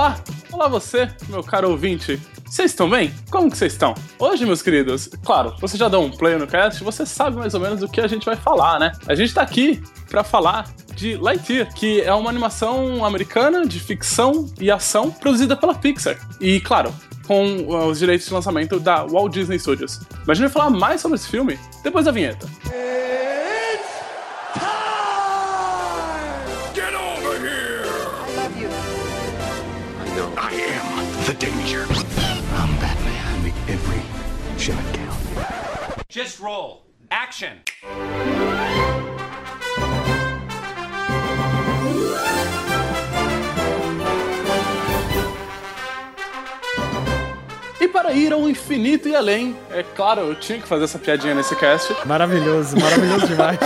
Olá, 0.00 0.18
olá 0.50 0.66
você, 0.66 1.10
meu 1.28 1.44
caro 1.44 1.68
ouvinte. 1.68 2.18
Vocês 2.46 2.70
estão 2.70 2.88
bem? 2.88 3.12
Como 3.30 3.50
que 3.50 3.58
vocês 3.58 3.74
estão? 3.74 3.94
Hoje, 4.18 4.46
meus 4.46 4.62
queridos, 4.62 5.10
claro, 5.22 5.54
você 5.60 5.76
já 5.76 5.90
deu 5.90 6.00
um 6.00 6.10
play 6.10 6.38
no 6.38 6.46
cast, 6.46 6.82
você 6.82 7.04
sabe 7.04 7.36
mais 7.36 7.52
ou 7.52 7.60
menos 7.60 7.80
do 7.80 7.86
que 7.86 8.00
a 8.00 8.06
gente 8.06 8.24
vai 8.24 8.34
falar, 8.34 8.80
né? 8.80 8.92
A 9.06 9.14
gente 9.14 9.34
tá 9.34 9.42
aqui 9.42 9.78
para 10.08 10.24
falar 10.24 10.72
de 10.94 11.16
Lightyear, 11.16 11.74
que 11.74 12.00
é 12.00 12.14
uma 12.14 12.30
animação 12.30 13.04
americana 13.04 13.66
de 13.66 13.78
ficção 13.78 14.50
e 14.58 14.70
ação 14.70 15.10
produzida 15.10 15.54
pela 15.54 15.74
Pixar. 15.74 16.16
E, 16.40 16.62
claro, 16.62 16.94
com 17.26 17.58
uh, 17.58 17.84
os 17.88 17.98
direitos 17.98 18.26
de 18.26 18.32
lançamento 18.32 18.80
da 18.80 19.04
Walt 19.04 19.34
Disney 19.34 19.58
Studios. 19.58 20.00
Mas 20.26 20.30
a 20.30 20.34
gente 20.40 20.50
vai 20.50 20.62
falar 20.62 20.70
mais 20.70 21.02
sobre 21.02 21.16
esse 21.16 21.28
filme 21.28 21.58
depois 21.84 22.06
da 22.06 22.10
vinheta. 22.10 22.48
Just 36.10 36.40
roll. 36.40 36.82
Action. 37.08 37.58
E 47.80 47.86
para 47.86 48.12
ir 48.12 48.32
ao 48.32 48.50
infinito 48.50 49.08
e 49.08 49.14
além, 49.14 49.56
é 49.70 49.84
claro, 49.84 50.22
eu 50.22 50.34
tinha 50.34 50.58
que 50.58 50.66
fazer 50.66 50.82
essa 50.82 50.98
piadinha 50.98 51.32
nesse 51.32 51.54
cast. 51.54 51.94
Maravilhoso, 52.04 52.76
maravilhoso 52.76 53.28
demais. 53.28 53.58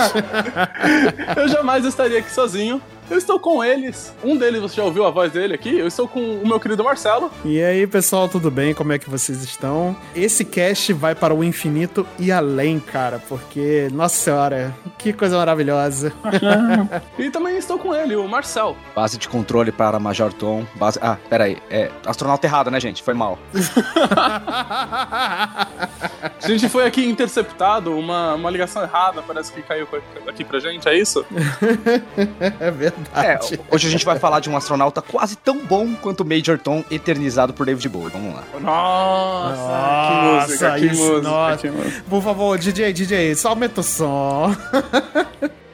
Eu 1.35 1.47
jamais 1.47 1.83
estaria 1.83 2.19
aqui 2.19 2.31
sozinho. 2.31 2.79
Eu 3.09 3.17
estou 3.19 3.39
com 3.39 3.63
eles. 3.63 4.13
Um 4.23 4.35
deles, 4.35 4.61
você 4.61 4.77
já 4.77 4.83
ouviu 4.83 5.05
a 5.05 5.11
voz 5.11 5.31
dele 5.31 5.53
aqui? 5.53 5.77
Eu 5.77 5.87
estou 5.87 6.07
com 6.07 6.19
o 6.19 6.47
meu 6.47 6.59
querido 6.59 6.83
Marcelo. 6.83 7.29
E 7.43 7.61
aí, 7.61 7.85
pessoal, 7.85 8.27
tudo 8.27 8.49
bem? 8.49 8.73
Como 8.73 8.91
é 8.93 8.97
que 8.97 9.07
vocês 9.07 9.43
estão? 9.43 9.95
Esse 10.15 10.43
cast 10.43 10.91
vai 10.91 11.13
para 11.13 11.33
o 11.33 11.43
infinito 11.43 12.05
e 12.17 12.31
além, 12.31 12.79
cara, 12.79 13.21
porque, 13.29 13.87
nossa 13.91 14.15
senhora, 14.15 14.75
que 14.97 15.13
coisa 15.13 15.37
maravilhosa. 15.37 16.11
E 17.17 17.29
também 17.29 17.57
estou 17.57 17.77
com 17.77 17.93
ele, 17.93 18.15
o 18.15 18.27
Marcel. 18.27 18.75
Base 18.95 19.17
de 19.17 19.29
controle 19.29 19.71
para 19.71 19.99
Major 19.99 20.33
Tom. 20.33 20.65
Base... 20.75 20.99
Ah, 21.01 21.17
peraí. 21.29 21.57
É 21.69 21.91
astronauta 22.05 22.45
errado, 22.45 22.69
né, 22.71 22.79
gente? 22.79 23.03
Foi 23.03 23.13
mal. 23.13 23.37
A 26.43 26.47
gente 26.47 26.69
foi 26.69 26.85
aqui 26.85 27.05
interceptado, 27.05 27.97
uma, 27.97 28.35
uma 28.35 28.49
ligação 28.51 28.83
errada, 28.83 29.21
parece 29.21 29.51
que 29.51 29.61
caiu 29.61 29.87
aqui 30.27 30.43
pra 30.43 30.59
gente, 30.59 30.87
é 30.87 30.95
isso? 30.95 31.25
é 32.59 32.71
verdade. 32.71 32.94
É, 33.15 33.39
hoje 33.71 33.87
a 33.87 33.91
gente 33.91 34.05
vai 34.05 34.17
falar 34.17 34.39
de 34.39 34.49
um 34.49 34.55
astronauta 34.55 35.01
quase 35.01 35.35
tão 35.35 35.65
bom 35.65 35.93
quanto 35.95 36.23
Major 36.25 36.57
Tom, 36.57 36.83
eternizado 36.89 37.53
por 37.53 37.65
David 37.65 37.89
Bowie. 37.89 38.09
Vamos 38.11 38.35
lá. 38.35 38.43
Nossa, 38.59 40.07
que 40.07 40.47
música, 40.47 40.79
que 40.79 40.85
isso, 40.85 41.03
música, 41.03 41.21
nossa. 41.21 41.57
que 41.57 41.69
música. 41.69 42.03
Por 42.09 42.23
favor, 42.23 42.57
DJ, 42.57 42.93
DJ, 42.93 43.35
só 43.35 43.49
aumenta 43.49 43.81
o 43.81 43.83
som. 43.83 44.55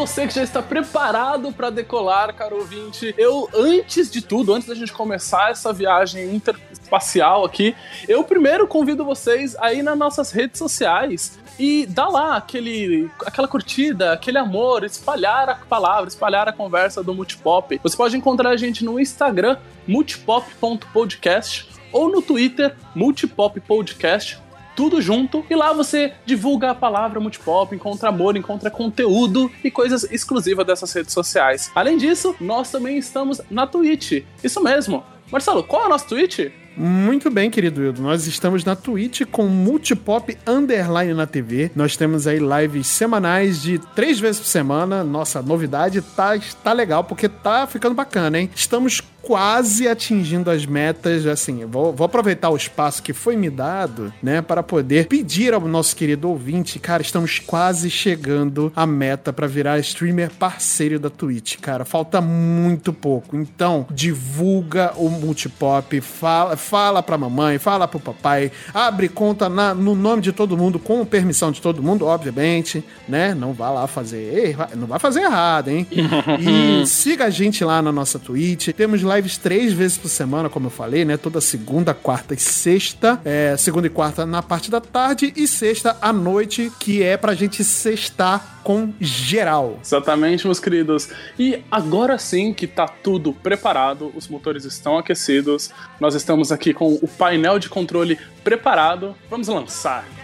você 0.00 0.26
que 0.26 0.32
já 0.34 0.42
está 0.42 0.62
preparado 0.62 1.52
para 1.52 1.68
decolar, 1.68 2.34
caro 2.34 2.56
ouvinte, 2.56 3.14
eu, 3.18 3.46
antes 3.54 4.10
de 4.10 4.22
tudo, 4.22 4.54
antes 4.54 4.66
da 4.66 4.74
gente 4.74 4.94
começar 4.94 5.50
essa 5.50 5.74
viagem 5.74 6.34
interespacial 6.34 7.44
aqui, 7.44 7.76
eu 8.08 8.24
primeiro 8.24 8.66
convido 8.66 9.04
vocês 9.04 9.54
a 9.56 9.74
ir 9.74 9.82
nas 9.82 9.98
nossas 9.98 10.30
redes 10.30 10.58
sociais 10.58 11.38
e 11.58 11.84
dar 11.84 12.08
lá 12.08 12.36
aquele, 12.36 13.10
aquela 13.26 13.46
curtida, 13.46 14.14
aquele 14.14 14.38
amor, 14.38 14.84
espalhar 14.84 15.50
a 15.50 15.54
palavra, 15.56 16.08
espalhar 16.08 16.48
a 16.48 16.52
conversa 16.52 17.02
do 17.02 17.12
Multipop. 17.12 17.78
Você 17.82 17.94
pode 17.94 18.16
encontrar 18.16 18.48
a 18.48 18.56
gente 18.56 18.82
no 18.82 18.98
Instagram, 18.98 19.58
multipop.podcast, 19.86 21.68
ou 21.92 22.10
no 22.10 22.22
Twitter, 22.22 22.74
multipoppodcast, 22.94 24.38
tudo 24.74 25.00
junto. 25.00 25.44
E 25.50 25.54
lá 25.54 25.72
você 25.72 26.12
divulga 26.24 26.70
a 26.70 26.74
palavra 26.74 27.20
Multipop, 27.20 27.74
encontra 27.74 28.08
amor, 28.08 28.36
encontra 28.36 28.70
conteúdo 28.70 29.50
e 29.62 29.70
coisas 29.70 30.04
exclusivas 30.10 30.66
dessas 30.66 30.92
redes 30.92 31.12
sociais. 31.12 31.70
Além 31.74 31.96
disso, 31.96 32.34
nós 32.40 32.70
também 32.70 32.98
estamos 32.98 33.40
na 33.50 33.66
Twitch. 33.66 34.22
Isso 34.42 34.62
mesmo. 34.62 35.04
Marcelo, 35.30 35.62
qual 35.62 35.84
é 35.84 35.86
o 35.86 35.88
nosso 35.88 36.08
Twitch? 36.08 36.50
Muito 36.76 37.30
bem, 37.30 37.50
querido 37.50 37.84
Ildo. 37.84 38.00
Nós 38.00 38.26
estamos 38.26 38.64
na 38.64 38.74
Twitch 38.74 39.22
com 39.30 39.46
Multipop 39.46 40.36
Underline 40.46 41.14
na 41.14 41.26
TV. 41.26 41.70
Nós 41.74 41.96
temos 41.96 42.26
aí 42.26 42.38
lives 42.38 42.86
semanais 42.86 43.60
de 43.60 43.78
três 43.94 44.18
vezes 44.18 44.40
por 44.40 44.46
semana. 44.46 45.04
Nossa, 45.04 45.42
novidade 45.42 46.00
tá, 46.00 46.38
tá 46.62 46.72
legal, 46.72 47.04
porque 47.04 47.28
tá 47.28 47.66
ficando 47.66 47.94
bacana, 47.94 48.38
hein? 48.38 48.50
Estamos 48.54 49.02
quase 49.22 49.86
atingindo 49.88 50.50
as 50.50 50.64
metas. 50.66 51.26
Assim, 51.26 51.64
vou, 51.64 51.92
vou 51.92 52.04
aproveitar 52.04 52.50
o 52.50 52.56
espaço 52.56 53.02
que 53.02 53.12
foi 53.12 53.36
me 53.36 53.50
dado, 53.50 54.12
né, 54.22 54.40
para 54.42 54.62
poder 54.62 55.06
pedir 55.06 55.54
ao 55.54 55.60
nosso 55.60 55.94
querido 55.96 56.28
ouvinte, 56.28 56.78
cara, 56.78 57.02
estamos 57.02 57.38
quase 57.38 57.90
chegando 57.90 58.72
à 58.74 58.86
meta 58.86 59.32
para 59.32 59.46
virar 59.46 59.78
streamer 59.78 60.30
parceiro 60.30 60.98
da 60.98 61.10
Twitch, 61.10 61.56
cara. 61.58 61.84
Falta 61.84 62.20
muito 62.20 62.92
pouco. 62.92 63.36
Então, 63.36 63.86
divulga 63.90 64.92
o 64.96 65.08
Multipop, 65.08 66.00
fala, 66.00 66.56
fala 66.56 67.02
pra 67.02 67.16
mamãe, 67.18 67.58
fala 67.58 67.86
pro 67.88 67.98
papai, 68.00 68.50
abre 68.72 69.08
conta 69.08 69.48
na- 69.48 69.74
no 69.74 69.94
nome 69.94 70.22
de 70.22 70.32
todo 70.32 70.56
mundo, 70.56 70.78
com 70.78 71.04
permissão 71.04 71.50
de 71.50 71.60
todo 71.60 71.82
mundo, 71.82 72.06
obviamente, 72.06 72.84
né? 73.08 73.34
Não 73.34 73.52
vá 73.52 73.70
lá 73.70 73.86
fazer, 73.86 74.56
não 74.76 74.86
vai 74.86 74.98
fazer 74.98 75.20
errado, 75.22 75.68
hein? 75.68 75.86
E 76.40 76.86
siga 76.86 77.26
a 77.26 77.30
gente 77.30 77.64
lá 77.64 77.80
na 77.82 77.90
nossa 77.92 78.18
Twitch. 78.18 78.68
Temos 78.68 79.02
lives 79.14 79.36
três 79.36 79.72
vezes 79.72 79.98
por 79.98 80.08
semana, 80.08 80.48
como 80.48 80.66
eu 80.66 80.70
falei, 80.70 81.04
né? 81.04 81.16
Toda 81.16 81.40
segunda, 81.40 81.92
quarta 81.94 82.34
e 82.34 82.38
sexta. 82.38 83.20
É, 83.24 83.56
segunda 83.56 83.86
e 83.86 83.90
quarta 83.90 84.24
na 84.24 84.42
parte 84.42 84.70
da 84.70 84.80
tarde 84.80 85.32
e 85.36 85.46
sexta 85.46 85.96
à 86.00 86.12
noite, 86.12 86.70
que 86.78 87.02
é 87.02 87.16
pra 87.16 87.34
gente 87.34 87.64
sextar 87.64 88.60
com 88.62 88.92
geral. 89.00 89.78
Exatamente, 89.82 90.46
meus 90.46 90.60
queridos. 90.60 91.08
E 91.38 91.62
agora 91.70 92.18
sim 92.18 92.52
que 92.52 92.66
tá 92.66 92.86
tudo 92.86 93.32
preparado, 93.32 94.12
os 94.14 94.28
motores 94.28 94.64
estão 94.64 94.98
aquecidos, 94.98 95.70
nós 95.98 96.14
estamos 96.14 96.52
aqui 96.52 96.72
com 96.74 96.94
o 96.94 97.08
painel 97.08 97.58
de 97.58 97.68
controle 97.68 98.18
preparado. 98.44 99.14
Vamos 99.28 99.48
lançar. 99.48 100.19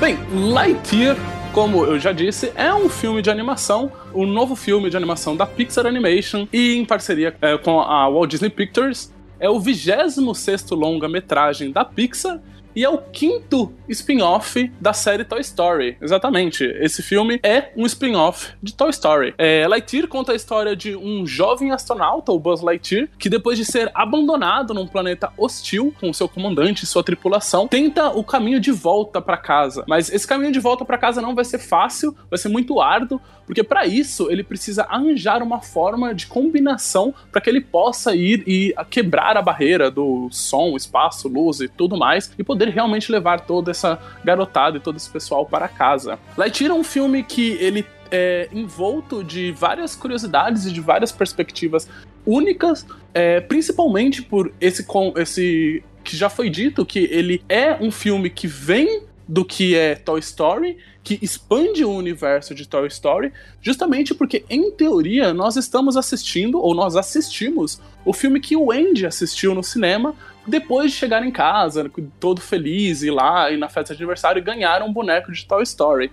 Bem, 0.00 0.16
Lightyear, 0.32 1.14
como 1.52 1.84
eu 1.84 1.98
já 1.98 2.10
disse, 2.10 2.50
é 2.54 2.72
um 2.72 2.88
filme 2.88 3.20
de 3.20 3.28
animação, 3.28 3.92
o 4.14 4.24
novo 4.24 4.56
filme 4.56 4.88
de 4.88 4.96
animação 4.96 5.36
da 5.36 5.44
Pixar 5.44 5.84
Animation 5.84 6.48
e 6.50 6.74
em 6.76 6.86
parceria 6.86 7.36
é, 7.42 7.58
com 7.58 7.78
a 7.78 8.08
Walt 8.08 8.30
Disney 8.30 8.48
Pictures. 8.48 9.12
É 9.38 9.50
o 9.50 9.60
26º 9.60 10.74
longa-metragem 10.74 11.70
da 11.70 11.84
Pixar 11.84 12.40
e 12.80 12.84
é 12.84 12.88
o 12.88 12.96
quinto 12.96 13.74
spin-off 13.90 14.72
da 14.80 14.94
série 14.94 15.22
Toy 15.22 15.42
Story. 15.42 15.98
Exatamente. 16.00 16.64
Esse 16.64 17.02
filme 17.02 17.38
é 17.42 17.72
um 17.76 17.84
spin-off 17.84 18.54
de 18.62 18.72
Toy 18.72 18.88
Story. 18.88 19.34
É, 19.36 19.68
Lightyear 19.68 20.08
conta 20.08 20.32
a 20.32 20.34
história 20.34 20.74
de 20.74 20.96
um 20.96 21.26
jovem 21.26 21.72
astronauta, 21.72 22.32
o 22.32 22.38
Buzz 22.38 22.62
Lightyear, 22.62 23.06
que 23.18 23.28
depois 23.28 23.58
de 23.58 23.66
ser 23.66 23.90
abandonado 23.92 24.72
num 24.72 24.86
planeta 24.86 25.30
hostil 25.36 25.94
com 26.00 26.10
seu 26.10 26.26
comandante 26.26 26.84
e 26.84 26.86
sua 26.86 27.04
tripulação, 27.04 27.68
tenta 27.68 28.08
o 28.08 28.24
caminho 28.24 28.58
de 28.58 28.72
volta 28.72 29.20
para 29.20 29.36
casa. 29.36 29.84
Mas 29.86 30.10
esse 30.10 30.26
caminho 30.26 30.50
de 30.50 30.58
volta 30.58 30.82
para 30.82 30.96
casa 30.96 31.20
não 31.20 31.34
vai 31.34 31.44
ser 31.44 31.58
fácil, 31.58 32.16
vai 32.30 32.38
ser 32.38 32.48
muito 32.48 32.80
árduo, 32.80 33.20
porque 33.44 33.62
para 33.62 33.84
isso 33.84 34.30
ele 34.30 34.44
precisa 34.44 34.84
arranjar 34.84 35.42
uma 35.42 35.60
forma 35.60 36.14
de 36.14 36.28
combinação 36.28 37.12
para 37.30 37.40
que 37.42 37.50
ele 37.50 37.60
possa 37.60 38.14
ir 38.14 38.42
e 38.46 38.72
quebrar 38.88 39.36
a 39.36 39.42
barreira 39.42 39.90
do 39.90 40.28
som, 40.30 40.76
espaço, 40.76 41.28
luz 41.28 41.60
e 41.60 41.68
tudo 41.68 41.96
mais 41.96 42.32
e 42.38 42.44
poder 42.44 42.69
realmente 42.70 43.10
levar 43.10 43.40
toda 43.40 43.70
essa 43.70 43.98
garotada 44.24 44.76
e 44.76 44.80
todo 44.80 44.96
esse 44.96 45.10
pessoal 45.10 45.44
para 45.44 45.68
casa. 45.68 46.18
Lightyear 46.36 46.72
é 46.72 46.74
um 46.74 46.84
filme 46.84 47.22
que 47.22 47.52
ele 47.60 47.84
é 48.10 48.48
envolto 48.52 49.22
de 49.22 49.52
várias 49.52 49.94
curiosidades 49.94 50.66
e 50.66 50.72
de 50.72 50.80
várias 50.80 51.12
perspectivas 51.12 51.88
únicas, 52.26 52.84
é, 53.14 53.40
principalmente 53.40 54.22
por 54.22 54.52
esse, 54.60 54.84
com, 54.84 55.12
esse 55.16 55.82
que 56.02 56.16
já 56.16 56.28
foi 56.28 56.50
dito 56.50 56.84
que 56.84 57.08
ele 57.10 57.42
é 57.48 57.74
um 57.80 57.90
filme 57.90 58.28
que 58.28 58.46
vem 58.46 59.02
do 59.30 59.44
que 59.44 59.76
é 59.76 59.94
Toy 59.94 60.18
Story, 60.18 60.76
que 61.04 61.18
expande 61.22 61.84
o 61.84 61.90
universo 61.90 62.52
de 62.52 62.66
Toy 62.66 62.88
Story, 62.88 63.32
justamente 63.62 64.12
porque, 64.12 64.44
em 64.50 64.72
teoria, 64.72 65.32
nós 65.32 65.56
estamos 65.56 65.96
assistindo, 65.96 66.60
ou 66.60 66.74
nós 66.74 66.96
assistimos, 66.96 67.80
o 68.04 68.12
filme 68.12 68.40
que 68.40 68.56
o 68.56 68.72
Andy 68.72 69.06
assistiu 69.06 69.54
no 69.54 69.62
cinema 69.62 70.16
depois 70.46 70.92
de 70.92 70.96
chegar 70.96 71.24
em 71.24 71.30
casa, 71.30 71.90
todo 72.18 72.40
feliz, 72.40 73.02
ir 73.02 73.10
lá 73.10 73.50
e 73.50 73.56
na 73.56 73.68
festa 73.68 73.94
de 73.94 74.02
aniversário 74.02 74.42
ganhar 74.42 74.82
um 74.82 74.92
boneco 74.92 75.32
de 75.32 75.46
Toy 75.46 75.62
Story. 75.62 76.10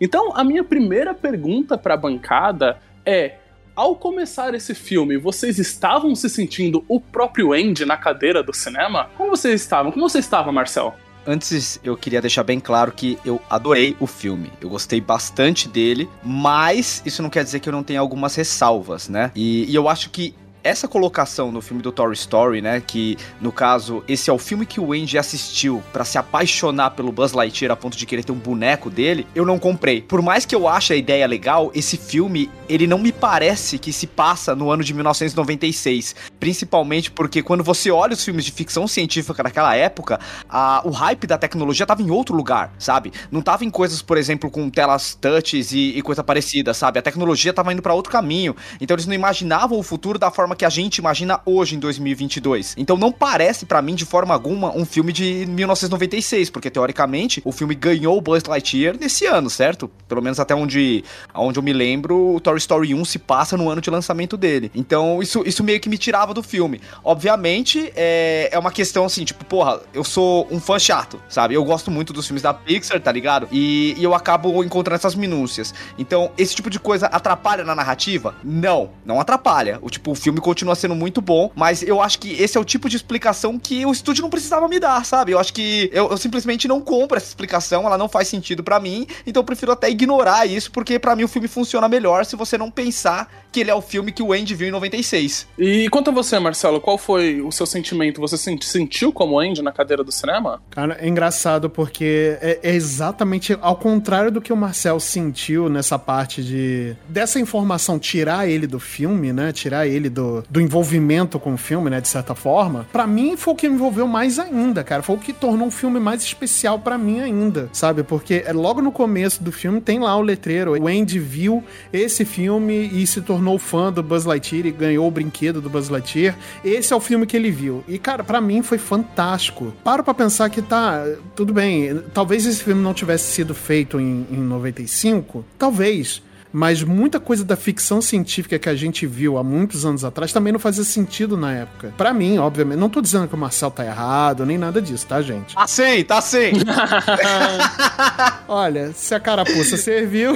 Então, 0.00 0.36
a 0.36 0.44
minha 0.44 0.64
primeira 0.64 1.14
pergunta 1.14 1.76
para 1.76 1.94
a 1.94 1.96
bancada 1.96 2.78
é: 3.04 3.36
ao 3.74 3.94
começar 3.94 4.54
esse 4.54 4.74
filme, 4.74 5.16
vocês 5.16 5.58
estavam 5.58 6.14
se 6.14 6.28
sentindo 6.28 6.84
o 6.88 7.00
próprio 7.00 7.52
Andy 7.52 7.84
na 7.84 7.96
cadeira 7.96 8.42
do 8.42 8.54
cinema? 8.54 9.10
Como 9.16 9.30
vocês 9.30 9.60
estavam? 9.60 9.92
Como 9.92 10.08
você 10.08 10.18
estava, 10.18 10.50
Marcel? 10.50 10.94
Antes, 11.26 11.78
eu 11.84 11.94
queria 11.94 12.22
deixar 12.22 12.42
bem 12.42 12.58
claro 12.58 12.90
que 12.90 13.18
eu 13.22 13.38
adorei 13.50 13.94
o 14.00 14.06
filme. 14.06 14.50
Eu 14.62 14.70
gostei 14.70 14.98
bastante 14.98 15.68
dele, 15.68 16.08
mas 16.24 17.02
isso 17.04 17.22
não 17.22 17.28
quer 17.28 17.44
dizer 17.44 17.60
que 17.60 17.68
eu 17.68 17.72
não 17.72 17.82
tenha 17.82 18.00
algumas 18.00 18.34
ressalvas, 18.34 19.10
né? 19.10 19.30
E, 19.34 19.70
e 19.70 19.74
eu 19.74 19.88
acho 19.88 20.08
que 20.08 20.34
essa 20.68 20.86
colocação 20.86 21.50
no 21.50 21.60
filme 21.60 21.82
do 21.82 21.90
Toy 21.90 22.12
Story, 22.12 22.60
né, 22.60 22.82
que 22.86 23.16
no 23.40 23.50
caso 23.50 24.02
esse 24.06 24.28
é 24.30 24.32
o 24.32 24.38
filme 24.38 24.66
que 24.66 24.80
o 24.80 24.92
Andy 24.92 25.18
assistiu 25.18 25.82
pra 25.92 26.04
se 26.04 26.18
apaixonar 26.18 26.90
pelo 26.90 27.10
Buzz 27.10 27.32
Lightyear 27.32 27.72
a 27.72 27.76
ponto 27.76 27.96
de 27.96 28.04
querer 28.06 28.22
ter 28.24 28.32
um 28.32 28.38
boneco 28.38 28.90
dele, 28.90 29.26
eu 29.34 29.44
não 29.46 29.58
comprei. 29.58 30.02
Por 30.02 30.20
mais 30.22 30.44
que 30.44 30.54
eu 30.54 30.68
ache 30.68 30.92
a 30.92 30.96
ideia 30.96 31.26
legal, 31.26 31.70
esse 31.74 31.96
filme 31.96 32.50
ele 32.68 32.86
não 32.86 32.98
me 32.98 33.10
parece 33.12 33.78
que 33.78 33.92
se 33.92 34.06
passa 34.06 34.54
no 34.54 34.70
ano 34.70 34.84
de 34.84 34.92
1996, 34.94 36.14
principalmente 36.38 37.10
porque 37.10 37.42
quando 37.42 37.64
você 37.64 37.90
olha 37.90 38.12
os 38.14 38.24
filmes 38.24 38.44
de 38.44 38.52
ficção 38.52 38.86
científica 38.86 39.42
daquela 39.42 39.74
época, 39.74 40.20
a- 40.48 40.82
o 40.84 40.90
hype 40.90 41.26
da 41.26 41.38
tecnologia 41.38 41.86
tava 41.86 42.02
em 42.02 42.10
outro 42.10 42.34
lugar, 42.34 42.72
sabe? 42.78 43.12
Não 43.30 43.40
tava 43.42 43.64
em 43.64 43.70
coisas, 43.70 44.02
por 44.02 44.16
exemplo, 44.16 44.50
com 44.50 44.68
telas 44.70 45.14
touches 45.14 45.72
e, 45.72 45.96
e 45.96 46.02
coisa 46.02 46.22
parecida, 46.22 46.72
sabe? 46.74 46.98
A 46.98 47.02
tecnologia 47.02 47.52
tava 47.52 47.72
indo 47.72 47.82
pra 47.82 47.94
outro 47.94 48.12
caminho. 48.12 48.54
Então 48.80 48.94
eles 48.94 49.06
não 49.06 49.14
imaginavam 49.14 49.78
o 49.78 49.82
futuro 49.82 50.18
da 50.18 50.30
forma 50.30 50.54
que 50.58 50.64
a 50.64 50.68
gente 50.68 50.96
imagina 50.98 51.40
hoje 51.46 51.76
em 51.76 51.78
2022. 51.78 52.74
Então 52.76 52.96
não 52.96 53.12
parece 53.12 53.64
pra 53.64 53.80
mim 53.80 53.94
de 53.94 54.04
forma 54.04 54.34
alguma 54.34 54.76
um 54.76 54.84
filme 54.84 55.12
de 55.12 55.46
1996, 55.46 56.50
porque 56.50 56.68
teoricamente 56.68 57.40
o 57.44 57.52
filme 57.52 57.74
ganhou 57.74 58.18
o 58.18 58.20
Buzz 58.20 58.44
Lightyear 58.44 58.96
nesse 58.98 59.24
ano, 59.24 59.48
certo? 59.48 59.88
Pelo 60.08 60.20
menos 60.20 60.40
até 60.40 60.54
onde, 60.54 61.04
onde 61.34 61.58
eu 61.58 61.62
me 61.62 61.72
lembro, 61.72 62.34
o 62.34 62.40
Toy 62.40 62.58
Story 62.58 62.94
1 62.94 63.04
se 63.04 63.18
passa 63.18 63.56
no 63.56 63.70
ano 63.70 63.80
de 63.80 63.88
lançamento 63.88 64.36
dele. 64.36 64.70
Então 64.74 65.22
isso, 65.22 65.42
isso 65.46 65.62
meio 65.62 65.80
que 65.80 65.88
me 65.88 65.96
tirava 65.96 66.34
do 66.34 66.42
filme. 66.42 66.80
Obviamente 67.04 67.92
é, 67.94 68.48
é 68.52 68.58
uma 68.58 68.72
questão 68.72 69.04
assim, 69.04 69.24
tipo, 69.24 69.44
porra, 69.44 69.80
eu 69.94 70.02
sou 70.02 70.48
um 70.50 70.60
fã 70.60 70.78
chato, 70.78 71.20
sabe? 71.28 71.54
Eu 71.54 71.64
gosto 71.64 71.90
muito 71.90 72.12
dos 72.12 72.26
filmes 72.26 72.42
da 72.42 72.52
Pixar, 72.52 73.00
tá 73.00 73.12
ligado? 73.12 73.48
E, 73.52 73.94
e 73.96 74.02
eu 74.02 74.14
acabo 74.14 74.62
encontrando 74.64 74.96
essas 74.96 75.14
minúcias. 75.14 75.72
Então, 75.96 76.32
esse 76.36 76.54
tipo 76.54 76.68
de 76.68 76.80
coisa 76.80 77.06
atrapalha 77.06 77.64
na 77.64 77.74
narrativa? 77.74 78.34
Não, 78.42 78.90
não 79.04 79.20
atrapalha. 79.20 79.78
O 79.82 79.90
tipo, 79.90 80.10
o 80.10 80.14
filme 80.14 80.37
continua 80.40 80.74
sendo 80.74 80.94
muito 80.94 81.20
bom, 81.20 81.50
mas 81.54 81.82
eu 81.82 82.00
acho 82.00 82.18
que 82.18 82.32
esse 82.40 82.56
é 82.56 82.60
o 82.60 82.64
tipo 82.64 82.88
de 82.88 82.96
explicação 82.96 83.58
que 83.58 83.84
o 83.84 83.92
estúdio 83.92 84.22
não 84.22 84.30
precisava 84.30 84.68
me 84.68 84.78
dar, 84.78 85.04
sabe? 85.04 85.32
Eu 85.32 85.38
acho 85.38 85.52
que 85.52 85.90
eu, 85.92 86.08
eu 86.10 86.16
simplesmente 86.16 86.68
não 86.68 86.80
compro 86.80 87.16
essa 87.16 87.26
explicação, 87.26 87.86
ela 87.86 87.98
não 87.98 88.08
faz 88.08 88.28
sentido 88.28 88.62
pra 88.62 88.80
mim, 88.80 89.06
então 89.26 89.40
eu 89.40 89.44
prefiro 89.44 89.72
até 89.72 89.90
ignorar 89.90 90.46
isso, 90.46 90.70
porque 90.70 90.98
pra 90.98 91.14
mim 91.16 91.24
o 91.24 91.28
filme 91.28 91.48
funciona 91.48 91.88
melhor 91.88 92.24
se 92.24 92.36
você 92.36 92.58
não 92.58 92.70
pensar 92.70 93.28
que 93.50 93.60
ele 93.60 93.70
é 93.70 93.74
o 93.74 93.80
filme 93.80 94.12
que 94.12 94.22
o 94.22 94.32
Andy 94.32 94.54
viu 94.54 94.68
em 94.68 94.70
96. 94.70 95.48
E 95.58 95.88
quanto 95.90 96.10
a 96.10 96.12
você, 96.12 96.38
Marcelo, 96.38 96.80
qual 96.80 96.98
foi 96.98 97.40
o 97.40 97.50
seu 97.50 97.66
sentimento? 97.66 98.20
Você 98.20 98.36
se 98.36 98.58
sentiu 98.62 99.12
como 99.12 99.38
Andy 99.38 99.62
na 99.62 99.72
cadeira 99.72 100.04
do 100.04 100.12
cinema? 100.12 100.60
Cara, 100.70 100.96
é 101.00 101.08
engraçado 101.08 101.70
porque 101.70 102.38
é, 102.40 102.60
é 102.62 102.74
exatamente 102.74 103.56
ao 103.60 103.76
contrário 103.76 104.30
do 104.30 104.40
que 104.40 104.52
o 104.52 104.56
Marcel 104.56 105.00
sentiu 105.00 105.68
nessa 105.68 105.98
parte 105.98 106.42
de 106.42 106.96
dessa 107.08 107.40
informação 107.40 107.98
tirar 107.98 108.48
ele 108.48 108.66
do 108.66 108.78
filme, 108.78 109.32
né? 109.32 109.52
Tirar 109.52 109.86
ele 109.86 110.08
do, 110.08 110.27
do 110.48 110.60
envolvimento 110.60 111.38
com 111.38 111.54
o 111.54 111.56
filme, 111.56 111.90
né? 111.90 112.00
De 112.00 112.08
certa 112.08 112.34
forma. 112.34 112.86
Pra 112.92 113.06
mim 113.06 113.36
foi 113.36 113.54
o 113.54 113.56
que 113.56 113.68
me 113.68 113.74
envolveu 113.74 114.06
mais 114.06 114.38
ainda, 114.38 114.82
cara. 114.84 115.02
Foi 115.02 115.16
o 115.16 115.18
que 115.18 115.32
tornou 115.32 115.68
um 115.68 115.70
filme 115.70 116.00
mais 116.00 116.22
especial 116.22 116.78
pra 116.78 116.98
mim 116.98 117.20
ainda, 117.20 117.68
sabe? 117.72 118.02
Porque 118.02 118.42
é 118.46 118.52
logo 118.52 118.80
no 118.80 118.92
começo 118.92 119.42
do 119.42 119.52
filme 119.52 119.80
tem 119.80 119.98
lá 119.98 120.16
o 120.16 120.22
letreiro. 120.22 120.72
O 120.72 120.88
Andy 120.88 121.18
viu 121.18 121.62
esse 121.92 122.24
filme 122.24 122.90
e 122.92 123.06
se 123.06 123.20
tornou 123.20 123.58
fã 123.58 123.92
do 123.92 124.02
Buzz 124.02 124.24
Lightyear 124.24 124.66
e 124.66 124.70
ganhou 124.70 125.06
o 125.06 125.10
brinquedo 125.10 125.60
do 125.60 125.70
Buzz 125.70 125.88
Lightyear. 125.88 126.36
Esse 126.64 126.92
é 126.92 126.96
o 126.96 127.00
filme 127.00 127.26
que 127.26 127.36
ele 127.36 127.50
viu. 127.50 127.84
E, 127.88 127.98
cara, 127.98 128.22
pra 128.22 128.40
mim 128.40 128.62
foi 128.62 128.78
fantástico. 128.78 129.72
Paro 129.84 130.02
pra 130.02 130.14
pensar 130.14 130.48
que 130.50 130.62
tá, 130.62 131.04
tudo 131.34 131.52
bem, 131.52 132.00
talvez 132.12 132.46
esse 132.46 132.62
filme 132.62 132.82
não 132.82 132.94
tivesse 132.94 133.32
sido 133.32 133.54
feito 133.54 134.00
em, 134.00 134.26
em 134.30 134.38
95, 134.38 135.44
talvez. 135.58 136.22
Mas 136.52 136.82
muita 136.82 137.20
coisa 137.20 137.44
da 137.44 137.56
ficção 137.56 138.00
científica 138.00 138.58
que 138.58 138.68
a 138.68 138.74
gente 138.74 139.06
viu 139.06 139.36
há 139.36 139.44
muitos 139.44 139.84
anos 139.84 140.04
atrás 140.04 140.32
também 140.32 140.52
não 140.52 140.58
fazia 140.60 140.84
sentido 140.84 141.36
na 141.36 141.52
época. 141.52 141.92
Pra 141.96 142.14
mim, 142.14 142.38
obviamente, 142.38 142.78
não 142.78 142.88
tô 142.88 143.00
dizendo 143.02 143.28
que 143.28 143.34
o 143.34 143.38
Marcel 143.38 143.70
tá 143.70 143.84
errado, 143.84 144.46
nem 144.46 144.56
nada 144.56 144.80
disso, 144.80 145.06
tá, 145.06 145.20
gente? 145.20 145.54
Tá 145.54 145.66
sim, 145.66 146.02
tá 146.04 146.20
sim. 146.20 146.52
Olha, 148.48 148.92
se 148.92 149.14
a 149.14 149.20
carapuça 149.20 149.76
serviu, 149.76 150.34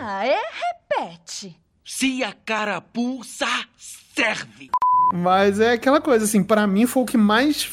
Ah, 0.00 0.26
é? 0.26 0.38
Repete. 0.96 1.56
Se 1.84 2.22
a 2.22 2.32
carapuça 2.44 3.46
serve. 4.14 4.70
Mas 5.12 5.58
é 5.58 5.72
aquela 5.72 6.00
coisa, 6.00 6.24
assim, 6.24 6.42
pra 6.42 6.66
mim 6.66 6.86
foi 6.86 7.02
o 7.02 7.06
que 7.06 7.16
mais 7.16 7.68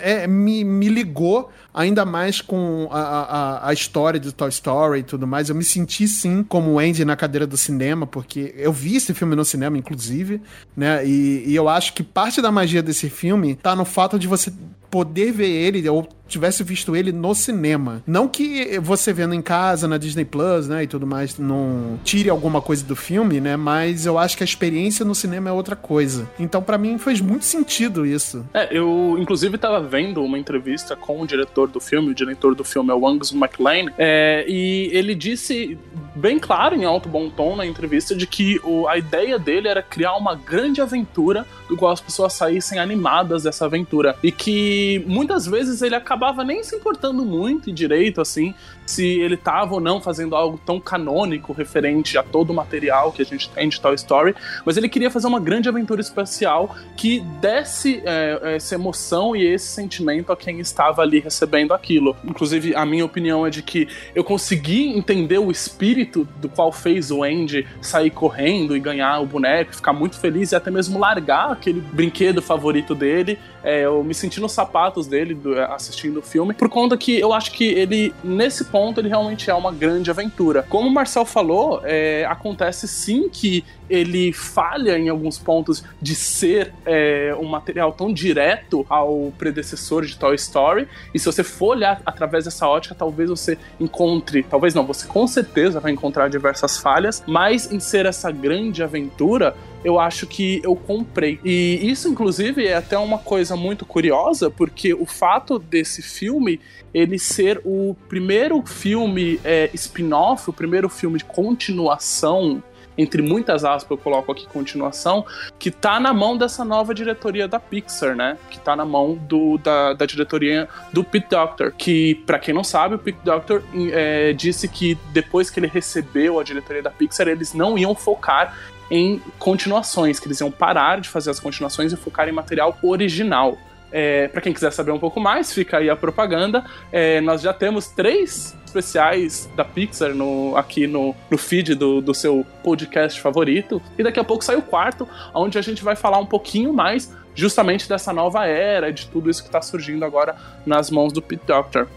é, 0.00 0.26
me, 0.26 0.64
me 0.64 0.88
ligou 0.88 1.50
ainda 1.74 2.04
mais 2.04 2.40
com 2.40 2.88
a, 2.90 3.00
a, 3.00 3.68
a 3.68 3.72
história 3.72 4.20
de 4.20 4.32
Toy 4.32 4.48
Story 4.48 5.00
e 5.00 5.02
tudo 5.02 5.26
mais. 5.26 5.48
Eu 5.48 5.54
me 5.54 5.64
senti, 5.64 6.06
sim, 6.06 6.42
como 6.42 6.78
Andy 6.78 7.04
na 7.04 7.16
cadeira 7.16 7.46
do 7.46 7.56
cinema, 7.56 8.06
porque 8.06 8.54
eu 8.56 8.72
vi 8.72 8.96
esse 8.96 9.14
filme 9.14 9.34
no 9.34 9.44
cinema, 9.44 9.78
inclusive, 9.78 10.40
né? 10.76 11.06
E, 11.06 11.44
e 11.46 11.54
eu 11.54 11.68
acho 11.68 11.94
que 11.94 12.02
parte 12.02 12.42
da 12.42 12.52
magia 12.52 12.82
desse 12.82 13.08
filme 13.08 13.54
tá 13.54 13.74
no 13.74 13.84
fato 13.84 14.18
de 14.18 14.26
você 14.26 14.52
poder 14.92 15.32
ver 15.32 15.48
ele, 15.48 15.88
ou 15.88 16.06
tivesse 16.28 16.62
visto 16.62 16.94
ele 16.94 17.12
no 17.12 17.34
cinema. 17.34 18.02
Não 18.06 18.28
que 18.28 18.78
você 18.78 19.12
vendo 19.12 19.34
em 19.34 19.42
casa, 19.42 19.88
na 19.88 19.98
Disney 19.98 20.24
Plus, 20.24 20.68
né, 20.68 20.84
e 20.84 20.86
tudo 20.86 21.06
mais, 21.06 21.38
não 21.38 21.98
tire 22.04 22.30
alguma 22.30 22.60
coisa 22.60 22.84
do 22.84 22.94
filme, 22.94 23.40
né, 23.40 23.56
mas 23.56 24.06
eu 24.06 24.18
acho 24.18 24.36
que 24.36 24.42
a 24.42 24.44
experiência 24.44 25.04
no 25.04 25.14
cinema 25.14 25.50
é 25.50 25.52
outra 25.52 25.76
coisa. 25.76 26.30
Então, 26.38 26.62
pra 26.62 26.78
mim, 26.78 26.98
fez 26.98 27.20
muito 27.20 27.44
sentido 27.44 28.06
isso. 28.06 28.44
É, 28.52 28.68
eu 28.70 29.16
inclusive 29.18 29.56
tava 29.58 29.80
vendo 29.80 30.22
uma 30.22 30.38
entrevista 30.38 30.94
com 30.94 31.20
o 31.20 31.26
diretor 31.26 31.68
do 31.68 31.80
filme, 31.80 32.10
o 32.10 32.14
diretor 32.14 32.54
do 32.54 32.64
filme 32.64 32.90
é 32.90 32.94
o 32.94 33.06
Angus 33.06 33.32
MacLean, 33.32 33.92
é, 33.98 34.44
e 34.46 34.90
ele 34.92 35.14
disse 35.14 35.78
bem 36.14 36.38
claro, 36.38 36.74
em 36.74 36.84
alto 36.84 37.08
bom 37.08 37.30
tom 37.30 37.56
na 37.56 37.66
entrevista, 37.66 38.14
de 38.14 38.26
que 38.26 38.60
o, 38.62 38.86
a 38.88 38.98
ideia 38.98 39.38
dele 39.38 39.68
era 39.68 39.82
criar 39.82 40.16
uma 40.16 40.34
grande 40.34 40.80
aventura 40.80 41.46
do 41.68 41.76
qual 41.76 41.92
as 41.92 42.00
pessoas 42.00 42.34
saíssem 42.34 42.78
animadas 42.78 43.42
dessa 43.42 43.64
aventura. 43.64 44.16
E 44.22 44.30
que 44.30 44.81
muitas 45.06 45.46
vezes 45.46 45.82
ele 45.82 45.94
acabava 45.94 46.44
nem 46.44 46.62
se 46.62 46.76
importando 46.76 47.24
muito 47.24 47.70
e 47.70 47.72
direito, 47.72 48.20
assim, 48.20 48.54
se 48.86 49.20
ele 49.20 49.36
tava 49.36 49.74
ou 49.74 49.80
não 49.80 50.00
fazendo 50.00 50.34
algo 50.34 50.60
tão 50.64 50.80
canônico 50.80 51.52
referente 51.52 52.16
a 52.18 52.22
todo 52.22 52.50
o 52.50 52.54
material 52.54 53.12
que 53.12 53.22
a 53.22 53.24
gente 53.24 53.48
tem 53.50 53.68
de 53.68 53.80
Toy 53.80 53.94
Story, 53.94 54.34
mas 54.64 54.76
ele 54.76 54.88
queria 54.88 55.10
fazer 55.10 55.26
uma 55.26 55.40
grande 55.40 55.68
aventura 55.68 56.00
espacial 56.00 56.74
que 56.96 57.20
desse 57.40 58.02
é, 58.04 58.54
essa 58.56 58.74
emoção 58.74 59.34
e 59.36 59.46
esse 59.46 59.66
sentimento 59.66 60.32
a 60.32 60.36
quem 60.36 60.60
estava 60.60 61.02
ali 61.02 61.20
recebendo 61.20 61.72
aquilo. 61.72 62.16
Inclusive, 62.24 62.74
a 62.74 62.84
minha 62.84 63.04
opinião 63.04 63.46
é 63.46 63.50
de 63.50 63.62
que 63.62 63.88
eu 64.14 64.24
consegui 64.24 64.88
entender 64.96 65.38
o 65.38 65.50
espírito 65.50 66.26
do 66.36 66.48
qual 66.48 66.72
fez 66.72 67.10
o 67.10 67.22
Andy 67.22 67.66
sair 67.80 68.10
correndo 68.10 68.76
e 68.76 68.80
ganhar 68.80 69.20
o 69.20 69.26
boneco, 69.26 69.74
ficar 69.74 69.92
muito 69.92 70.18
feliz 70.18 70.52
e 70.52 70.56
até 70.56 70.70
mesmo 70.70 70.98
largar 70.98 71.52
aquele 71.52 71.80
brinquedo 71.80 72.42
favorito 72.42 72.94
dele. 72.94 73.38
É, 73.64 73.84
eu 73.84 74.02
me 74.02 74.12
senti 74.12 74.40
nos 74.40 74.52
sapatos 74.52 75.06
dele 75.06 75.34
do- 75.34 75.58
assistindo 75.60 76.18
o 76.18 76.22
filme, 76.22 76.52
por 76.52 76.68
conta 76.68 76.96
que 76.96 77.18
eu 77.18 77.32
acho 77.32 77.52
que 77.52 77.64
ele, 77.64 78.12
nesse 78.24 78.64
ponto, 78.64 78.81
ele 79.00 79.08
realmente 79.08 79.50
é 79.50 79.54
uma 79.54 79.72
grande 79.72 80.10
aventura. 80.10 80.62
Como 80.68 80.88
o 80.88 80.92
Marcel 80.92 81.24
falou, 81.24 81.80
é, 81.84 82.24
acontece 82.28 82.88
sim 82.88 83.28
que 83.28 83.64
ele 83.88 84.32
falha 84.32 84.98
em 84.98 85.08
alguns 85.08 85.38
pontos 85.38 85.84
de 86.00 86.14
ser 86.14 86.72
é, 86.86 87.34
um 87.38 87.44
material 87.44 87.92
tão 87.92 88.12
direto 88.12 88.86
ao 88.88 89.32
predecessor 89.36 90.06
de 90.06 90.16
Toy 90.16 90.34
Story. 90.36 90.88
E 91.12 91.18
se 91.18 91.26
você 91.26 91.44
for 91.44 91.76
olhar 91.76 92.00
através 92.06 92.44
dessa 92.44 92.66
ótica, 92.66 92.94
talvez 92.94 93.28
você 93.28 93.58
encontre, 93.78 94.42
talvez 94.42 94.74
não, 94.74 94.86
você 94.86 95.06
com 95.06 95.26
certeza 95.26 95.78
vai 95.78 95.92
encontrar 95.92 96.28
diversas 96.28 96.78
falhas, 96.78 97.22
mas 97.26 97.70
em 97.70 97.78
ser 97.78 98.06
essa 98.06 98.30
grande 98.30 98.82
aventura, 98.82 99.54
eu 99.84 99.98
acho 99.98 100.26
que 100.26 100.60
eu 100.64 100.76
comprei. 100.76 101.40
E 101.44 101.80
isso, 101.82 102.08
inclusive, 102.08 102.66
é 102.66 102.74
até 102.74 102.96
uma 102.98 103.18
coisa 103.18 103.56
muito 103.56 103.84
curiosa, 103.84 104.50
porque 104.50 104.94
o 104.94 105.06
fato 105.06 105.58
desse 105.58 106.02
filme 106.02 106.60
ele 106.94 107.18
ser 107.18 107.60
o 107.64 107.96
primeiro 108.08 108.62
filme 108.66 109.40
é, 109.42 109.70
spin-off, 109.72 110.50
o 110.50 110.52
primeiro 110.52 110.88
filme 110.88 111.18
de 111.18 111.24
continuação 111.24 112.62
entre 112.96 113.22
muitas 113.22 113.64
aspas 113.64 113.90
eu 113.90 113.98
coloco 113.98 114.32
aqui 114.32 114.46
continuação, 114.46 115.24
que 115.58 115.70
tá 115.70 115.98
na 115.98 116.12
mão 116.12 116.36
dessa 116.36 116.64
nova 116.64 116.94
diretoria 116.94 117.48
da 117.48 117.58
Pixar, 117.58 118.14
né? 118.14 118.36
Que 118.50 118.58
tá 118.58 118.76
na 118.76 118.84
mão 118.84 119.14
do, 119.14 119.58
da, 119.58 119.94
da 119.94 120.06
diretoria 120.06 120.68
do 120.92 121.02
Pete 121.02 121.28
Doctor, 121.30 121.72
que, 121.72 122.16
pra 122.26 122.38
quem 122.38 122.54
não 122.54 122.64
sabe, 122.64 122.94
o 122.94 122.98
Pete 122.98 123.18
Doctor 123.24 123.62
é, 123.92 124.32
disse 124.32 124.68
que 124.68 124.96
depois 125.12 125.50
que 125.50 125.58
ele 125.60 125.66
recebeu 125.66 126.38
a 126.38 126.44
diretoria 126.44 126.82
da 126.82 126.90
Pixar, 126.90 127.28
eles 127.28 127.54
não 127.54 127.78
iam 127.78 127.94
focar 127.94 128.56
em 128.90 129.20
continuações, 129.38 130.20
que 130.20 130.26
eles 130.26 130.40
iam 130.40 130.50
parar 130.50 131.00
de 131.00 131.08
fazer 131.08 131.30
as 131.30 131.40
continuações 131.40 131.92
e 131.92 131.96
focar 131.96 132.28
em 132.28 132.32
material 132.32 132.78
original. 132.82 133.58
É, 133.90 134.28
para 134.28 134.40
quem 134.40 134.52
quiser 134.52 134.72
saber 134.72 134.90
um 134.90 134.98
pouco 134.98 135.20
mais, 135.20 135.52
fica 135.52 135.78
aí 135.78 135.90
a 135.90 135.96
propaganda. 135.96 136.64
É, 136.90 137.20
nós 137.20 137.42
já 137.42 137.52
temos 137.52 137.88
três 137.88 138.56
especiais 138.64 139.50
da 139.54 139.64
Pixar 139.64 140.14
no, 140.14 140.56
aqui 140.56 140.86
no, 140.86 141.14
no 141.30 141.36
feed 141.36 141.74
do, 141.74 142.00
do 142.00 142.14
seu 142.14 142.46
podcast 142.62 143.20
favorito. 143.20 143.82
E 143.98 144.02
daqui 144.02 144.18
a 144.18 144.24
pouco 144.24 144.42
sai 144.42 144.56
o 144.56 144.62
quarto, 144.62 145.06
onde 145.34 145.58
a 145.58 145.62
gente 145.62 145.84
vai 145.84 145.94
falar 145.94 146.18
um 146.18 146.26
pouquinho 146.26 146.72
mais 146.72 147.14
justamente 147.34 147.88
dessa 147.88 148.12
nova 148.12 148.46
era, 148.46 148.92
de 148.92 149.06
tudo 149.08 149.30
isso 149.30 149.42
que 149.42 149.48
está 149.48 149.62
surgindo 149.62 150.04
agora 150.04 150.36
nas 150.66 150.90
mãos 150.90 151.12
do 151.12 151.22
Pete 151.22 151.46
Doctor. 151.46 151.88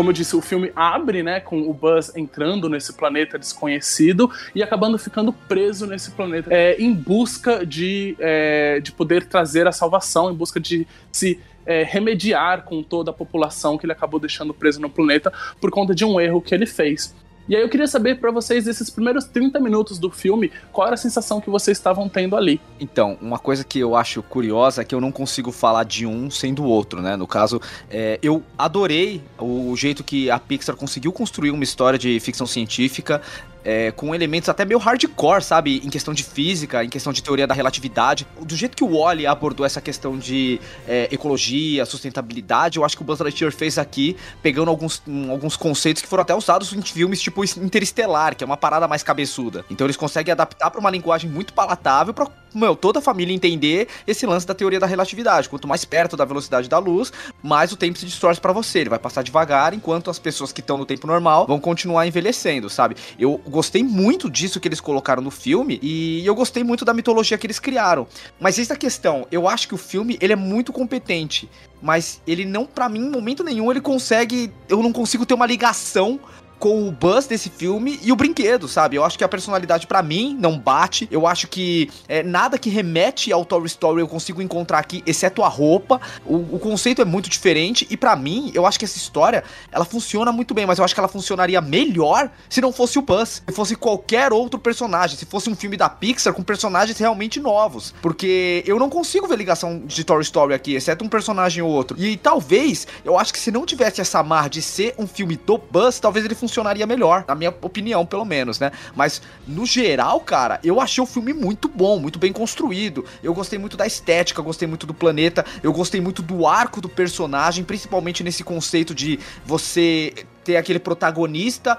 Como 0.00 0.08
eu 0.08 0.14
disse, 0.14 0.34
o 0.34 0.40
filme 0.40 0.72
abre, 0.74 1.22
né, 1.22 1.40
com 1.40 1.60
o 1.60 1.74
Buzz 1.74 2.16
entrando 2.16 2.70
nesse 2.70 2.90
planeta 2.94 3.38
desconhecido 3.38 4.30
e 4.54 4.62
acabando 4.62 4.96
ficando 4.96 5.30
preso 5.30 5.86
nesse 5.86 6.12
planeta 6.12 6.48
é, 6.50 6.74
em 6.80 6.90
busca 6.90 7.66
de, 7.66 8.16
é, 8.18 8.80
de 8.80 8.92
poder 8.92 9.26
trazer 9.26 9.66
a 9.66 9.72
salvação, 9.72 10.30
em 10.30 10.34
busca 10.34 10.58
de 10.58 10.86
se 11.12 11.38
é, 11.66 11.82
remediar 11.82 12.62
com 12.62 12.82
toda 12.82 13.10
a 13.10 13.12
população 13.12 13.76
que 13.76 13.84
ele 13.84 13.92
acabou 13.92 14.18
deixando 14.18 14.54
preso 14.54 14.80
no 14.80 14.88
planeta 14.88 15.30
por 15.60 15.70
conta 15.70 15.94
de 15.94 16.02
um 16.02 16.18
erro 16.18 16.40
que 16.40 16.54
ele 16.54 16.64
fez. 16.64 17.14
E 17.48 17.56
aí 17.56 17.62
eu 17.62 17.68
queria 17.68 17.86
saber 17.86 18.20
para 18.20 18.30
vocês, 18.30 18.66
esses 18.66 18.88
primeiros 18.88 19.24
30 19.24 19.58
minutos 19.58 19.98
do 19.98 20.10
filme, 20.10 20.52
qual 20.72 20.86
era 20.86 20.94
a 20.94 20.98
sensação 20.98 21.40
que 21.40 21.50
vocês 21.50 21.76
estavam 21.76 22.08
tendo 22.08 22.36
ali? 22.36 22.60
Então, 22.78 23.18
uma 23.20 23.38
coisa 23.38 23.64
que 23.64 23.78
eu 23.78 23.96
acho 23.96 24.22
curiosa 24.22 24.82
é 24.82 24.84
que 24.84 24.94
eu 24.94 25.00
não 25.00 25.10
consigo 25.10 25.50
falar 25.50 25.84
de 25.84 26.06
um 26.06 26.30
sem 26.30 26.54
do 26.54 26.64
outro, 26.64 27.02
né? 27.02 27.16
No 27.16 27.26
caso, 27.26 27.60
é, 27.90 28.18
eu 28.22 28.42
adorei 28.56 29.22
o 29.38 29.74
jeito 29.76 30.04
que 30.04 30.30
a 30.30 30.38
Pixar 30.38 30.76
conseguiu 30.76 31.12
construir 31.12 31.50
uma 31.50 31.64
história 31.64 31.98
de 31.98 32.20
ficção 32.20 32.46
científica 32.46 33.20
é, 33.64 33.90
com 33.90 34.14
elementos 34.14 34.48
até 34.48 34.64
meio 34.64 34.78
hardcore, 34.78 35.42
sabe? 35.42 35.80
Em 35.84 35.90
questão 35.90 36.14
de 36.14 36.22
física, 36.22 36.84
em 36.84 36.88
questão 36.88 37.12
de 37.12 37.22
teoria 37.22 37.46
da 37.46 37.54
relatividade. 37.54 38.26
Do 38.40 38.56
jeito 38.56 38.76
que 38.76 38.84
o 38.84 38.98
Wally 38.98 39.26
abordou 39.26 39.64
essa 39.64 39.80
questão 39.80 40.18
de 40.18 40.60
é, 40.86 41.08
ecologia, 41.10 41.84
sustentabilidade, 41.84 42.78
eu 42.78 42.84
acho 42.84 42.96
que 42.96 43.02
o 43.02 43.04
Buzz 43.04 43.20
Lightyear 43.20 43.52
fez 43.52 43.78
aqui, 43.78 44.16
pegando 44.42 44.70
alguns, 44.70 45.02
um, 45.06 45.30
alguns 45.30 45.56
conceitos 45.56 46.02
que 46.02 46.08
foram 46.08 46.22
até 46.22 46.34
usados 46.34 46.72
em 46.72 46.82
filmes 46.82 47.20
tipo 47.20 47.44
Interestelar, 47.44 48.36
que 48.36 48.44
é 48.44 48.46
uma 48.46 48.56
parada 48.56 48.86
mais 48.86 49.02
cabeçuda. 49.02 49.64
Então 49.70 49.86
eles 49.86 49.96
conseguem 49.96 50.32
adaptar 50.32 50.70
para 50.70 50.80
uma 50.80 50.90
linguagem 50.90 51.30
muito 51.30 51.52
palatável 51.52 52.12
pra 52.14 52.28
meu, 52.54 52.74
toda 52.74 52.98
a 52.98 53.02
família 53.02 53.34
entender 53.34 53.88
esse 54.06 54.26
lance 54.26 54.46
da 54.46 54.54
teoria 54.54 54.80
da 54.80 54.86
relatividade. 54.86 55.48
Quanto 55.48 55.68
mais 55.68 55.84
perto 55.84 56.16
da 56.16 56.24
velocidade 56.24 56.68
da 56.68 56.78
luz, 56.78 57.12
mais 57.42 57.72
o 57.72 57.76
tempo 57.76 57.98
se 57.98 58.06
distorce 58.06 58.40
para 58.40 58.52
você. 58.52 58.80
Ele 58.80 58.90
vai 58.90 58.98
passar 58.98 59.22
devagar, 59.22 59.72
enquanto 59.72 60.10
as 60.10 60.18
pessoas 60.18 60.52
que 60.52 60.60
estão 60.60 60.76
no 60.76 60.84
tempo 60.84 61.06
normal 61.06 61.46
vão 61.46 61.60
continuar 61.60 62.06
envelhecendo, 62.06 62.68
sabe? 62.68 62.96
Eu 63.18 63.40
gostei 63.50 63.82
muito 63.82 64.30
disso 64.30 64.60
que 64.60 64.68
eles 64.68 64.80
colocaram 64.80 65.22
no 65.22 65.30
filme 65.30 65.78
e 65.82 66.24
eu 66.24 66.34
gostei 66.34 66.64
muito 66.64 66.84
da 66.84 66.94
mitologia 66.94 67.36
que 67.36 67.46
eles 67.46 67.58
criaram. 67.58 68.06
Mas 68.38 68.58
essa 68.58 68.76
questão, 68.76 69.26
eu 69.30 69.48
acho 69.48 69.68
que 69.68 69.74
o 69.74 69.78
filme 69.78 70.16
ele 70.20 70.32
é 70.32 70.36
muito 70.36 70.72
competente, 70.72 71.50
mas 71.82 72.22
ele 72.26 72.44
não, 72.44 72.64
para 72.64 72.88
mim, 72.88 73.00
em 73.00 73.10
momento 73.10 73.44
nenhum 73.44 73.70
ele 73.70 73.80
consegue, 73.80 74.52
eu 74.68 74.82
não 74.82 74.92
consigo 74.92 75.26
ter 75.26 75.34
uma 75.34 75.46
ligação 75.46 76.18
com 76.60 76.86
o 76.86 76.92
buzz 76.92 77.26
desse 77.26 77.48
filme 77.48 77.98
e 78.02 78.12
o 78.12 78.16
brinquedo, 78.16 78.68
sabe? 78.68 78.94
Eu 78.96 79.04
acho 79.04 79.16
que 79.16 79.24
a 79.24 79.28
personalidade 79.28 79.86
para 79.86 80.02
mim 80.02 80.36
não 80.38 80.58
bate. 80.58 81.08
Eu 81.10 81.26
acho 81.26 81.48
que 81.48 81.90
é, 82.06 82.22
nada 82.22 82.58
que 82.58 82.68
remete 82.68 83.32
ao 83.32 83.46
Toy 83.46 83.64
Story 83.64 84.02
eu 84.02 84.06
consigo 84.06 84.42
encontrar 84.42 84.78
aqui, 84.78 85.02
exceto 85.06 85.42
a 85.42 85.48
roupa. 85.48 85.98
O, 86.24 86.36
o 86.56 86.58
conceito 86.58 87.00
é 87.00 87.04
muito 87.04 87.30
diferente 87.30 87.86
e 87.90 87.96
para 87.96 88.14
mim, 88.14 88.52
eu 88.54 88.66
acho 88.66 88.78
que 88.78 88.84
essa 88.84 88.98
história 88.98 89.42
ela 89.72 89.86
funciona 89.86 90.30
muito 90.30 90.52
bem, 90.52 90.66
mas 90.66 90.78
eu 90.78 90.84
acho 90.84 90.92
que 90.92 91.00
ela 91.00 91.08
funcionaria 91.08 91.60
melhor 91.62 92.30
se 92.48 92.60
não 92.60 92.72
fosse 92.72 92.98
o 92.98 93.02
Buzz, 93.02 93.42
se 93.46 93.54
fosse 93.54 93.74
qualquer 93.74 94.30
outro 94.30 94.60
personagem, 94.60 95.16
se 95.16 95.24
fosse 95.24 95.48
um 95.48 95.56
filme 95.56 95.78
da 95.78 95.88
Pixar 95.88 96.34
com 96.34 96.42
personagens 96.42 96.98
realmente 96.98 97.40
novos, 97.40 97.94
porque 98.02 98.62
eu 98.66 98.78
não 98.78 98.90
consigo 98.90 99.26
ver 99.26 99.36
ligação 99.36 99.82
de 99.86 100.04
Toy 100.04 100.20
Story 100.20 100.52
aqui, 100.52 100.74
exceto 100.74 101.02
um 101.02 101.08
personagem 101.08 101.62
ou 101.62 101.70
outro. 101.70 101.98
E 101.98 102.18
talvez, 102.18 102.86
eu 103.02 103.18
acho 103.18 103.32
que 103.32 103.38
se 103.38 103.50
não 103.50 103.64
tivesse 103.64 104.02
essa 104.02 104.22
marra 104.22 104.48
de 104.48 104.60
ser 104.60 104.94
um 104.98 105.06
filme 105.06 105.36
do 105.36 105.56
Buzz, 105.56 105.98
talvez 105.98 106.24
ele 106.26 106.34
funcionaria 106.50 106.86
melhor, 106.86 107.24
na 107.26 107.34
minha 107.34 107.50
opinião, 107.62 108.04
pelo 108.04 108.24
menos, 108.24 108.58
né? 108.58 108.72
Mas 108.94 109.22
no 109.46 109.64
geral, 109.64 110.20
cara, 110.20 110.58
eu 110.62 110.80
achei 110.80 111.02
o 111.02 111.06
filme 111.06 111.32
muito 111.32 111.68
bom, 111.68 111.98
muito 111.98 112.18
bem 112.18 112.32
construído. 112.32 113.04
Eu 113.22 113.32
gostei 113.32 113.58
muito 113.58 113.76
da 113.76 113.86
estética, 113.86 114.42
gostei 114.42 114.66
muito 114.66 114.86
do 114.86 114.92
planeta, 114.92 115.44
eu 115.62 115.72
gostei 115.72 116.00
muito 116.00 116.20
do 116.22 116.46
arco 116.46 116.80
do 116.80 116.88
personagem, 116.88 117.64
principalmente 117.64 118.24
nesse 118.24 118.42
conceito 118.42 118.94
de 118.94 119.18
você 119.46 120.26
ter 120.44 120.56
aquele 120.56 120.78
protagonista 120.78 121.78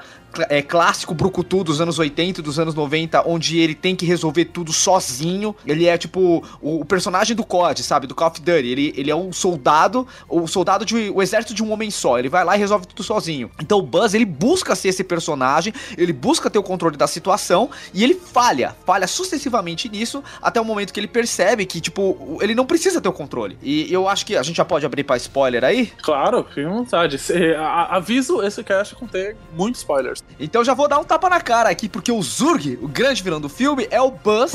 é, 0.49 0.61
clássico 0.61 1.13
brucutu 1.13 1.63
dos 1.63 1.81
anos 1.81 1.99
80 1.99 2.39
e 2.39 2.43
dos 2.43 2.59
anos 2.59 2.73
90, 2.73 3.27
onde 3.27 3.59
ele 3.59 3.75
tem 3.75 3.95
que 3.95 4.05
resolver 4.05 4.45
tudo 4.45 4.71
sozinho. 4.71 5.55
Ele 5.65 5.87
é 5.87 5.97
tipo 5.97 6.43
o, 6.61 6.81
o 6.81 6.85
personagem 6.85 7.35
do 7.35 7.43
COD, 7.43 7.83
sabe? 7.83 8.07
Do 8.07 8.15
Call 8.15 8.29
of 8.29 8.39
Duty. 8.39 8.67
Ele, 8.67 8.93
ele 8.95 9.11
é 9.11 9.15
um 9.15 9.31
soldado, 9.31 10.07
o 10.27 10.47
soldado 10.47 10.85
de 10.85 11.09
o 11.09 11.21
exército 11.21 11.53
de 11.53 11.63
um 11.63 11.71
homem 11.71 11.91
só. 11.91 12.19
Ele 12.19 12.29
vai 12.29 12.43
lá 12.43 12.55
e 12.55 12.59
resolve 12.59 12.87
tudo 12.87 13.03
sozinho. 13.03 13.49
Então 13.59 13.79
o 13.79 13.81
Buzz, 13.81 14.13
ele 14.13 14.25
busca 14.25 14.75
ser 14.75 14.89
esse 14.89 15.03
personagem, 15.03 15.73
ele 15.97 16.13
busca 16.13 16.49
ter 16.49 16.59
o 16.59 16.63
controle 16.63 16.97
da 16.97 17.07
situação 17.07 17.69
e 17.93 18.03
ele 18.03 18.13
falha, 18.13 18.75
falha 18.85 19.07
sucessivamente 19.07 19.89
nisso 19.89 20.23
até 20.41 20.59
o 20.59 20.65
momento 20.65 20.93
que 20.93 20.99
ele 20.99 21.07
percebe 21.07 21.65
que, 21.65 21.81
tipo, 21.81 22.37
ele 22.41 22.55
não 22.55 22.65
precisa 22.65 23.01
ter 23.01 23.09
o 23.09 23.13
controle. 23.13 23.57
E 23.61 23.91
eu 23.91 24.07
acho 24.07 24.25
que 24.25 24.35
a 24.35 24.43
gente 24.43 24.57
já 24.57 24.65
pode 24.65 24.85
abrir 24.85 25.03
pra 25.03 25.17
spoiler 25.17 25.63
aí? 25.63 25.87
Claro, 26.01 26.45
fique 26.47 26.65
à 26.65 26.69
vontade. 26.69 27.17
Aviso, 27.89 28.41
esse 28.41 28.63
cast 28.63 28.95
contém 28.95 29.35
muitos 29.53 29.81
spoilers. 29.81 30.20
Então 30.39 30.63
já 30.63 30.73
vou 30.73 30.87
dar 30.87 30.99
um 30.99 31.03
tapa 31.03 31.29
na 31.29 31.39
cara 31.39 31.69
aqui, 31.69 31.87
porque 31.87 32.11
o 32.11 32.21
Zurg, 32.21 32.79
o 32.81 32.87
grande 32.87 33.21
vilão 33.21 33.39
do 33.39 33.49
filme, 33.49 33.87
é 33.91 34.01
o 34.01 34.11
Buzz 34.11 34.53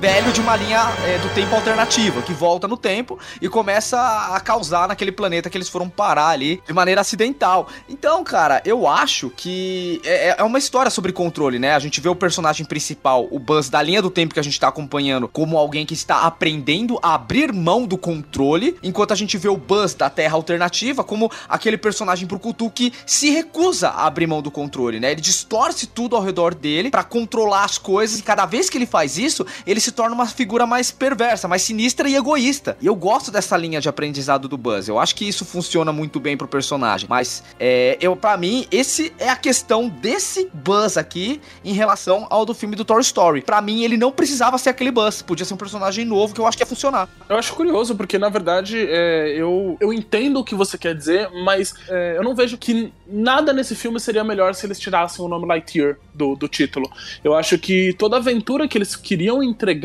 velho 0.00 0.30
de 0.30 0.40
uma 0.40 0.54
linha 0.56 0.92
é, 1.06 1.18
do 1.18 1.28
tempo 1.30 1.54
alternativa, 1.54 2.20
que 2.20 2.32
volta 2.32 2.68
no 2.68 2.76
tempo 2.76 3.18
e 3.40 3.48
começa 3.48 3.98
a 3.98 4.38
causar 4.40 4.88
naquele 4.88 5.10
planeta 5.10 5.48
que 5.48 5.56
eles 5.56 5.68
foram 5.68 5.88
parar 5.88 6.28
ali 6.28 6.62
de 6.66 6.72
maneira 6.72 7.00
acidental. 7.00 7.68
Então, 7.88 8.22
cara, 8.22 8.60
eu 8.64 8.86
acho 8.86 9.30
que 9.30 10.00
é, 10.04 10.36
é 10.38 10.42
uma 10.42 10.58
história 10.58 10.90
sobre 10.90 11.12
controle, 11.12 11.58
né? 11.58 11.74
A 11.74 11.78
gente 11.78 12.00
vê 12.00 12.08
o 12.10 12.14
personagem 12.14 12.66
principal, 12.66 13.26
o 13.30 13.38
Buzz 13.38 13.70
da 13.70 13.80
linha 13.80 14.02
do 14.02 14.10
tempo 14.10 14.34
que 14.34 14.40
a 14.40 14.42
gente 14.42 14.60
tá 14.60 14.68
acompanhando, 14.68 15.28
como 15.28 15.56
alguém 15.56 15.86
que 15.86 15.94
está 15.94 16.22
aprendendo 16.22 16.98
a 17.02 17.14
abrir 17.14 17.52
mão 17.52 17.86
do 17.86 17.96
controle, 17.96 18.76
enquanto 18.82 19.12
a 19.12 19.16
gente 19.16 19.38
vê 19.38 19.48
o 19.48 19.56
Buzz 19.56 19.94
da 19.94 20.10
Terra 20.10 20.34
alternativa 20.34 21.02
como 21.02 21.30
aquele 21.48 21.78
personagem 21.78 22.28
pro 22.28 22.38
Kutu 22.38 22.70
que 22.70 22.92
se 23.06 23.30
recusa 23.30 23.88
a 23.88 24.06
abrir 24.06 24.26
mão 24.26 24.42
do 24.42 24.50
controle, 24.50 25.00
né? 25.00 25.12
Ele 25.12 25.22
distorce 25.22 25.86
tudo 25.86 26.16
ao 26.16 26.22
redor 26.22 26.54
dele 26.54 26.90
pra 26.90 27.02
controlar 27.02 27.64
as 27.64 27.78
coisas 27.78 28.18
e 28.18 28.22
cada 28.22 28.44
vez 28.44 28.68
que 28.68 28.76
ele 28.76 28.86
faz 28.86 29.16
isso, 29.16 29.46
ele 29.66 29.80
se 29.86 29.92
torna 29.92 30.14
uma 30.14 30.26
figura 30.26 30.66
mais 30.66 30.90
perversa, 30.90 31.46
mais 31.46 31.62
sinistra 31.62 32.08
e 32.08 32.16
egoísta. 32.16 32.76
E 32.80 32.86
eu 32.86 32.94
gosto 32.94 33.30
dessa 33.30 33.56
linha 33.56 33.80
de 33.80 33.88
aprendizado 33.88 34.48
do 34.48 34.58
Buzz. 34.58 34.88
Eu 34.88 34.98
acho 34.98 35.14
que 35.14 35.28
isso 35.28 35.44
funciona 35.44 35.92
muito 35.92 36.18
bem 36.18 36.36
pro 36.36 36.48
personagem. 36.48 37.06
Mas 37.08 37.44
é, 37.58 37.96
eu 38.00 38.16
para 38.16 38.36
mim 38.36 38.66
esse 38.72 39.12
é 39.16 39.28
a 39.28 39.36
questão 39.36 39.88
desse 39.88 40.50
Buzz 40.52 40.96
aqui 40.96 41.40
em 41.64 41.72
relação 41.72 42.26
ao 42.30 42.44
do 42.44 42.52
filme 42.52 42.74
do 42.74 42.84
Toy 42.84 43.00
Story. 43.00 43.42
Pra 43.42 43.62
mim 43.62 43.84
ele 43.84 43.96
não 43.96 44.10
precisava 44.10 44.58
ser 44.58 44.70
aquele 44.70 44.90
Buzz, 44.90 45.22
podia 45.22 45.46
ser 45.46 45.54
um 45.54 45.56
personagem 45.56 46.04
novo 46.04 46.34
que 46.34 46.40
eu 46.40 46.46
acho 46.48 46.56
que 46.56 46.64
ia 46.64 46.66
funcionar. 46.66 47.08
Eu 47.28 47.36
acho 47.36 47.54
curioso, 47.54 47.94
porque 47.94 48.18
na 48.18 48.28
verdade 48.28 48.76
é, 48.88 49.34
eu, 49.36 49.76
eu 49.80 49.92
entendo 49.92 50.40
o 50.40 50.44
que 50.44 50.54
você 50.54 50.76
quer 50.76 50.96
dizer, 50.96 51.30
mas 51.44 51.74
é, 51.88 52.14
eu 52.16 52.24
não 52.24 52.34
vejo 52.34 52.58
que 52.58 52.92
nada 53.06 53.52
nesse 53.52 53.76
filme 53.76 54.00
seria 54.00 54.24
melhor 54.24 54.52
se 54.52 54.66
eles 54.66 54.80
tirassem 54.80 55.24
o 55.24 55.28
nome 55.28 55.46
Lightyear 55.46 55.96
do, 56.12 56.34
do 56.34 56.48
título. 56.48 56.90
Eu 57.22 57.36
acho 57.36 57.56
que 57.56 57.92
toda 57.92 58.16
aventura 58.16 58.66
que 58.66 58.76
eles 58.76 58.96
queriam 58.96 59.40
entregar 59.42 59.75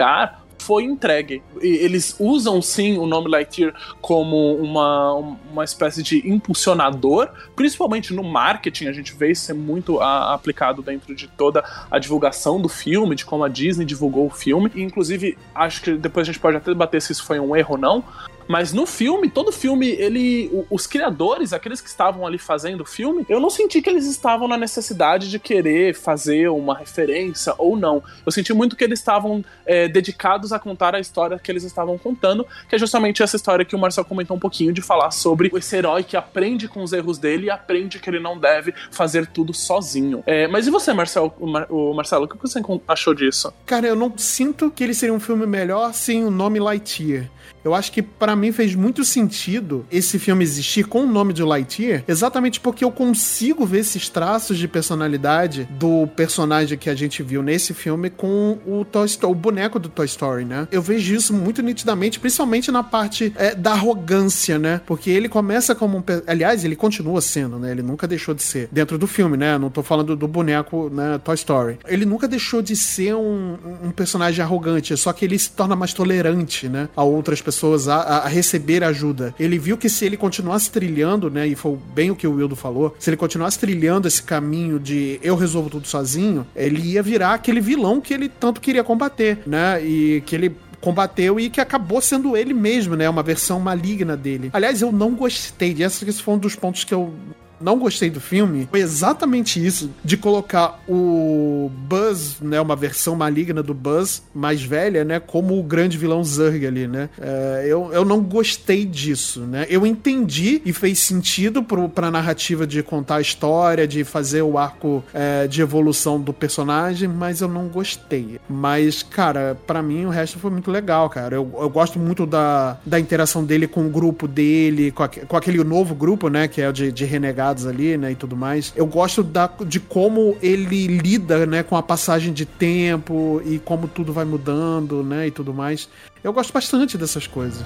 foi 0.61 0.83
entregue. 0.83 1.41
Eles 1.59 2.15
usam 2.19 2.61
sim 2.61 2.97
o 2.97 3.07
nome 3.07 3.27
Lightyear 3.29 3.73
como 3.99 4.55
uma, 4.55 5.13
uma 5.51 5.63
espécie 5.63 6.03
de 6.03 6.29
impulsionador, 6.29 7.29
principalmente 7.55 8.13
no 8.13 8.23
marketing, 8.23 8.85
a 8.85 8.93
gente 8.93 9.13
vê 9.15 9.31
isso 9.31 9.45
ser 9.45 9.53
muito 9.53 9.99
a- 9.99 10.33
aplicado 10.33 10.83
dentro 10.83 11.15
de 11.15 11.27
toda 11.27 11.63
a 11.89 11.97
divulgação 11.97 12.61
do 12.61 12.69
filme, 12.69 13.15
de 13.15 13.25
como 13.25 13.43
a 13.43 13.47
Disney 13.49 13.85
divulgou 13.85 14.27
o 14.27 14.29
filme. 14.29 14.71
E, 14.75 14.83
inclusive, 14.83 15.35
acho 15.55 15.81
que 15.81 15.93
depois 15.93 16.27
a 16.27 16.31
gente 16.31 16.39
pode 16.39 16.57
até 16.57 16.69
debater 16.71 17.01
se 17.01 17.11
isso 17.11 17.23
foi 17.25 17.39
um 17.39 17.55
erro 17.55 17.71
ou 17.73 17.77
não. 17.79 18.03
Mas 18.51 18.73
no 18.73 18.85
filme, 18.85 19.29
todo 19.29 19.49
filme, 19.49 19.87
ele. 19.87 20.51
Os 20.69 20.85
criadores, 20.85 21.53
aqueles 21.53 21.79
que 21.79 21.87
estavam 21.87 22.27
ali 22.27 22.37
fazendo 22.37 22.81
o 22.81 22.85
filme, 22.85 23.25
eu 23.29 23.39
não 23.39 23.49
senti 23.49 23.81
que 23.81 23.89
eles 23.89 24.05
estavam 24.05 24.45
na 24.45 24.57
necessidade 24.57 25.29
de 25.29 25.39
querer 25.39 25.95
fazer 25.95 26.49
uma 26.49 26.77
referência 26.77 27.55
ou 27.57 27.77
não. 27.77 28.03
Eu 28.25 28.31
senti 28.31 28.53
muito 28.53 28.75
que 28.75 28.83
eles 28.83 28.99
estavam 28.99 29.41
é, 29.65 29.87
dedicados 29.87 30.51
a 30.51 30.59
contar 30.59 30.93
a 30.93 30.99
história 30.99 31.39
que 31.39 31.49
eles 31.49 31.63
estavam 31.63 31.97
contando, 31.97 32.45
que 32.67 32.75
é 32.75 32.77
justamente 32.77 33.23
essa 33.23 33.37
história 33.37 33.63
que 33.63 33.73
o 33.73 33.79
Marcel 33.79 34.03
comentou 34.03 34.35
um 34.35 34.39
pouquinho 34.39 34.73
de 34.73 34.81
falar 34.81 35.11
sobre 35.11 35.49
esse 35.55 35.77
herói 35.77 36.03
que 36.03 36.17
aprende 36.17 36.67
com 36.67 36.83
os 36.83 36.91
erros 36.91 37.17
dele 37.17 37.45
e 37.45 37.49
aprende 37.49 37.99
que 37.99 38.09
ele 38.09 38.19
não 38.19 38.37
deve 38.37 38.73
fazer 38.91 39.27
tudo 39.27 39.53
sozinho. 39.53 40.23
É, 40.27 40.45
mas 40.49 40.67
e 40.67 40.71
você, 40.71 40.91
Marcel, 40.91 41.33
o, 41.39 41.47
Mar- 41.47 41.67
o 41.69 41.93
Marcelo, 41.93 42.25
o 42.25 42.27
que 42.27 42.35
você 42.35 42.59
achou 42.85 43.13
disso? 43.13 43.53
Cara, 43.65 43.87
eu 43.87 43.95
não 43.95 44.11
sinto 44.17 44.69
que 44.69 44.83
ele 44.83 44.93
seria 44.93 45.15
um 45.15 45.21
filme 45.21 45.47
melhor 45.47 45.93
sem 45.93 46.25
o 46.25 46.29
nome 46.29 46.59
Lightyear. 46.59 47.29
Eu 47.63 47.75
acho 47.75 47.91
que 47.91 48.01
pra 48.01 48.35
mim 48.35 48.51
fez 48.51 48.73
muito 48.75 49.05
sentido 49.05 49.85
esse 49.91 50.17
filme 50.17 50.43
existir 50.43 50.85
com 50.85 51.03
o 51.03 51.07
nome 51.07 51.33
de 51.33 51.43
Lightyear, 51.43 52.03
exatamente 52.07 52.59
porque 52.59 52.83
eu 52.83 52.91
consigo 52.91 53.65
ver 53.65 53.79
esses 53.79 54.09
traços 54.09 54.57
de 54.57 54.67
personalidade 54.67 55.67
do 55.71 56.07
personagem 56.07 56.77
que 56.77 56.89
a 56.89 56.95
gente 56.95 57.21
viu 57.21 57.43
nesse 57.43 57.73
filme 57.73 58.09
com 58.09 58.57
o 58.65 58.83
Toy 58.83 59.05
Story, 59.05 59.31
o 59.31 59.35
boneco 59.35 59.79
do 59.79 59.89
Toy 59.89 60.05
Story, 60.05 60.45
né? 60.45 60.67
Eu 60.71 60.81
vejo 60.81 61.13
isso 61.13 61.33
muito 61.33 61.61
nitidamente, 61.61 62.19
principalmente 62.19 62.71
na 62.71 62.83
parte 62.83 63.31
é, 63.35 63.53
da 63.53 63.71
arrogância, 63.71 64.57
né? 64.57 64.81
Porque 64.85 65.09
ele 65.09 65.29
começa 65.29 65.75
como 65.75 65.97
um. 65.97 66.03
Aliás, 66.25 66.65
ele 66.65 66.75
continua 66.75 67.21
sendo, 67.21 67.59
né? 67.59 67.71
Ele 67.71 67.83
nunca 67.83 68.07
deixou 68.07 68.33
de 68.33 68.41
ser. 68.41 68.69
Dentro 68.71 68.97
do 68.97 69.07
filme, 69.07 69.37
né? 69.37 69.57
Não 69.57 69.69
tô 69.69 69.83
falando 69.83 70.15
do 70.15 70.27
boneco, 70.27 70.89
né? 70.89 71.19
Toy 71.23 71.35
Story. 71.35 71.79
Ele 71.87 72.05
nunca 72.05 72.27
deixou 72.27 72.61
de 72.61 72.75
ser 72.75 73.15
um, 73.15 73.57
um 73.83 73.91
personagem 73.91 74.43
arrogante, 74.43 74.95
só 74.97 75.13
que 75.13 75.25
ele 75.25 75.37
se 75.37 75.51
torna 75.51 75.75
mais 75.75 75.93
tolerante, 75.93 76.67
né? 76.67 76.89
A 76.95 77.03
outras 77.03 77.41
pessoas 77.41 77.50
a, 77.87 77.95
a- 77.95 78.17
a 78.25 78.27
receber 78.27 78.83
ajuda. 78.83 79.33
Ele 79.39 79.57
viu 79.57 79.77
que 79.77 79.89
se 79.89 80.05
ele 80.05 80.17
continuasse 80.17 80.69
trilhando, 80.71 81.29
né? 81.29 81.47
E 81.47 81.55
foi 81.55 81.77
bem 81.93 82.11
o 82.11 82.15
que 82.15 82.27
o 82.27 82.33
Wildo 82.35 82.55
falou, 82.55 82.95
se 82.99 83.09
ele 83.09 83.17
continuasse 83.17 83.59
trilhando 83.59 84.07
esse 84.07 84.23
caminho 84.23 84.79
de 84.79 85.19
eu 85.23 85.35
resolvo 85.35 85.69
tudo 85.69 85.87
sozinho, 85.87 86.45
ele 86.55 86.81
ia 86.81 87.03
virar 87.03 87.33
aquele 87.33 87.61
vilão 87.61 87.99
que 88.01 88.13
ele 88.13 88.29
tanto 88.29 88.61
queria 88.61 88.83
combater, 88.83 89.39
né? 89.45 89.83
E 89.83 90.21
que 90.25 90.35
ele 90.35 90.55
combateu 90.79 91.39
e 91.39 91.47
que 91.49 91.61
acabou 91.61 92.01
sendo 92.01 92.35
ele 92.35 92.53
mesmo, 92.55 92.95
né? 92.95 93.07
Uma 93.07 93.21
versão 93.21 93.59
maligna 93.59 94.17
dele. 94.17 94.49
Aliás, 94.51 94.81
eu 94.81 94.91
não 94.91 95.11
gostei 95.13 95.73
disso, 95.75 96.03
esse 96.09 96.21
foi 96.23 96.33
um 96.33 96.39
dos 96.39 96.55
pontos 96.55 96.83
que 96.83 96.93
eu 96.93 97.13
não 97.61 97.77
gostei 97.79 98.09
do 98.09 98.19
filme 98.19 98.67
foi 98.69 98.79
exatamente 98.81 99.63
isso, 99.65 99.89
de 100.03 100.17
colocar 100.17 100.79
o 100.87 101.69
Buzz, 101.87 102.37
né, 102.41 102.59
uma 102.61 102.75
versão 102.75 103.15
maligna 103.15 103.61
do 103.63 103.73
Buzz, 103.73 104.21
mais 104.33 104.61
velha, 104.63 105.03
né, 105.03 105.19
como 105.19 105.59
o 105.59 105.63
grande 105.63 105.97
vilão 105.97 106.23
Zurg 106.23 106.65
ali, 106.65 106.87
né. 106.87 107.09
É, 107.19 107.65
eu, 107.67 107.89
eu 107.93 108.05
não 108.05 108.21
gostei 108.21 108.85
disso, 108.85 109.41
né. 109.41 109.65
Eu 109.69 109.85
entendi 109.85 110.61
e 110.65 110.73
fez 110.73 110.99
sentido 110.99 111.63
pro, 111.63 111.87
pra 111.89 112.09
narrativa 112.11 112.65
de 112.65 112.81
contar 112.83 113.15
a 113.17 113.21
história, 113.21 113.87
de 113.87 114.03
fazer 114.03 114.41
o 114.41 114.57
arco 114.57 115.03
é, 115.13 115.47
de 115.47 115.61
evolução 115.61 116.19
do 116.19 116.33
personagem, 116.33 117.07
mas 117.07 117.41
eu 117.41 117.47
não 117.47 117.67
gostei. 117.67 118.39
Mas, 118.49 119.03
cara, 119.03 119.57
pra 119.67 119.81
mim 119.81 120.05
o 120.05 120.09
resto 120.09 120.39
foi 120.39 120.51
muito 120.51 120.69
legal, 120.71 121.09
cara. 121.09 121.35
Eu, 121.35 121.49
eu 121.59 121.69
gosto 121.69 121.99
muito 121.99 122.25
da, 122.25 122.77
da 122.85 122.99
interação 122.99 123.43
dele 123.43 123.67
com 123.67 123.85
o 123.85 123.89
grupo 123.89 124.27
dele, 124.27 124.91
com, 124.91 125.03
aque- 125.03 125.21
com 125.25 125.35
aquele 125.37 125.63
novo 125.63 125.93
grupo, 125.95 126.29
né, 126.29 126.47
que 126.47 126.61
é 126.61 126.69
o 126.69 126.73
de, 126.73 126.91
de 126.91 127.05
renegados 127.51 127.67
ali, 127.67 127.97
né, 127.97 128.11
e 128.11 128.15
tudo 128.15 128.35
mais. 128.35 128.73
Eu 128.75 128.85
gosto 128.85 129.23
da, 129.23 129.49
de 129.65 129.79
como 129.79 130.37
ele 130.41 130.87
lida, 130.87 131.45
né, 131.45 131.63
com 131.63 131.75
a 131.75 131.83
passagem 131.83 132.33
de 132.33 132.45
tempo 132.45 133.41
e 133.45 133.59
como 133.59 133.87
tudo 133.87 134.13
vai 134.13 134.25
mudando, 134.25 135.03
né, 135.03 135.27
e 135.27 135.31
tudo 135.31 135.53
mais. 135.53 135.89
Eu 136.23 136.33
gosto 136.33 136.53
bastante 136.53 136.97
dessas 136.97 137.27
coisas. 137.27 137.65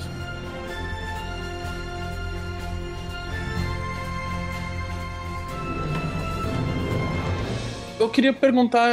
Eu 7.98 8.10
queria 8.10 8.34
perguntar 8.34 8.90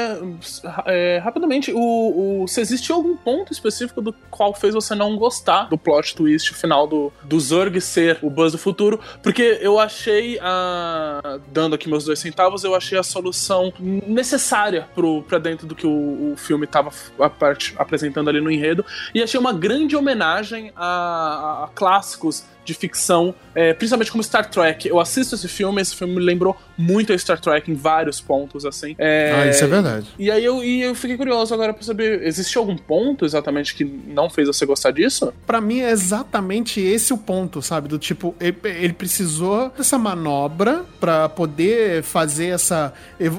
é, 0.86 1.18
rapidamente, 1.18 1.72
o, 1.74 2.42
o- 2.44 2.46
se 2.48 2.60
existe 2.60 2.92
algum 2.92 3.16
ponto 3.16 3.52
específico 3.52 4.00
do 4.00 4.12
qual 4.30 4.54
fez 4.54 4.74
você 4.74 4.94
não 4.94 5.16
gostar 5.16 5.64
do 5.68 5.76
plot 5.76 6.14
twist 6.14 6.54
final 6.54 6.86
do, 6.86 7.12
do 7.24 7.40
Zurg 7.40 7.80
ser 7.80 8.20
o 8.22 8.30
Buzz 8.30 8.52
do 8.52 8.58
futuro, 8.58 9.00
porque 9.20 9.58
eu 9.60 9.80
achei, 9.80 10.38
a, 10.40 11.40
dando 11.48 11.74
aqui 11.74 11.88
meus 11.88 12.04
dois 12.04 12.20
centavos, 12.20 12.62
eu 12.62 12.76
achei 12.76 12.96
a 12.96 13.02
solução 13.02 13.72
necessária 13.80 14.86
pro, 14.94 15.22
pra 15.24 15.38
dentro 15.38 15.66
do 15.66 15.74
que 15.74 15.86
o, 15.86 16.32
o 16.32 16.36
filme 16.36 16.64
tava 16.64 16.90
a 17.18 17.28
parte- 17.28 17.74
apresentando 17.76 18.30
ali 18.30 18.40
no 18.40 18.52
enredo, 18.52 18.86
e 19.12 19.20
achei 19.20 19.38
uma 19.38 19.52
grande 19.52 19.96
homenagem 19.96 20.70
a, 20.76 21.64
a 21.64 21.68
clássicos 21.74 22.44
de 22.64 22.74
ficção, 22.74 23.34
é, 23.54 23.72
principalmente 23.72 24.10
como 24.10 24.22
Star 24.22 24.48
Trek. 24.48 24.88
Eu 24.88 25.00
assisto 25.00 25.34
esse 25.34 25.48
filme, 25.48 25.80
esse 25.80 25.94
filme 25.96 26.14
me 26.14 26.22
lembrou 26.22 26.56
muito 26.76 27.12
a 27.12 27.18
Star 27.18 27.40
Trek 27.40 27.70
em 27.70 27.74
vários 27.74 28.20
pontos, 28.20 28.64
assim. 28.64 28.94
É, 28.98 29.32
Ah, 29.34 29.46
isso 29.48 29.64
é 29.64 29.66
verdade. 29.66 30.06
E 30.18 30.30
aí 30.30 30.44
eu, 30.44 30.62
e 30.62 30.82
eu 30.82 30.94
fiquei 30.94 31.16
curioso 31.16 31.52
agora 31.52 31.72
pra 31.74 31.82
saber, 31.82 32.22
existe 32.22 32.56
algum 32.56 32.76
ponto 32.76 33.24
exatamente 33.24 33.74
que 33.74 33.84
não 33.84 34.30
fez 34.30 34.46
você 34.48 34.64
gostar 34.64 34.90
disso? 34.90 35.32
Pra 35.46 35.60
mim 35.60 35.80
é 35.80 35.90
exatamente 35.90 36.80
esse 36.80 37.12
o 37.12 37.18
ponto, 37.18 37.60
sabe? 37.62 37.88
Do 37.88 37.98
tipo, 37.98 38.34
ele, 38.40 38.56
ele 38.64 38.92
precisou 38.92 39.70
dessa 39.76 39.98
manobra 39.98 40.84
pra 41.00 41.28
poder 41.28 42.02
fazer 42.02 42.48
essa 42.48 42.92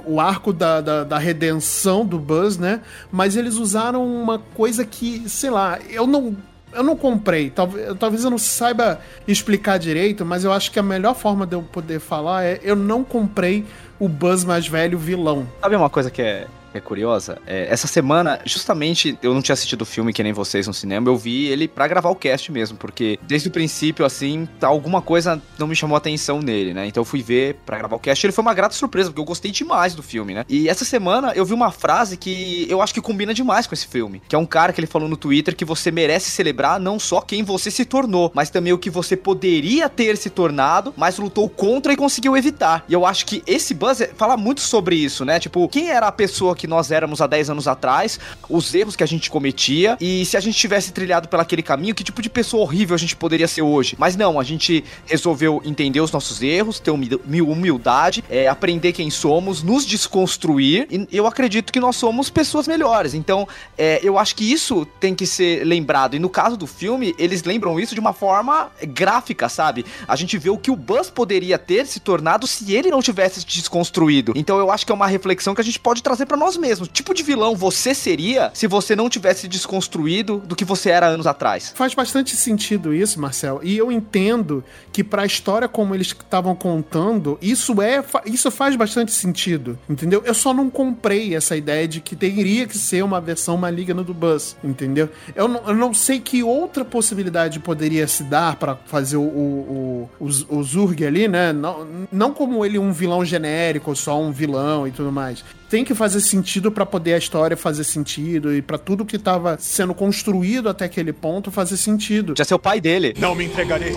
o 0.06 0.20
arco 0.20 0.52
da, 0.54 0.82
da, 0.82 1.04
da 1.04 1.18
redenção 1.18 2.06
do 2.06 2.20
Buzz, 2.20 2.58
né? 2.58 2.82
Mas 3.12 3.36
eles 3.36 3.56
usaram 3.56 4.06
uma 4.06 4.40
coisa 4.40 4.86
que, 4.86 5.28
sei 5.28 5.50
lá, 5.50 5.80
eu 5.90 6.06
não 6.08 6.36
eu 6.76 6.84
não 6.84 6.96
comprei. 6.96 7.50
Talvez, 7.50 7.98
talvez 8.00 8.24
eu 8.24 8.30
não 8.30 8.38
saiba 8.38 9.00
explicar 9.28 9.78
direito, 9.78 10.26
mas 10.26 10.44
eu 10.44 10.52
acho 10.52 10.72
que 10.72 10.80
a 10.80 10.84
melhor 10.84 11.16
forma 11.16 11.46
de 11.46 11.56
eu 11.56 11.62
poder 11.62 12.00
falar 12.00 12.44
é 12.44 12.60
eu 12.64 12.76
não 12.76 13.04
comprei 13.04 13.66
o 14.00 14.08
Buzz 14.08 14.44
mais 14.44 14.68
velho 14.68 14.98
vilão. 14.98 15.48
Sabe 15.62 15.76
uma 15.76 15.90
coisa 15.90 16.12
que 16.12 16.22
é, 16.22 16.48
é 16.78 16.82
curiosa? 16.82 17.40
É, 17.46 17.68
essa 17.70 17.88
semana, 17.88 18.40
justamente, 18.46 19.18
eu 19.22 19.34
não 19.34 19.42
tinha 19.42 19.54
assistido 19.54 19.82
o 19.82 19.86
filme 19.86 20.14
que 20.14 20.24
nem 20.24 20.34
vocês 20.34 20.68
no 20.68 20.74
cinema, 20.74 21.10
eu 21.10 21.18
vi 21.18 21.46
ele 21.48 21.68
pra 21.68 21.88
gravar 21.88 22.10
o 22.10 22.16
cast 22.16 22.52
mesmo, 22.52 22.78
porque 22.78 23.20
desde 23.24 23.48
o 23.48 23.52
princípio, 23.52 24.06
assim, 24.06 24.48
alguma 24.62 25.02
coisa 25.02 25.42
não 25.58 25.68
me 25.68 25.76
chamou 25.76 25.96
atenção 25.98 26.42
nele, 26.42 26.74
né? 26.74 26.86
Então 26.88 27.02
eu 27.02 27.06
fui 27.06 27.22
ver 27.22 27.56
pra 27.66 27.78
gravar 27.78 27.96
o 27.96 28.00
cast 28.00 28.26
ele 28.26 28.34
foi 28.34 28.42
uma 28.42 28.54
grata 28.54 28.76
surpresa, 28.76 29.10
porque 29.10 29.22
eu 29.22 29.26
gostei 29.26 29.52
demais 29.52 29.94
do 29.96 30.04
filme, 30.04 30.34
né? 30.34 30.46
E 30.50 30.68
essa 30.70 30.86
semana 30.86 31.32
eu 31.36 31.46
vi 31.46 31.54
uma 31.54 31.72
frase 31.72 32.18
que 32.18 32.66
eu 32.70 32.82
acho 32.82 32.94
que 32.94 33.02
combina 33.02 33.34
demais 33.34 33.68
com 33.68 33.74
esse 33.74 33.88
filme, 33.88 34.22
que 34.28 34.36
é 34.36 34.40
um 34.40 34.46
cara 34.46 34.72
que 34.74 34.80
ele 34.80 34.88
falou 34.88 35.08
no 35.08 35.18
Twitter 35.18 35.56
que 35.56 35.66
você 35.66 35.92
merece 35.92 36.30
celebrar 36.32 36.80
não 36.80 37.00
só 37.00 37.22
quem 37.22 37.44
você 37.44 37.70
se 37.70 37.86
tornou, 37.86 38.32
mas 38.34 38.50
também 38.50 38.74
o 38.74 38.78
que 38.78 38.90
você 38.90 39.16
poderia 39.16 39.90
ter 39.90 40.18
se 40.18 40.30
tornado, 40.30 40.94
mas 40.98 41.18
lutou 41.18 41.50
contra 41.50 41.94
e 41.94 41.96
conseguiu 41.98 42.36
evitar. 42.38 42.84
E 42.88 42.94
eu 42.94 43.06
acho 43.06 43.26
que 43.26 43.44
esse 43.46 43.74
Buzz 43.74 44.02
é- 44.02 44.08
fala 44.16 44.38
muito 44.38 44.62
sobre 44.62 44.96
isso, 44.96 45.26
né? 45.26 45.40
Tipo, 45.40 45.68
quem 45.68 45.90
era 45.90 46.08
a 46.08 46.12
pessoa 46.12 46.56
que 46.56 46.63
nós 46.68 46.92
éramos 46.92 47.22
há 47.22 47.28
10 47.28 47.50
anos 47.52 47.68
atrás, 47.68 48.20
os 48.50 48.74
erros 48.74 48.96
que 48.96 49.04
a 49.04 49.08
gente 49.08 49.30
cometia, 49.30 49.98
e 50.00 50.26
se 50.26 50.38
a 50.38 50.40
gente 50.40 50.58
tivesse 50.58 50.92
trilhado 50.92 51.28
pelo 51.28 51.42
aquele 51.42 51.62
caminho, 51.64 51.96
que 51.96 52.04
tipo 52.04 52.22
de 52.22 52.30
pessoa 52.30 52.64
horrível 52.64 52.96
a 52.96 53.00
gente 53.00 53.16
poderia 53.16 53.48
ser 53.48 53.62
hoje. 53.62 53.96
Mas 53.98 54.16
não, 54.16 54.40
a 54.40 54.44
gente 54.44 54.84
resolveu 55.06 55.62
entender 55.66 56.00
os 56.02 56.12
nossos 56.12 56.42
erros, 56.42 56.80
ter 56.80 56.92
humil- 56.92 57.22
mil- 57.26 57.50
humildade, 57.50 58.24
é, 58.30 58.48
aprender 58.48 58.92
quem 58.94 59.10
somos, 59.10 59.62
nos 59.64 59.86
desconstruir, 59.86 60.88
e 60.90 61.08
eu 61.12 61.28
acredito 61.28 61.72
que 61.72 61.80
nós 61.80 61.96
somos 61.96 62.30
pessoas 62.30 62.68
melhores. 62.68 63.14
Então, 63.14 63.48
é, 63.78 64.00
eu 64.04 64.18
acho 64.18 64.36
que 64.36 64.50
isso 64.52 64.86
tem 65.00 65.14
que 65.16 65.26
ser 65.26 65.64
lembrado. 65.66 66.16
E 66.16 66.20
no 66.20 66.30
caso 66.30 66.56
do 66.58 66.68
filme, 66.68 67.14
eles 67.18 67.44
lembram 67.44 67.80
isso 67.80 67.94
de 67.94 68.00
uma 68.00 68.14
forma 68.14 68.72
gráfica, 68.88 69.50
sabe? 69.50 69.86
A 70.08 70.16
gente 70.16 70.38
vê 70.38 70.50
o 70.50 70.58
que 70.58 70.72
o 70.72 70.76
Buzz 70.76 71.10
poderia 71.10 71.58
ter 71.58 71.86
se 71.88 72.00
tornado 72.00 72.48
se 72.48 72.74
ele 72.74 72.90
não 72.90 73.02
tivesse 73.02 73.42
se 73.42 73.46
desconstruído. 73.48 74.34
Então 74.36 74.58
eu 74.58 74.72
acho 74.72 74.86
que 74.86 74.92
é 74.92 74.96
uma 74.96 75.08
reflexão 75.08 75.54
que 75.56 75.62
a 75.62 75.64
gente 75.64 75.80
pode 75.80 76.02
trazer 76.04 76.26
pra 76.26 76.38
nós 76.38 76.53
mesmos. 76.58 76.88
Que 76.88 77.04
tipo 77.04 77.14
de 77.14 77.22
vilão 77.22 77.54
você 77.54 77.94
seria 77.94 78.50
se 78.54 78.66
você 78.66 78.96
não 78.96 79.10
tivesse 79.10 79.42
se 79.42 79.48
desconstruído 79.50 80.38
do 80.38 80.56
que 80.56 80.64
você 80.64 80.90
era 80.90 81.08
anos 81.08 81.28
atrás? 81.28 81.74
Faz 81.76 81.94
bastante 81.94 82.34
sentido 82.34 82.94
isso, 82.94 83.20
Marcel. 83.20 83.60
E 83.62 83.78
eu 83.78 83.92
entendo 83.92 84.64
que 84.92 85.04
pra 85.04 85.26
história 85.26 85.68
como 85.68 85.94
eles 85.94 86.08
estavam 86.08 86.56
contando, 86.56 87.38
isso 87.42 87.82
é 87.82 88.02
isso 88.26 88.50
faz 88.50 88.76
bastante 88.78 89.12
sentido, 89.12 89.78
entendeu? 89.90 90.24
Eu 90.26 90.34
só 90.34 90.54
não 90.54 90.70
comprei 90.70 91.36
essa 91.36 91.58
ideia 91.58 91.86
de 91.88 92.00
que 92.00 92.16
teria 92.16 92.66
que 92.66 92.78
ser 92.78 93.04
uma 93.04 93.20
versão 93.20 93.58
maligna 93.58 94.02
do 94.02 94.14
Buzz, 94.14 94.56
entendeu? 94.64 95.10
Eu 95.36 95.50
não, 95.50 95.62
eu 95.68 95.76
não 95.76 95.94
sei 95.94 96.22
que 96.22 96.42
outra 96.42 96.86
possibilidade 96.86 97.60
poderia 97.60 98.08
se 98.08 98.24
dar 98.24 98.56
pra 98.56 98.78
fazer 98.86 99.18
o, 99.18 99.22
o, 99.22 100.10
o, 100.20 100.26
o, 100.26 100.58
o 100.58 100.64
Zurg 100.64 101.06
ali, 101.06 101.28
né? 101.28 101.52
Não, 101.52 101.86
não 102.12 102.34
como 102.34 102.66
ele 102.66 102.80
um 102.80 102.94
vilão 102.94 103.26
genérico, 103.26 103.94
só 103.94 104.22
um 104.22 104.32
vilão 104.32 104.88
e 104.88 104.92
tudo 104.92 105.12
mais. 105.12 105.44
Tem 105.74 105.84
que 105.84 105.96
fazer 105.96 106.20
sentido 106.20 106.72
pra 106.72 106.86
poder 106.86 107.16
a 107.16 107.18
história 107.18 107.58
fazer 107.58 107.84
sentido 107.84 108.54
e 108.54 108.62
pra 108.62 108.78
tudo 108.78 109.04
que 109.04 109.18
tava 109.18 109.58
sendo 109.60 109.92
construído 109.96 110.70
até 110.70 110.86
aquele 110.86 111.12
ponto 111.12 111.50
fazer 111.50 111.78
sentido. 111.78 112.36
Já 112.38 112.46
ser 112.46 112.54
o 112.54 112.60
pai 112.60 112.80
dele. 112.80 113.16
Não 113.18 113.34
me 113.34 113.46
entregarei. 113.46 113.96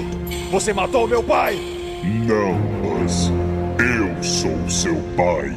Você 0.51 0.73
matou 0.73 1.07
meu 1.07 1.23
pai! 1.23 1.61
Não, 2.27 2.59
Buzz. 2.81 3.31
Eu 3.79 4.25
sou 4.25 4.71
seu 4.71 4.97
pai. 5.19 5.55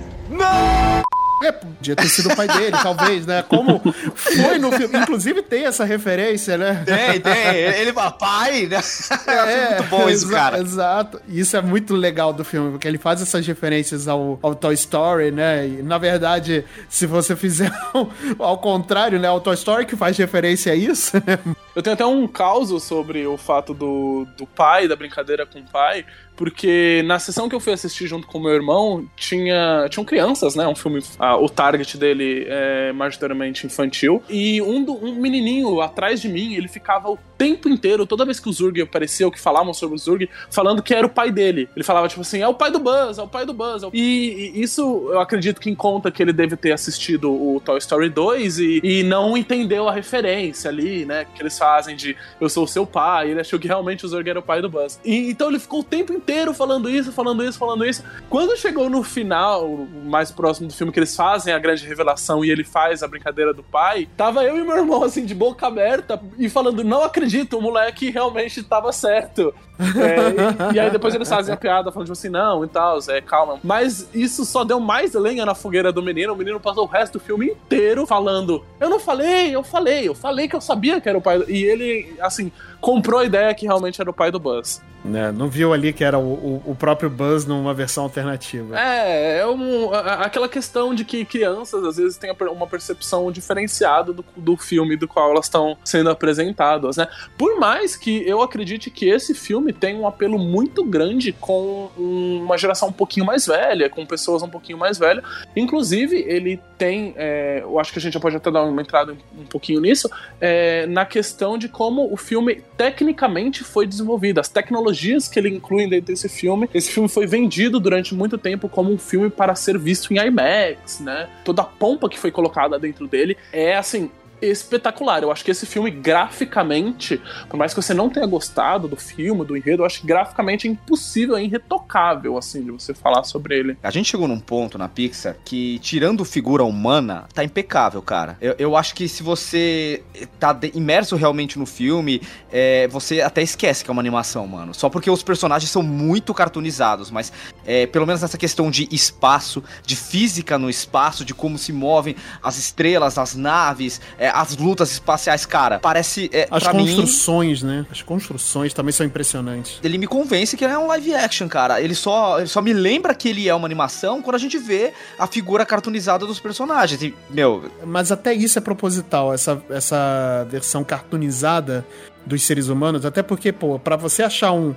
É, 1.44 1.52
podia 1.52 1.96
ter 1.96 2.10
sido 2.10 2.32
o 2.32 2.36
pai 2.36 2.48
dele, 2.48 2.76
talvez, 2.84 3.26
né? 3.26 3.44
Como 3.48 3.82
foi 4.16 4.58
no 4.58 4.72
filme. 4.72 4.98
Inclusive 4.98 5.42
tem 5.42 5.66
essa 5.66 5.86
referência, 5.86 6.58
né? 6.58 6.84
Tem, 6.86 7.20
tem. 7.20 7.56
Ele 7.80 7.94
fala, 7.94 8.12
pai, 8.12 8.68
né? 8.68 8.80
É, 9.30 9.76
muito 9.76 9.90
bom 9.90 10.10
isso, 10.10 10.30
cara. 10.30 10.60
Exato. 10.60 11.22
E 11.28 11.40
isso 11.40 11.56
é 11.56 11.62
muito 11.62 11.96
legal 11.96 12.34
do 12.34 12.44
filme, 12.44 12.72
porque 12.72 12.88
ele 12.88 12.98
faz 12.98 13.22
essas 13.22 13.46
referências 13.46 14.08
ao, 14.08 14.40
ao 14.42 14.56
Toy 14.56 14.74
Story, 14.74 15.32
né? 15.32 15.68
E, 15.68 15.84
na 15.84 15.98
verdade, 15.98 16.66
se 16.90 17.06
você 17.06 17.36
fizer 17.36 17.72
ao, 17.94 18.10
ao 18.40 18.58
contrário, 18.58 19.20
né? 19.20 19.30
O 19.30 19.40
Toy 19.40 19.54
Story 19.54 19.86
que 19.86 19.96
faz 19.96 20.18
referência 20.18 20.74
a 20.74 20.76
isso, 20.76 21.18
né? 21.26 21.38
Eu 21.80 21.84
tenho 21.84 21.94
até 21.94 22.06
um 22.06 22.28
caos 22.28 22.84
sobre 22.84 23.26
o 23.26 23.38
fato 23.38 23.74
do, 23.74 24.28
do 24.38 24.46
pai, 24.46 24.86
da 24.86 24.98
brincadeira 24.98 25.46
com 25.46 25.60
o 25.60 25.64
pai, 25.64 26.06
porque 26.36 27.02
na 27.06 27.20
sessão 27.20 27.48
que 27.48 27.56
eu 27.56 27.60
fui 27.60 27.72
assistir 27.72 28.06
junto 28.06 28.28
com 28.28 28.38
meu 28.38 28.52
irmão, 28.54 29.06
tinha, 29.16 29.88
tinham 29.90 30.04
crianças, 30.04 30.56
né? 30.56 30.68
Um 30.68 30.76
filme, 30.76 31.02
ah, 31.18 31.38
o 31.38 31.48
target 31.50 31.98
dele 31.98 32.46
é 32.50 32.92
majoritariamente 32.92 33.66
infantil, 33.66 34.22
e 34.30 34.62
um, 34.62 34.84
do- 34.84 34.94
um 35.06 35.16
menininho 35.16 35.80
atrás 35.80 36.22
de 36.22 36.28
mim, 36.28 36.56
ele 36.56 36.68
ficava 36.68 37.10
o 37.10 37.18
tempo 37.38 37.70
inteiro, 37.70 38.06
toda 38.06 38.26
vez 38.26 38.40
que 38.42 38.50
o 38.50 38.52
Zurg 38.54 38.82
aparecia, 38.82 39.26
ou 39.26 39.32
que 39.32 39.40
falavam 39.40 39.74
sobre 39.74 39.96
o 39.96 39.98
Zurg, 39.98 40.30
falando 40.52 40.84
que 40.84 40.94
era 40.94 41.08
o 41.08 41.10
pai 41.10 41.32
dele. 41.32 41.70
Ele 41.76 41.84
falava, 41.86 42.10
tipo 42.10 42.20
assim, 42.22 42.42
é 42.42 42.48
o 42.48 42.54
pai 42.54 42.72
do 42.72 42.80
Buzz, 42.80 43.18
é 43.18 43.22
o 43.22 43.28
pai 43.28 43.46
do 43.46 43.54
Buzz. 43.54 43.84
é 43.84 43.90
E, 43.94 44.52
e 44.56 44.62
isso 44.62 44.82
eu 45.14 45.20
acredito 45.22 45.62
que 45.62 45.70
em 45.70 45.76
conta 45.76 46.12
que 46.12 46.22
ele 46.22 46.34
deve 46.34 46.58
ter 46.58 46.74
assistido 46.74 47.32
o 47.32 47.62
Toy 47.64 47.78
Story 47.78 48.10
2 48.10 48.60
e, 48.60 48.82
e 48.84 49.04
não 49.04 49.38
entendeu 49.38 49.88
a 49.88 49.94
referência 49.94 50.70
ali, 50.70 51.06
né? 51.06 51.26
Que 51.34 51.42
eles 51.42 51.54
de 51.96 52.16
eu 52.40 52.50
sou 52.50 52.68
seu 52.68 52.86
pai, 52.86 53.32
ele 53.32 53.42
achou 53.42 53.60
que 53.60 53.68
realmente 53.68 54.06
o 54.06 54.08
Zurg 54.08 54.30
era 54.30 54.40
o 54.40 54.44
pai 54.44 54.62
do 54.62 54.70
Buzz. 54.70 55.00
E, 55.04 55.30
então 55.30 55.50
ele 55.50 55.60
ficou 55.60 55.82
o 55.82 55.84
tempo 55.84 56.14
inteiro 56.14 56.54
falando 56.54 56.90
isso, 56.90 57.12
falando 57.12 57.44
isso, 57.44 57.58
falando 57.58 57.86
isso. 57.86 58.04
Quando 58.30 58.58
chegou 58.58 58.90
no 58.90 59.04
final, 59.04 59.88
mais 60.04 60.32
próximo 60.32 60.68
do 60.68 60.74
filme, 60.74 60.92
que 60.92 61.00
eles 61.00 61.16
fazem 61.16 61.54
a 61.54 61.60
grande 61.60 61.86
revelação 61.86 62.44
e 62.44 62.50
ele 62.50 62.64
faz 62.64 63.04
a 63.04 63.08
brincadeira 63.08 63.54
do 63.54 63.64
pai, 63.64 64.08
tava 64.18 64.44
eu 64.44 64.58
e 64.58 64.64
meu 64.64 64.78
irmão, 64.78 65.04
assim, 65.04 65.26
de 65.26 65.36
boca 65.36 65.68
aberta 65.68 66.22
e 66.38 66.50
falando: 66.50 66.84
Não 66.84 67.04
acredito, 67.04 67.58
o 67.58 67.62
moleque 67.62 68.10
realmente 68.10 68.64
tava 68.64 68.92
certo. 68.92 69.54
É, 69.80 70.72
e, 70.72 70.76
e 70.76 70.80
aí 70.80 70.90
depois 70.92 71.16
eles 71.16 71.30
fazem 71.30 71.54
a 71.54 71.58
piada 71.58 71.92
falando 71.92 72.08
tipo 72.08 72.18
assim, 72.18 72.30
não, 72.30 72.64
e 72.66 72.68
tal, 72.68 73.00
é, 73.08 73.22
calma. 73.22 73.60
Mas 73.64 74.10
isso 74.14 74.46
só 74.46 74.64
deu 74.64 74.80
mais 74.80 75.14
lenha 75.14 75.46
na 75.46 75.56
fogueira 75.56 75.92
do 75.92 76.04
menino. 76.04 76.34
O 76.34 76.36
menino 76.36 76.60
passou 76.60 76.84
o 76.84 76.88
resto 76.88 77.14
do 77.14 77.20
filme 77.20 77.48
inteiro 77.48 78.06
falando: 78.06 78.64
Eu 78.80 78.90
não 78.90 79.00
falei, 79.00 79.56
eu 79.56 79.64
falei, 79.64 80.08
eu 80.08 80.16
falei 80.16 80.48
que 80.48 80.56
eu 80.56 80.62
sabia 80.62 81.00
que 81.00 81.08
era 81.08 81.18
o 81.18 81.22
pai. 81.22 81.40
do-" 81.40 81.50
E 81.50 81.64
ele, 81.64 82.16
assim, 82.20 82.52
comprou 82.80 83.20
a 83.20 83.26
ideia 83.26 83.54
que 83.54 83.66
realmente 83.66 84.00
era 84.02 84.10
o 84.10 84.14
pai 84.14 84.32
do 84.32 84.40
Buzz. 84.40 84.82
Né, 85.02 85.32
Não 85.32 85.48
viu 85.48 85.72
ali 85.72 85.94
que 85.94 86.04
era 86.04 86.20
o, 86.20 86.22
o- 86.34 86.64
o 86.72 86.76
próprio 86.76 87.10
Buzz 87.10 87.46
numa 87.46 87.74
versão 87.74 88.04
alternativa. 88.04 88.78
É, 88.78 89.38
é 89.40 89.48
um- 89.48 89.94
a- 89.94 90.26
aquela 90.26 90.50
questão 90.50 90.94
de 90.94 91.06
que 91.06 91.24
crianças 91.24 91.82
às 91.86 91.96
vezes 91.96 92.18
têm 92.18 92.36
uma 92.52 92.68
percepção 92.68 93.32
diferenciada 93.32 94.12
do, 94.12 94.26
do 94.36 94.58
filme 94.58 94.98
do 94.98 95.08
qual 95.08 95.32
elas 95.32 95.46
estão 95.46 95.78
sendo 95.86 96.10
apresentadas, 96.10 96.98
né? 96.98 97.08
Por 97.38 97.58
mais 97.58 97.96
que 97.96 98.28
eu 98.28 98.42
acredite 98.42 98.90
que 98.92 99.08
esse 99.08 99.34
filme 99.34 99.72
tem 99.72 99.96
um 99.98 100.06
apelo 100.06 100.38
muito 100.38 100.84
grande 100.84 101.32
com 101.32 101.90
um- 101.98 102.42
uma 102.44 102.58
geração 102.58 102.90
um 102.90 102.94
pouquinho 102.94 103.26
mais 103.26 103.48
velha, 103.48 103.90
com 103.90 104.06
pessoas 104.06 104.44
um 104.44 104.50
pouquinho 104.50 104.78
mais 104.78 104.98
velhas. 104.98 105.24
Inclusive, 105.56 106.18
ele 106.28 106.60
tem, 106.78 107.14
é, 107.16 107.60
eu 107.64 107.80
acho 107.80 107.94
que 107.94 108.00
a 108.00 108.02
gente 108.02 108.14
já 108.16 108.20
pode 108.20 108.36
até 108.36 108.52
dar 108.52 108.64
uma 108.64 108.82
entrada 108.82 109.16
um 109.38 109.46
pouquinho 109.46 109.80
nisso, 109.80 110.10
é, 110.42 110.86
na 110.88 111.06
questão 111.06 111.58
de 111.58 111.70
como 111.70 112.12
o 112.12 112.18
filme 112.18 112.62
tecnicamente 112.80 113.62
foi 113.62 113.86
desenvolvido, 113.86 114.40
as 114.40 114.48
tecnologias 114.48 115.28
que 115.28 115.38
ele 115.38 115.50
inclui 115.50 115.86
dentro 115.86 116.14
desse 116.14 116.30
filme. 116.30 116.70
Esse 116.74 116.90
filme 116.90 117.10
foi 117.10 117.28
vendido 117.28 117.78
durante 117.78 118.16
muito 118.16 118.38
tempo 118.38 118.70
como 118.70 118.90
um 118.90 118.98
filme 118.98 119.30
para 119.30 119.54
ser 119.54 119.78
visto 119.78 120.14
em 120.14 120.18
IMAX, 120.18 121.02
né? 121.02 121.28
Toda 121.44 121.62
a 121.62 121.66
pompa 121.66 122.08
que 122.08 122.18
foi 122.18 122.32
colocada 122.32 122.80
dentro 122.80 123.06
dele 123.06 123.36
é 123.52 123.76
assim. 123.76 124.10
Espetacular. 124.42 125.24
Eu 125.24 125.32
acho 125.32 125.44
que 125.44 125.52
esse 125.52 125.66
filme, 125.66 125.92
graficamente, 125.92 127.22
por 127.50 127.58
mais 127.58 127.74
que 127.74 127.82
você 127.82 127.94
não 127.94 128.10
tenha 128.10 128.26
gostado 128.26 128.88
do 128.88 128.96
filme, 128.96 129.46
do 129.46 129.56
enredo, 129.56 129.82
eu 129.82 129.86
acho 129.86 130.02
que 130.02 130.08
graficamente 130.08 130.68
é 130.68 130.72
impossível, 130.72 131.38
é 131.38 131.44
irretocável, 131.44 132.38
assim, 132.38 132.64
de 132.64 132.72
você 132.72 132.94
falar 132.94 133.24
sobre 133.24 133.58
ele. 133.58 133.78
A 133.84 133.92
gente 133.92 134.10
chegou 134.10 134.28
num 134.28 134.40
ponto 134.40 134.78
na 134.78 134.88
Pixar 134.88 135.36
que, 135.44 135.80
tirando 135.80 136.24
figura 136.26 136.64
humana, 136.64 137.26
tá 137.34 137.44
impecável, 137.44 138.02
cara. 138.02 138.38
Eu, 138.40 138.56
eu 138.58 138.76
acho 138.76 138.94
que 138.96 139.08
se 139.08 139.24
você 139.24 140.04
tá 140.40 140.58
imerso 140.74 141.16
realmente 141.16 141.58
no 141.58 141.66
filme, 141.66 142.22
é, 142.52 142.88
você 142.88 143.22
até 143.22 143.42
esquece 143.42 143.84
que 143.84 143.90
é 143.90 143.94
uma 143.94 144.02
animação, 144.02 144.48
mano. 144.48 144.74
Só 144.74 144.90
porque 144.90 145.10
os 145.10 145.24
personagens 145.24 145.70
são 145.70 145.84
muito 145.84 146.34
cartoonizados, 146.34 147.12
mas 147.12 147.32
é, 147.66 147.86
pelo 147.86 148.06
menos 148.06 148.22
nessa 148.22 148.38
questão 148.38 148.72
de 148.72 148.88
espaço, 148.92 149.64
de 149.86 149.96
física 149.96 150.58
no 150.58 150.70
espaço, 150.70 151.26
de 151.26 151.34
como 151.34 151.58
se 151.58 151.72
movem 151.74 152.16
as 152.42 152.58
estrelas, 152.58 153.18
as 153.18 153.36
naves, 153.36 154.02
é, 154.18 154.29
as 154.34 154.56
lutas 154.58 154.92
espaciais, 154.92 155.46
cara, 155.46 155.80
parece. 155.80 156.30
É, 156.34 156.48
As 156.50 156.64
pra 156.64 156.74
mim, 156.74 156.86
construções, 156.86 157.62
né? 157.64 157.86
As 157.92 158.02
construções 158.02 158.74
também 158.74 158.92
são 158.92 159.06
impressionantes. 159.06 159.80
ele 159.84 159.98
me 159.98 160.08
convence 160.08 160.56
que 160.56 160.64
ele 160.64 160.74
é 160.74 160.78
um 160.78 160.88
live 160.88 161.14
action, 161.16 161.48
cara. 161.48 161.82
Ele 161.82 161.96
só, 161.96 162.40
ele 162.40 162.48
só 162.48 162.62
me 162.62 162.74
lembra 162.74 163.14
que 163.14 163.30
ele 163.30 163.48
é 163.48 163.54
uma 163.54 163.66
animação 163.66 164.22
quando 164.22 164.36
a 164.36 164.40
gente 164.40 164.58
vê 164.58 164.94
a 165.18 165.28
figura 165.28 165.66
cartoonizada 165.66 166.26
dos 166.26 166.40
personagens. 166.40 167.02
E, 167.02 167.14
meu, 167.30 167.70
Mas 167.86 168.12
até 168.12 168.34
isso 168.34 168.58
é 168.58 168.62
proposital, 168.62 169.34
essa, 169.34 169.62
essa 169.70 170.48
versão 170.50 170.84
cartoonizada 170.84 171.86
dos 172.30 172.44
seres 172.44 172.68
humanos, 172.70 173.06
até 173.06 173.22
porque, 173.22 173.52
pô, 173.52 173.78
pra 173.80 173.96
você 173.96 174.24
achar 174.24 174.52
um, 174.54 174.76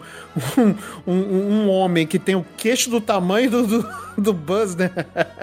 um, 0.59 0.75
um, 1.07 1.53
um 1.53 1.69
homem 1.71 2.07
que 2.07 2.19
tem 2.19 2.35
o 2.35 2.45
queixo 2.57 2.91
do 2.91 3.01
tamanho 3.01 3.51
do, 3.51 3.67
do, 3.67 3.89
do 4.19 4.33
Buzz, 4.33 4.75
né? 4.75 4.91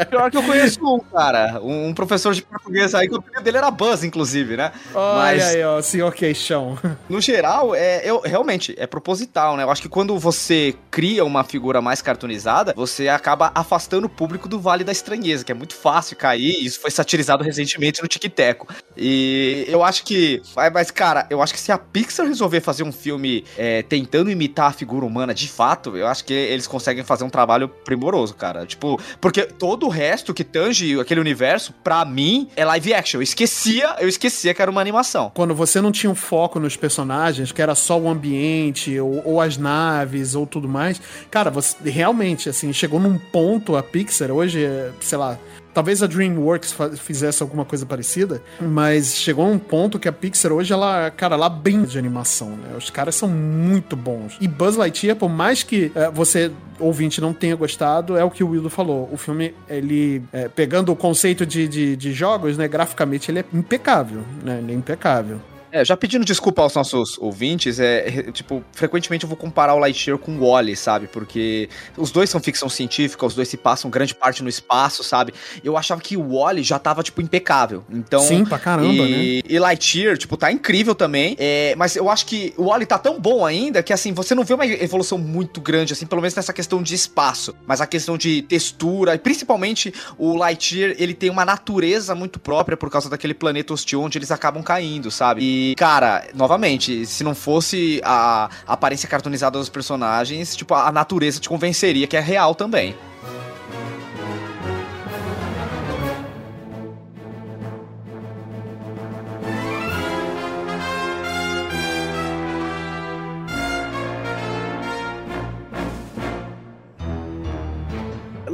pior 0.10 0.30
que 0.32 0.38
eu 0.38 0.44
conheço 0.44 0.80
um, 0.84 1.00
cara. 1.00 1.60
Um, 1.62 1.94
professor 1.94 2.34
de 2.34 2.42
português 2.42 2.94
aí, 2.96 3.08
que 3.08 3.14
o 3.14 3.18
apelido 3.20 3.44
dele 3.44 3.58
era 3.58 3.72
Buzz, 3.72 4.04
inclusive, 4.04 4.58
né? 4.58 4.72
Olha 4.94 5.18
Mas- 5.18 5.44
aí, 5.56 5.64
ó, 5.64 5.82
senhor 5.82 6.14
queixão. 6.14 6.78
No 7.08 7.22
geral, 7.22 7.74
é, 7.76 8.02
eu, 8.04 8.20
realmente, 8.22 8.74
é 8.78 8.88
proposital, 8.88 9.56
né? 9.56 9.64
Eu 9.64 9.70
acho 9.72 9.82
que 9.82 9.90
quando 9.90 10.18
você 10.18 10.76
cria 10.90 11.24
uma 11.24 11.44
figura 11.44 11.82
mais 11.82 12.02
cartoonizada, 12.02 12.74
você 12.76 13.08
acaba 13.08 13.52
afastando 13.54 14.08
o 14.08 14.10
público 14.10 14.50
do 14.50 14.60
Vale 14.60 14.84
da 14.84 14.92
Estranheza, 14.92 15.46
que 15.46 15.52
é 15.52 15.56
muito 15.56 15.76
fácil 15.76 16.18
cair. 16.18 16.66
Isso 16.66 16.80
foi 16.82 16.90
satirizado 16.90 17.44
recentemente 17.44 18.02
no 18.02 18.08
Tic 18.08 18.24
Teco. 18.34 18.68
E 19.02 19.66
eu 19.68 19.84
acho 19.84 20.04
que. 20.04 20.42
mas- 20.74 20.92
cara, 20.92 21.26
eu 21.30 21.42
acho 21.42 21.54
que 21.54 21.60
se 21.60 21.72
a 21.72 21.78
Pixar 21.78 22.28
resolver 22.28 22.60
fazer 22.60 22.84
um 22.84 22.92
filme 22.92 23.46
é, 23.58 23.82
tentando 23.82 24.30
imitar 24.30 24.68
a 24.70 24.74
figura 24.74 25.06
humana 25.06 25.34
de 25.34 25.48
fato, 25.48 25.96
eu 25.96 26.06
acho 26.06 26.26
que 26.26 26.34
eles 26.34 26.68
conseguem 26.68 27.04
fazer 27.04 27.24
um 27.24 27.30
trabalho 27.30 27.70
primoroso, 27.70 28.36
cara. 28.36 28.66
Tipo, 28.66 29.00
porque 29.22 29.44
todo 29.44 29.86
o 29.86 29.90
resto 29.90 30.34
que 30.34 30.44
tange 30.44 31.00
aquele 31.00 31.22
universo, 31.22 31.74
pra 31.84 32.04
mim, 32.04 32.50
é 32.56 32.66
live 32.66 32.94
action. 32.94 33.20
Eu 33.20 33.24
esquecia, 33.24 33.96
eu 34.00 34.08
esquecia 34.10 34.54
que 34.54 34.62
era 34.62 34.70
uma 34.70 34.82
animação. 34.82 35.32
Quando 35.34 35.56
você 35.56 35.80
não 35.80 35.92
tinha 35.92 36.10
um 36.12 36.16
foco 36.16 36.60
nos 36.60 36.76
personagens, 36.76 37.52
que 37.52 37.62
era 37.62 37.76
só 37.76 37.98
o 37.98 38.10
ambiente, 38.10 39.00
ou, 39.00 39.22
ou 39.26 39.42
as 39.42 39.58
naves, 39.58 40.36
ou 40.36 40.46
tudo 40.46 40.68
mais, 40.68 41.02
cara, 41.32 41.50
você 41.50 41.76
realmente, 41.90 42.50
assim, 42.50 42.74
chegou 42.74 43.00
num 43.00 43.18
ponto 43.18 43.78
a 43.78 43.84
Pixar, 43.84 44.32
hoje, 44.32 44.64
é, 44.66 44.92
sei 45.00 45.18
lá, 45.18 45.38
talvez 45.80 46.04
a 46.04 46.08
DreamWorks 46.08 46.76
fizesse 46.98 47.42
alguma 47.42 47.64
coisa 47.64 47.86
parecida, 47.86 48.44
mas 48.60 49.16
chegou 49.16 49.48
num 49.48 49.58
ponto 49.58 49.98
que 49.98 50.10
a 50.10 50.12
Pixar 50.12 50.52
hoje, 50.52 50.74
ela, 50.74 51.10
cara, 51.10 51.36
ela 51.36 51.48
brinca 51.48 51.88
de 51.88 51.98
animação, 51.98 52.50
né? 52.50 52.76
Os 52.78 52.90
caras 52.90 53.16
são 53.16 53.30
muito 53.30 53.96
bons. 53.96 54.36
E 54.42 54.48
Buzz 54.48 54.76
Lightyear, 54.76 55.16
por 55.16 55.30
mais 55.30 55.64
que 55.64 55.90
é, 55.96 56.12
você, 56.12 56.52
ouvinte, 56.78 57.22
não 57.22 57.34
tenha 57.34 57.56
gostado, 57.56 58.18
é 58.18 58.24
o 58.26 58.30
que 58.30 58.44
o 58.44 58.50
Wildo 58.50 58.70
falou. 58.70 59.08
O 59.10 59.16
filme, 59.16 59.56
ele, 59.70 60.22
é, 60.34 60.50
pegando 60.50 60.92
o 60.92 60.98
conceito 60.98 61.46
de, 61.46 61.66
de, 61.66 61.96
de 61.96 62.12
jogos, 62.12 62.58
né, 62.58 62.68
graficamente, 62.68 63.32
ele 63.32 63.40
é 63.40 63.46
impecável, 63.54 64.22
né? 64.44 64.60
Ele 64.62 64.74
é 64.74 64.76
impecável. 64.76 65.40
É, 65.72 65.86
já 65.86 65.96
pedindo 65.96 66.26
desculpa 66.26 66.62
aos 66.62 66.74
nossos 66.74 67.18
ouvintes, 67.18 67.80
é, 67.80 68.08
é, 68.08 68.32
tipo, 68.32 68.64
frequentemente 68.72 69.24
eu 69.24 69.30
vou 69.30 69.38
comparar 69.38 69.76
o 69.76 69.80
Lightyear 69.80 70.18
com 70.18 70.32
o 70.32 70.50
Wally, 70.50 70.76
sabe? 70.76 71.08
Porque 71.08 71.70
os 71.96 72.12
dois 72.12 72.30
são 72.30 72.42
ficção 72.42 72.68
científica, 72.70 73.26
os 73.26 73.36
dois 73.36 73.48
se 73.48 73.58
passam 73.58 73.90
grande 73.90 74.16
parte 74.16 74.42
no 74.42 74.50
espaço, 74.50 75.04
sabe? 75.04 75.34
Eu 75.64 75.78
achava 75.78 76.02
que 76.02 76.18
o 76.18 76.38
Wally 76.38 76.64
já 76.64 76.80
tava, 76.80 77.04
tipo, 77.04 77.22
impecável. 77.22 77.84
Então. 77.90 78.22
Sim, 78.22 78.46
pra 78.46 78.58
caramba, 78.58 79.04
né? 79.04 79.10
e, 79.10 79.44
e 79.48 79.60
Lightyear, 79.60 80.18
tipo, 80.18 80.36
tá 80.38 80.52
incrível 80.52 80.96
também. 80.96 81.36
É, 81.38 81.76
mas 81.78 81.96
eu 81.96 82.10
acho 82.10 82.26
que 82.26 82.54
o 82.58 82.66
Wally 82.66 82.86
tá 82.86 82.98
tão 82.98 83.20
bom 83.20 83.46
ainda 83.46 83.84
que, 83.84 83.94
assim, 83.94 84.12
você 84.14 84.34
não 84.34 84.44
vê 84.44 84.54
uma 84.54 84.66
evolução 84.66 85.18
muito 85.18 85.62
grande, 85.62 85.94
assim, 85.94 86.06
pelo 86.06 86.22
menos 86.22 86.36
nessa 86.36 86.54
questão 86.54 86.82
de 86.82 86.96
espaço. 86.96 87.56
Mas 87.68 87.82
a 87.82 87.86
questão 87.86 88.18
de 88.18 88.42
textura, 88.42 89.14
e 89.16 89.20
principalmente 89.20 89.94
o 90.18 90.36
Lightyear, 90.36 90.96
ele 90.98 91.14
tem 91.14 91.30
uma 91.30 91.46
natureza 91.46 92.16
muito 92.16 92.40
própria 92.40 92.76
por 92.76 92.90
causa 92.90 93.10
daquele 93.10 93.34
planeta 93.34 93.74
hostil 93.74 94.02
onde 94.02 94.18
eles 94.18 94.32
acabam 94.32 94.64
caindo, 94.64 95.12
sabe? 95.12 95.44
E, 95.44 95.59
cara, 95.78 96.28
novamente, 96.34 97.06
se 97.06 97.24
não 97.24 97.36
fosse 97.36 98.02
a 98.04 98.50
aparência 98.68 99.08
cartoonizada 99.08 99.58
dos 99.58 99.70
personagens, 99.70 100.56
tipo, 100.56 100.74
a 100.74 100.92
natureza 100.92 101.40
te 101.40 101.50
convenceria 101.50 102.08
que 102.08 102.18
é 102.18 102.20
real 102.20 102.56
também. 102.56 102.96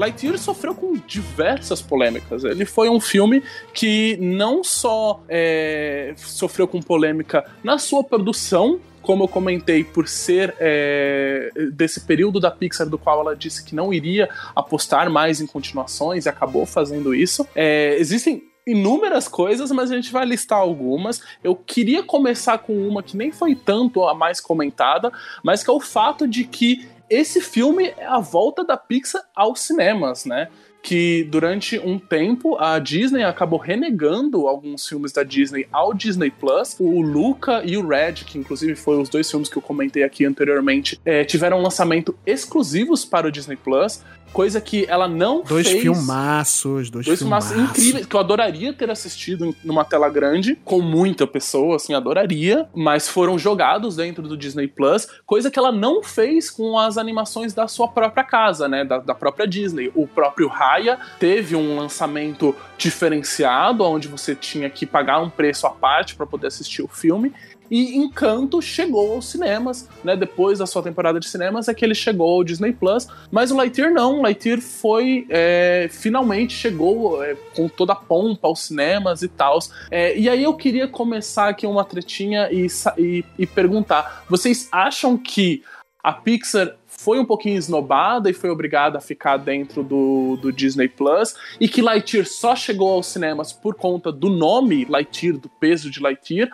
Lightyear 0.05 0.37
sofreu 0.37 0.75
com 0.75 0.93
diversas 1.07 1.81
polêmicas. 1.81 2.43
Ele 2.43 2.65
foi 2.65 2.89
um 2.89 2.99
filme 2.99 3.41
que 3.73 4.17
não 4.21 4.63
só 4.63 5.23
é, 5.27 6.13
sofreu 6.17 6.67
com 6.67 6.79
polêmica 6.79 7.43
na 7.63 7.79
sua 7.79 8.03
produção, 8.03 8.79
como 9.01 9.23
eu 9.23 9.27
comentei, 9.27 9.83
por 9.83 10.07
ser 10.07 10.55
é, 10.59 11.49
desse 11.73 12.01
período 12.01 12.39
da 12.39 12.51
Pixar 12.51 12.87
do 12.87 12.97
qual 12.97 13.21
ela 13.21 13.35
disse 13.35 13.63
que 13.63 13.73
não 13.73 13.91
iria 13.93 14.29
apostar 14.55 15.09
mais 15.09 15.41
em 15.41 15.47
continuações 15.47 16.25
e 16.25 16.29
acabou 16.29 16.65
fazendo 16.65 17.13
isso. 17.13 17.47
É, 17.55 17.95
existem 17.97 18.43
inúmeras 18.67 19.27
coisas, 19.27 19.71
mas 19.71 19.91
a 19.91 19.95
gente 19.95 20.11
vai 20.11 20.25
listar 20.25 20.57
algumas. 20.57 21.21
Eu 21.43 21.55
queria 21.55 22.01
começar 22.03 22.57
com 22.57 22.75
uma 22.87 23.03
que 23.03 23.15
nem 23.15 23.31
foi 23.31 23.53
tanto 23.55 24.03
a 24.07 24.15
mais 24.15 24.39
comentada, 24.39 25.11
mas 25.43 25.63
que 25.63 25.69
é 25.69 25.73
o 25.73 25.79
fato 25.79 26.27
de 26.27 26.43
que 26.45 26.87
esse 27.09 27.41
filme 27.41 27.93
é 27.97 28.05
a 28.05 28.19
volta 28.19 28.63
da 28.63 28.77
Pixar 28.77 29.23
aos 29.35 29.61
cinemas, 29.61 30.25
né? 30.25 30.49
que 30.85 31.23
durante 31.23 31.79
um 31.79 31.97
tempo 31.97 32.57
a 32.59 32.77
Disney 32.77 33.23
acabou 33.23 33.57
renegando 33.57 34.47
alguns 34.47 34.87
filmes 34.87 35.11
da 35.11 35.23
Disney 35.23 35.67
ao 35.71 35.95
Disney 35.95 36.29
Plus. 36.29 36.75
O 36.79 37.01
Luca 37.01 37.63
e 37.65 37.75
o 37.75 37.87
Red, 37.87 38.23
que 38.23 38.37
inclusive 38.37 38.75
foram 38.75 39.01
os 39.01 39.09
dois 39.09 39.27
filmes 39.27 39.49
que 39.49 39.57
eu 39.57 39.63
comentei 39.63 40.03
aqui 40.03 40.25
anteriormente, 40.25 41.01
é, 41.03 41.23
tiveram 41.25 41.57
um 41.57 41.63
lançamento 41.63 42.15
exclusivos 42.23 43.03
para 43.03 43.27
o 43.27 43.31
Disney 43.31 43.55
Plus. 43.55 44.03
Coisa 44.35 44.59
que 44.59 44.85
ela 44.89 45.07
não 45.07 45.43
Dois 45.43 45.65
fez. 45.65 45.81
filmaços, 45.81 46.89
dois, 46.89 47.05
Dois 47.05 47.19
filmaços 47.19 47.51
filmaços. 47.53 47.77
incríveis 47.77 48.05
que 48.05 48.13
eu 48.13 48.19
adoraria 48.19 48.73
ter 48.73 48.91
assistido 48.91 49.55
numa 49.63 49.85
tela 49.85 50.09
grande, 50.09 50.59
com 50.65 50.81
muita 50.81 51.25
pessoa, 51.25 51.77
assim, 51.77 51.93
adoraria, 51.93 52.67
mas 52.75 53.07
foram 53.07 53.39
jogados 53.39 53.95
dentro 53.95 54.27
do 54.27 54.35
Disney 54.35 54.67
Plus, 54.67 55.07
coisa 55.25 55.49
que 55.49 55.57
ela 55.57 55.71
não 55.71 56.03
fez 56.03 56.51
com 56.51 56.77
as 56.77 56.97
animações 56.97 57.53
da 57.53 57.65
sua 57.69 57.87
própria 57.87 58.25
casa, 58.25 58.67
né, 58.67 58.83
da, 58.83 58.97
da 58.97 59.15
própria 59.15 59.47
Disney. 59.47 59.89
O 59.95 60.05
próprio 60.05 60.49
Raya 60.49 60.99
teve 61.17 61.55
um 61.55 61.77
lançamento 61.79 62.53
diferenciado, 62.77 63.85
onde 63.85 64.09
você 64.09 64.35
tinha 64.35 64.69
que 64.69 64.85
pagar 64.85 65.21
um 65.21 65.29
preço 65.29 65.65
à 65.65 65.69
parte 65.69 66.13
para 66.13 66.25
poder 66.25 66.47
assistir 66.47 66.81
o 66.81 66.89
filme. 66.89 67.31
E 67.69 67.95
Encanto 67.97 68.61
chegou 68.61 69.13
aos 69.13 69.29
cinemas, 69.29 69.89
né? 70.03 70.15
Depois 70.15 70.59
da 70.59 70.65
sua 70.65 70.83
temporada 70.83 71.19
de 71.19 71.27
cinemas 71.27 71.67
é 71.67 71.73
que 71.73 71.83
ele 71.83 71.95
chegou 71.95 72.29
ao 72.29 72.43
Disney 72.43 72.73
Plus. 72.73 73.07
Mas 73.31 73.51
o 73.51 73.55
Lightyear 73.55 73.91
não. 73.91 74.19
O 74.19 74.21
Lightyear 74.21 74.61
foi. 74.61 75.25
é, 75.29 75.87
finalmente 75.91 76.53
chegou 76.53 77.23
é, 77.23 77.35
com 77.55 77.67
toda 77.67 77.93
a 77.93 77.95
pompa 77.95 78.47
aos 78.47 78.61
cinemas 78.61 79.21
e 79.21 79.27
tal. 79.27 79.59
e 79.91 80.29
aí 80.29 80.43
eu 80.43 80.53
queria 80.53 80.87
começar 80.87 81.49
aqui 81.49 81.65
uma 81.65 81.83
tretinha 81.83 82.49
e, 82.51 82.67
e, 82.97 83.25
e 83.37 83.45
perguntar: 83.47 84.25
vocês 84.29 84.67
acham 84.71 85.17
que 85.17 85.63
a 86.03 86.13
Pixar 86.13 86.75
foi 86.85 87.19
um 87.19 87.25
pouquinho 87.25 87.57
esnobada 87.57 88.29
e 88.29 88.33
foi 88.33 88.49
obrigada 88.49 88.97
a 88.97 89.01
ficar 89.01 89.37
dentro 89.37 89.83
do, 89.83 90.37
do 90.41 90.51
Disney 90.51 90.87
Plus 90.87 91.35
e 91.59 91.67
que 91.67 91.81
Lightyear 91.81 92.25
só 92.25 92.55
chegou 92.55 92.91
aos 92.91 93.07
cinemas 93.07 93.51
por 93.51 93.75
conta 93.75 94.11
do 94.11 94.29
nome 94.29 94.85
Lightyear, 94.85 95.37
do 95.37 95.49
peso 95.49 95.89
de 95.89 95.99
Lightyear, 95.99 96.49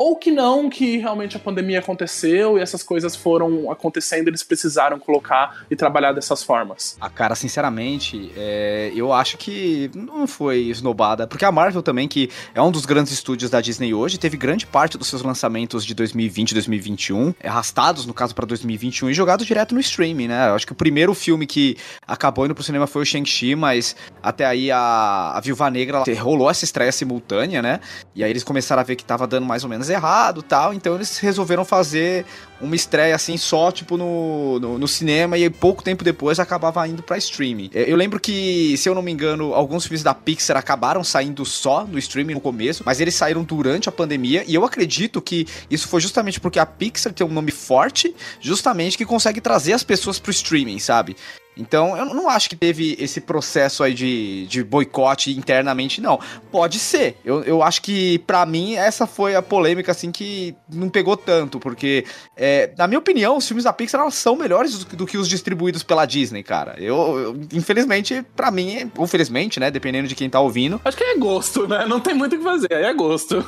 ou 0.00 0.16
que 0.16 0.30
não, 0.30 0.70
que 0.70 0.96
realmente 0.96 1.36
a 1.36 1.38
pandemia 1.38 1.78
aconteceu 1.78 2.56
e 2.56 2.62
essas 2.62 2.82
coisas 2.82 3.14
foram 3.14 3.70
acontecendo, 3.70 4.28
eles 4.28 4.42
precisaram 4.42 4.98
colocar 4.98 5.66
e 5.70 5.76
trabalhar 5.76 6.12
dessas 6.12 6.42
formas. 6.42 6.96
Ah, 6.98 7.10
cara, 7.10 7.34
sinceramente, 7.34 8.32
é, 8.34 8.90
eu 8.94 9.12
acho 9.12 9.36
que 9.36 9.90
não 9.94 10.26
foi 10.26 10.60
esnobada. 10.60 11.26
Porque 11.26 11.44
a 11.44 11.52
Marvel 11.52 11.82
também, 11.82 12.08
que 12.08 12.30
é 12.54 12.62
um 12.62 12.70
dos 12.70 12.86
grandes 12.86 13.12
estúdios 13.12 13.50
da 13.50 13.60
Disney 13.60 13.92
hoje, 13.92 14.16
teve 14.16 14.38
grande 14.38 14.64
parte 14.64 14.96
dos 14.96 15.06
seus 15.06 15.20
lançamentos 15.20 15.84
de 15.84 15.92
2020 15.92 16.52
e 16.52 16.54
2021, 16.54 17.34
arrastados, 17.44 18.06
no 18.06 18.14
caso, 18.14 18.34
pra 18.34 18.46
2021 18.46 19.10
e 19.10 19.12
jogados 19.12 19.44
direto 19.44 19.74
no 19.74 19.80
streaming, 19.80 20.28
né? 20.28 20.48
Eu 20.48 20.54
acho 20.54 20.64
que 20.64 20.72
o 20.72 20.76
primeiro 20.76 21.12
filme 21.12 21.46
que 21.46 21.76
acabou 22.06 22.46
indo 22.46 22.54
pro 22.54 22.64
cinema 22.64 22.86
foi 22.86 23.02
o 23.02 23.04
Shang-Chi, 23.04 23.54
mas 23.54 23.94
até 24.22 24.46
aí 24.46 24.70
a, 24.70 25.32
a 25.36 25.40
Viúva 25.40 25.68
Negra 25.68 26.04
rolou 26.20 26.48
essa 26.48 26.64
estreia 26.64 26.90
simultânea, 26.90 27.60
né? 27.60 27.80
E 28.14 28.24
aí 28.24 28.30
eles 28.30 28.42
começaram 28.42 28.80
a 28.80 28.82
ver 28.82 28.96
que 28.96 29.04
tava 29.04 29.26
dando 29.26 29.44
mais 29.44 29.62
ou 29.62 29.68
menos 29.68 29.89
errado 29.90 30.42
tal, 30.42 30.72
então 30.72 30.94
eles 30.94 31.18
resolveram 31.18 31.64
fazer 31.64 32.24
uma 32.60 32.76
estreia 32.76 33.14
assim 33.14 33.36
só, 33.36 33.72
tipo, 33.72 33.96
no, 33.96 34.60
no, 34.60 34.78
no 34.78 34.88
cinema 34.88 35.38
e 35.38 35.48
pouco 35.48 35.82
tempo 35.82 36.04
depois 36.04 36.38
acabava 36.38 36.86
indo 36.86 37.02
pra 37.02 37.16
streaming. 37.16 37.70
É, 37.74 37.90
Eu 37.90 37.96
lembro 37.96 38.20
que, 38.20 38.76
se 38.76 38.88
eu 38.88 38.94
não 38.94 39.02
me 39.02 39.10
engano, 39.10 39.54
alguns 39.54 39.84
filmes 39.86 40.02
da 40.02 40.14
Pixar 40.14 40.56
acabaram 40.56 41.02
saindo 41.02 41.44
só 41.44 41.84
no 41.84 41.98
streaming 41.98 42.34
no 42.34 42.40
começo, 42.40 42.82
mas 42.84 43.00
eles 43.00 43.14
saíram 43.14 43.42
durante 43.42 43.88
a 43.88 43.92
pandemia 43.92 44.44
e 44.46 44.54
eu 44.54 44.64
acredito 44.64 45.22
que 45.22 45.46
isso 45.70 45.88
foi 45.88 46.00
justamente 46.00 46.38
porque 46.38 46.58
a 46.58 46.66
Pixar 46.66 47.12
tem 47.12 47.26
um 47.26 47.32
nome 47.32 47.50
forte, 47.50 48.14
justamente 48.40 48.98
que 48.98 49.06
consegue 49.06 49.40
trazer 49.40 49.72
as 49.72 49.82
pessoas 49.82 50.18
pro 50.18 50.30
streaming, 50.30 50.78
sabe? 50.78 51.16
Então, 51.60 51.96
eu 51.96 52.06
não 52.06 52.28
acho 52.28 52.48
que 52.48 52.56
teve 52.56 52.96
esse 52.98 53.20
processo 53.20 53.82
aí 53.82 53.94
de, 53.94 54.46
de 54.46 54.64
boicote 54.64 55.30
internamente, 55.36 56.00
não. 56.00 56.18
Pode 56.50 56.78
ser. 56.78 57.16
Eu, 57.24 57.42
eu 57.42 57.62
acho 57.62 57.82
que, 57.82 58.18
pra 58.20 58.44
mim, 58.44 58.74
essa 58.74 59.06
foi 59.06 59.34
a 59.34 59.42
polêmica, 59.42 59.92
assim, 59.92 60.10
que 60.10 60.54
não 60.72 60.88
pegou 60.88 61.16
tanto, 61.16 61.60
porque, 61.60 62.04
é, 62.36 62.72
na 62.76 62.86
minha 62.86 62.98
opinião, 62.98 63.36
os 63.36 63.46
filmes 63.46 63.64
da 63.64 63.72
Pixar 63.72 64.00
elas 64.00 64.14
são 64.14 64.36
melhores 64.36 64.78
do, 64.78 64.96
do 64.96 65.06
que 65.06 65.18
os 65.18 65.28
distribuídos 65.28 65.82
pela 65.82 66.06
Disney, 66.06 66.42
cara. 66.42 66.74
Eu, 66.78 67.18
eu, 67.18 67.40
infelizmente, 67.52 68.24
pra 68.34 68.50
mim, 68.50 68.90
ou 68.96 69.06
felizmente, 69.06 69.60
né, 69.60 69.70
dependendo 69.70 70.08
de 70.08 70.14
quem 70.14 70.28
tá 70.28 70.40
ouvindo, 70.40 70.80
Acho 70.84 70.96
que 70.96 71.04
é 71.04 71.16
gosto, 71.16 71.68
né? 71.68 71.86
Não 71.86 72.00
tem 72.00 72.14
muito 72.14 72.34
o 72.34 72.38
que 72.38 72.44
fazer, 72.44 72.72
é 72.72 72.92
gosto. 72.92 73.44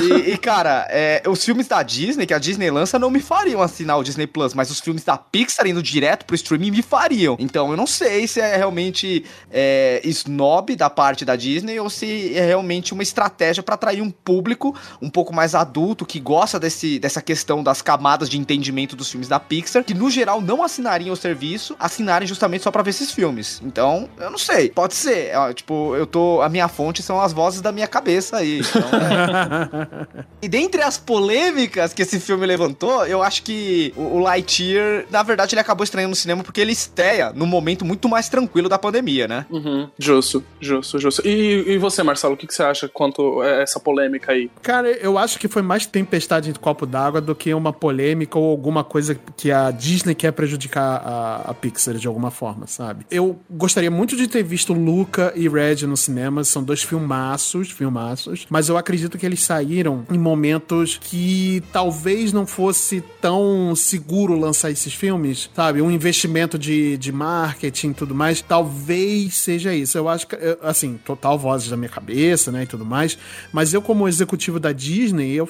e, 0.00 0.32
e, 0.32 0.38
cara, 0.38 0.86
é, 0.90 1.22
os 1.28 1.44
filmes 1.44 1.68
da 1.68 1.82
Disney, 1.82 2.26
que 2.26 2.34
a 2.34 2.38
Disney 2.38 2.70
lança, 2.70 2.98
não 2.98 3.10
me 3.10 3.20
fariam 3.20 3.62
assinar 3.62 3.98
o 3.98 4.02
Disney 4.02 4.26
Plus, 4.26 4.54
mas 4.54 4.70
os 4.70 4.80
filmes 4.80 5.04
da 5.04 5.16
Pixar 5.16 5.66
indo 5.66 5.82
direto 5.82 6.24
pro 6.24 6.34
streaming 6.34 6.70
me 6.70 6.82
fariam. 6.82 7.36
Então 7.50 7.70
eu 7.70 7.76
não 7.76 7.86
sei 7.86 8.26
se 8.26 8.40
é 8.40 8.56
realmente 8.56 9.24
é, 9.50 10.00
snob 10.04 10.74
da 10.76 10.88
parte 10.88 11.24
da 11.24 11.36
Disney 11.36 11.78
ou 11.78 11.90
se 11.90 12.36
é 12.36 12.46
realmente 12.46 12.94
uma 12.94 13.02
estratégia 13.02 13.62
pra 13.62 13.74
atrair 13.74 14.00
um 14.00 14.10
público 14.10 14.74
um 15.02 15.10
pouco 15.10 15.34
mais 15.34 15.54
adulto 15.54 16.06
que 16.06 16.20
gosta 16.20 16.58
desse, 16.58 16.98
dessa 16.98 17.20
questão 17.20 17.62
das 17.62 17.82
camadas 17.82 18.28
de 18.28 18.38
entendimento 18.38 18.94
dos 18.94 19.10
filmes 19.10 19.28
da 19.28 19.40
Pixar, 19.40 19.84
que 19.84 19.94
no 19.94 20.10
geral 20.10 20.40
não 20.40 20.62
assinariam 20.62 21.12
o 21.12 21.16
serviço, 21.16 21.74
assinarem 21.78 22.26
justamente 22.26 22.62
só 22.62 22.70
pra 22.70 22.82
ver 22.82 22.90
esses 22.90 23.10
filmes. 23.10 23.60
Então, 23.64 24.08
eu 24.18 24.30
não 24.30 24.38
sei. 24.38 24.70
Pode 24.70 24.94
ser. 24.94 25.32
Tipo, 25.54 25.96
eu 25.96 26.06
tô. 26.06 26.40
A 26.42 26.48
minha 26.48 26.68
fonte 26.68 27.02
são 27.02 27.20
as 27.20 27.32
vozes 27.32 27.60
da 27.60 27.72
minha 27.72 27.88
cabeça 27.88 28.36
aí. 28.36 28.60
Então, 28.60 28.82
é, 28.82 30.26
e 30.42 30.48
dentre 30.48 30.82
as 30.82 30.96
polêmicas 30.96 31.92
que 31.92 32.02
esse 32.02 32.20
filme 32.20 32.46
levantou, 32.46 33.06
eu 33.06 33.22
acho 33.22 33.42
que 33.42 33.92
o, 33.96 34.16
o 34.16 34.18
Lightyear, 34.18 35.06
na 35.10 35.22
verdade, 35.22 35.54
ele 35.54 35.60
acabou 35.60 35.84
estranhando 35.84 36.10
no 36.10 36.16
cinema 36.16 36.42
porque 36.42 36.60
ele 36.60 36.72
estreia 36.72 37.32
num 37.40 37.46
momento 37.46 37.86
muito 37.86 38.06
mais 38.06 38.28
tranquilo 38.28 38.68
da 38.68 38.78
pandemia, 38.78 39.26
né? 39.26 39.46
Uhum, 39.50 39.88
justo, 39.98 40.44
justo, 40.60 40.98
justo. 40.98 41.26
E, 41.26 41.64
e 41.66 41.78
você, 41.78 42.02
Marcelo, 42.02 42.34
o 42.34 42.36
que, 42.36 42.46
que 42.46 42.52
você 42.52 42.62
acha 42.62 42.86
quanto 42.86 43.40
a 43.40 43.46
essa 43.62 43.80
polêmica 43.80 44.32
aí? 44.32 44.50
Cara, 44.62 44.90
eu 44.90 45.16
acho 45.16 45.38
que 45.38 45.48
foi 45.48 45.62
mais 45.62 45.86
tempestade 45.86 46.50
em 46.50 46.52
copo 46.52 46.84
d'água 46.84 47.18
do 47.18 47.34
que 47.34 47.54
uma 47.54 47.72
polêmica 47.72 48.38
ou 48.38 48.50
alguma 48.50 48.84
coisa 48.84 49.18
que 49.36 49.50
a 49.50 49.70
Disney 49.70 50.14
quer 50.14 50.32
prejudicar 50.32 51.02
a, 51.02 51.50
a 51.50 51.54
Pixar 51.54 51.94
de 51.94 52.06
alguma 52.06 52.30
forma, 52.30 52.66
sabe? 52.66 53.06
Eu 53.10 53.40
gostaria 53.50 53.90
muito 53.90 54.16
de 54.16 54.28
ter 54.28 54.42
visto 54.42 54.74
Luca 54.74 55.32
e 55.34 55.48
Red 55.48 55.86
no 55.86 55.96
cinema, 55.96 56.44
são 56.44 56.62
dois 56.62 56.82
filmaços, 56.82 57.70
filmaços, 57.70 58.46
mas 58.50 58.68
eu 58.68 58.76
acredito 58.76 59.16
que 59.16 59.24
eles 59.24 59.42
saíram 59.42 60.04
em 60.10 60.18
momentos 60.18 60.98
que 61.00 61.62
talvez 61.72 62.34
não 62.34 62.46
fosse 62.46 63.02
tão 63.18 63.74
seguro 63.74 64.38
lançar 64.38 64.70
esses 64.70 64.92
filmes, 64.92 65.48
sabe? 65.54 65.80
Um 65.80 65.90
investimento 65.90 66.58
de, 66.58 66.98
de 66.98 67.10
marketing 67.20 67.90
e 67.90 67.94
tudo 67.94 68.14
mais, 68.14 68.40
talvez 68.40 69.34
seja 69.34 69.74
isso. 69.74 69.98
Eu 69.98 70.08
acho 70.08 70.26
que, 70.26 70.36
assim, 70.62 70.98
total 71.04 71.38
vozes 71.38 71.68
da 71.68 71.76
minha 71.76 71.88
cabeça, 71.88 72.50
né, 72.50 72.62
e 72.62 72.66
tudo 72.66 72.84
mais, 72.84 73.18
mas 73.52 73.74
eu 73.74 73.82
como 73.82 74.08
executivo 74.08 74.58
da 74.58 74.72
Disney, 74.72 75.32
eu 75.32 75.46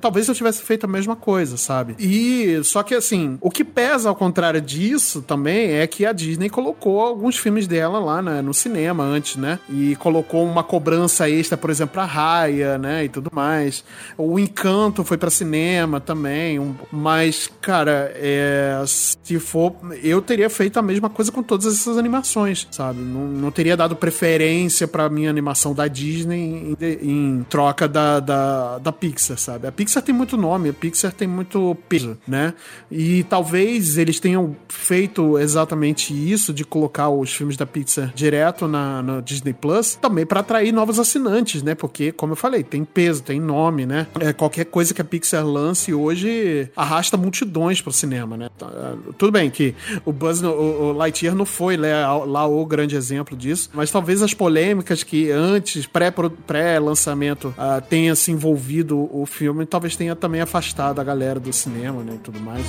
Talvez 0.00 0.28
eu 0.28 0.34
tivesse 0.34 0.62
feito 0.62 0.84
a 0.84 0.88
mesma 0.88 1.14
coisa, 1.16 1.56
sabe? 1.56 1.94
E 1.98 2.60
só 2.64 2.82
que 2.82 2.94
assim, 2.94 3.36
o 3.40 3.50
que 3.50 3.64
pesa 3.64 4.08
ao 4.08 4.14
contrário 4.16 4.60
disso 4.60 5.22
também 5.22 5.72
é 5.72 5.86
que 5.86 6.04
a 6.06 6.12
Disney 6.12 6.48
colocou 6.48 7.00
alguns 7.00 7.36
filmes 7.36 7.66
dela 7.66 7.98
lá 7.98 8.22
né, 8.22 8.40
no 8.42 8.54
cinema 8.54 9.04
antes, 9.04 9.36
né? 9.36 9.58
E 9.68 9.94
colocou 9.96 10.44
uma 10.44 10.62
cobrança 10.64 11.28
extra, 11.28 11.56
por 11.56 11.70
exemplo, 11.70 12.00
a 12.00 12.04
Raya, 12.04 12.78
né? 12.78 13.04
E 13.04 13.08
tudo 13.08 13.30
mais. 13.32 13.84
O 14.16 14.38
Encanto 14.38 15.04
foi 15.04 15.16
pra 15.18 15.30
cinema 15.30 16.00
também. 16.00 16.58
um- 16.58 16.74
mas, 16.90 17.50
cara, 17.60 18.12
é, 18.16 18.82
se 18.86 19.38
for. 19.38 19.74
Eu 20.02 20.22
teria 20.22 20.48
feito 20.48 20.78
a 20.78 20.82
mesma 20.82 21.10
coisa 21.10 21.30
com 21.30 21.42
todas 21.42 21.66
essas 21.66 21.98
animações, 21.98 22.66
sabe? 22.70 23.00
Não, 23.00 23.26
não 23.26 23.50
teria 23.50 23.76
dado 23.76 23.94
preferência 23.96 24.88
pra 24.88 25.08
minha 25.08 25.30
animação 25.30 25.74
da 25.74 25.86
Disney 25.88 26.76
em, 26.80 27.38
em 27.38 27.46
troca 27.48 27.86
da, 27.88 28.20
da, 28.20 28.78
da 28.78 28.92
Pixar, 28.92 29.38
sabe? 29.38 29.65
A 29.66 29.72
Pixar 29.72 30.02
tem 30.02 30.14
muito 30.14 30.36
nome, 30.36 30.68
a 30.68 30.72
Pixar 30.72 31.12
tem 31.12 31.26
muito 31.28 31.76
peso, 31.88 32.16
né? 32.26 32.54
E 32.90 33.22
talvez 33.24 33.98
eles 33.98 34.20
tenham 34.20 34.56
feito 34.68 35.38
exatamente 35.38 36.12
isso, 36.14 36.52
de 36.52 36.64
colocar 36.64 37.08
os 37.08 37.32
filmes 37.32 37.56
da 37.56 37.66
Pixar 37.66 38.12
direto 38.14 38.66
na, 38.68 39.02
na 39.02 39.20
Disney 39.20 39.52
Plus, 39.52 39.94
também 39.96 40.24
para 40.26 40.40
atrair 40.40 40.72
novos 40.72 40.98
assinantes, 40.98 41.62
né? 41.62 41.74
Porque, 41.74 42.12
como 42.12 42.32
eu 42.32 42.36
falei, 42.36 42.62
tem 42.62 42.84
peso, 42.84 43.22
tem 43.22 43.40
nome, 43.40 43.86
né? 43.86 44.06
É, 44.20 44.32
qualquer 44.32 44.66
coisa 44.66 44.92
que 44.94 45.00
a 45.00 45.04
Pixar 45.04 45.46
lance 45.46 45.92
hoje 45.92 46.68
arrasta 46.76 47.16
multidões 47.16 47.80
pro 47.80 47.92
cinema, 47.92 48.36
né? 48.36 48.48
Tá, 48.56 48.66
é, 48.72 49.12
Tudo 49.18 49.32
bem 49.32 49.50
que 49.50 49.74
o 50.04 50.12
Buzz, 50.12 50.42
o, 50.42 50.48
o 50.50 50.92
Lightyear 50.92 51.34
não 51.34 51.46
foi 51.46 51.76
lá, 51.76 52.16
lá 52.24 52.46
o 52.46 52.64
grande 52.66 52.96
exemplo 52.96 53.36
disso, 53.36 53.70
mas 53.72 53.90
talvez 53.90 54.22
as 54.22 54.34
polêmicas 54.34 55.02
que 55.02 55.30
antes, 55.30 55.86
pré- 55.86 56.12
pré-lançamento, 56.46 57.54
ah, 57.56 57.80
tenha 57.80 58.14
se 58.14 58.30
envolvido 58.30 59.08
o 59.12 59.24
filme, 59.26 59.55
talvez 59.64 59.96
tenha 59.96 60.14
também 60.14 60.40
afastado 60.40 61.00
a 61.00 61.04
galera 61.04 61.38
do 61.40 61.52
cinema, 61.52 62.02
né? 62.02 62.14
E 62.16 62.18
tudo 62.18 62.40
mais. 62.40 62.66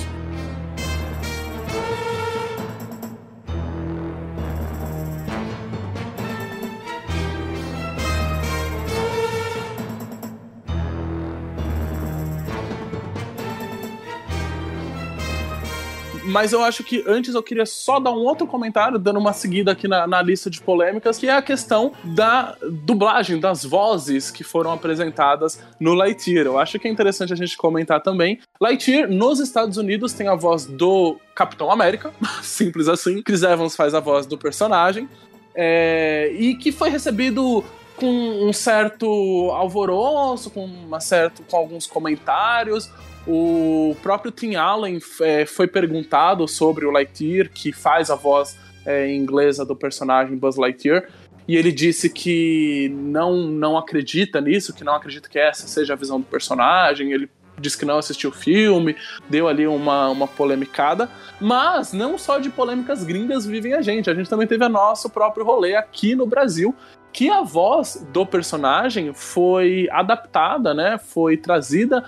Mas 16.28 16.52
eu 16.52 16.62
acho 16.62 16.84
que 16.84 17.02
antes 17.06 17.34
eu 17.34 17.42
queria 17.42 17.66
só 17.66 17.98
dar 17.98 18.10
um 18.10 18.20
outro 18.20 18.46
comentário, 18.46 18.98
dando 18.98 19.18
uma 19.18 19.32
seguida 19.32 19.72
aqui 19.72 19.88
na, 19.88 20.06
na 20.06 20.20
lista 20.20 20.50
de 20.50 20.60
polêmicas, 20.60 21.18
que 21.18 21.26
é 21.26 21.34
a 21.34 21.42
questão 21.42 21.92
da 22.04 22.56
dublagem, 22.62 23.40
das 23.40 23.64
vozes 23.64 24.30
que 24.30 24.44
foram 24.44 24.70
apresentadas 24.70 25.60
no 25.80 25.94
Lightyear. 25.94 26.46
Eu 26.46 26.58
acho 26.58 26.78
que 26.78 26.86
é 26.86 26.90
interessante 26.90 27.32
a 27.32 27.36
gente 27.36 27.56
comentar 27.56 28.02
também. 28.02 28.38
Lightyear, 28.60 29.10
nos 29.10 29.40
Estados 29.40 29.76
Unidos, 29.76 30.12
tem 30.12 30.28
a 30.28 30.34
voz 30.34 30.66
do 30.66 31.16
Capitão 31.34 31.70
América, 31.70 32.12
simples 32.42 32.88
assim. 32.88 33.22
Chris 33.22 33.42
Evans 33.42 33.74
faz 33.74 33.94
a 33.94 34.00
voz 34.00 34.26
do 34.26 34.36
personagem. 34.36 35.08
é, 35.54 36.30
e 36.34 36.54
que 36.54 36.70
foi 36.70 36.88
recebido 36.88 37.64
com 37.96 38.48
um 38.48 38.52
certo 38.52 39.06
alvoroço, 39.50 40.50
com, 40.50 40.64
uma 40.64 41.00
certo, 41.00 41.42
com 41.42 41.56
alguns 41.56 41.86
comentários. 41.86 42.88
O 43.26 43.96
próprio 44.02 44.32
Tim 44.32 44.54
Allen 44.54 44.98
é, 45.20 45.44
foi 45.44 45.66
perguntado 45.66 46.46
sobre 46.48 46.86
o 46.86 46.90
Lightyear, 46.90 47.50
que 47.50 47.72
faz 47.72 48.10
a 48.10 48.14
voz 48.14 48.56
é, 48.86 49.14
inglesa 49.14 49.64
do 49.64 49.76
personagem 49.76 50.36
Buzz 50.36 50.56
Lightyear, 50.56 51.08
e 51.48 51.56
ele 51.56 51.72
disse 51.72 52.10
que 52.10 52.90
não, 52.94 53.36
não 53.46 53.78
acredita 53.78 54.38
nisso, 54.38 54.74
que 54.74 54.84
não 54.84 54.94
acredita 54.94 55.30
que 55.30 55.38
essa 55.38 55.66
seja 55.66 55.94
a 55.94 55.96
visão 55.96 56.20
do 56.20 56.26
personagem. 56.26 57.10
Ele 57.10 57.30
disse 57.58 57.78
que 57.78 57.86
não 57.86 57.96
assistiu 57.96 58.28
o 58.28 58.32
filme, 58.32 58.94
deu 59.30 59.48
ali 59.48 59.66
uma, 59.66 60.10
uma 60.10 60.28
polemicada. 60.28 61.08
Mas 61.40 61.94
não 61.94 62.18
só 62.18 62.38
de 62.38 62.50
polêmicas 62.50 63.02
gringas 63.02 63.46
vivem 63.46 63.72
a 63.72 63.80
gente, 63.80 64.10
a 64.10 64.14
gente 64.14 64.28
também 64.28 64.46
teve 64.46 64.62
a 64.62 64.68
nosso 64.68 65.08
próprio 65.08 65.44
rolê 65.44 65.74
aqui 65.74 66.14
no 66.14 66.26
Brasil, 66.26 66.74
que 67.14 67.30
a 67.30 67.42
voz 67.42 68.06
do 68.12 68.26
personagem 68.26 69.14
foi 69.14 69.88
adaptada, 69.90 70.74
né? 70.74 70.98
Foi 70.98 71.38
trazida 71.38 72.04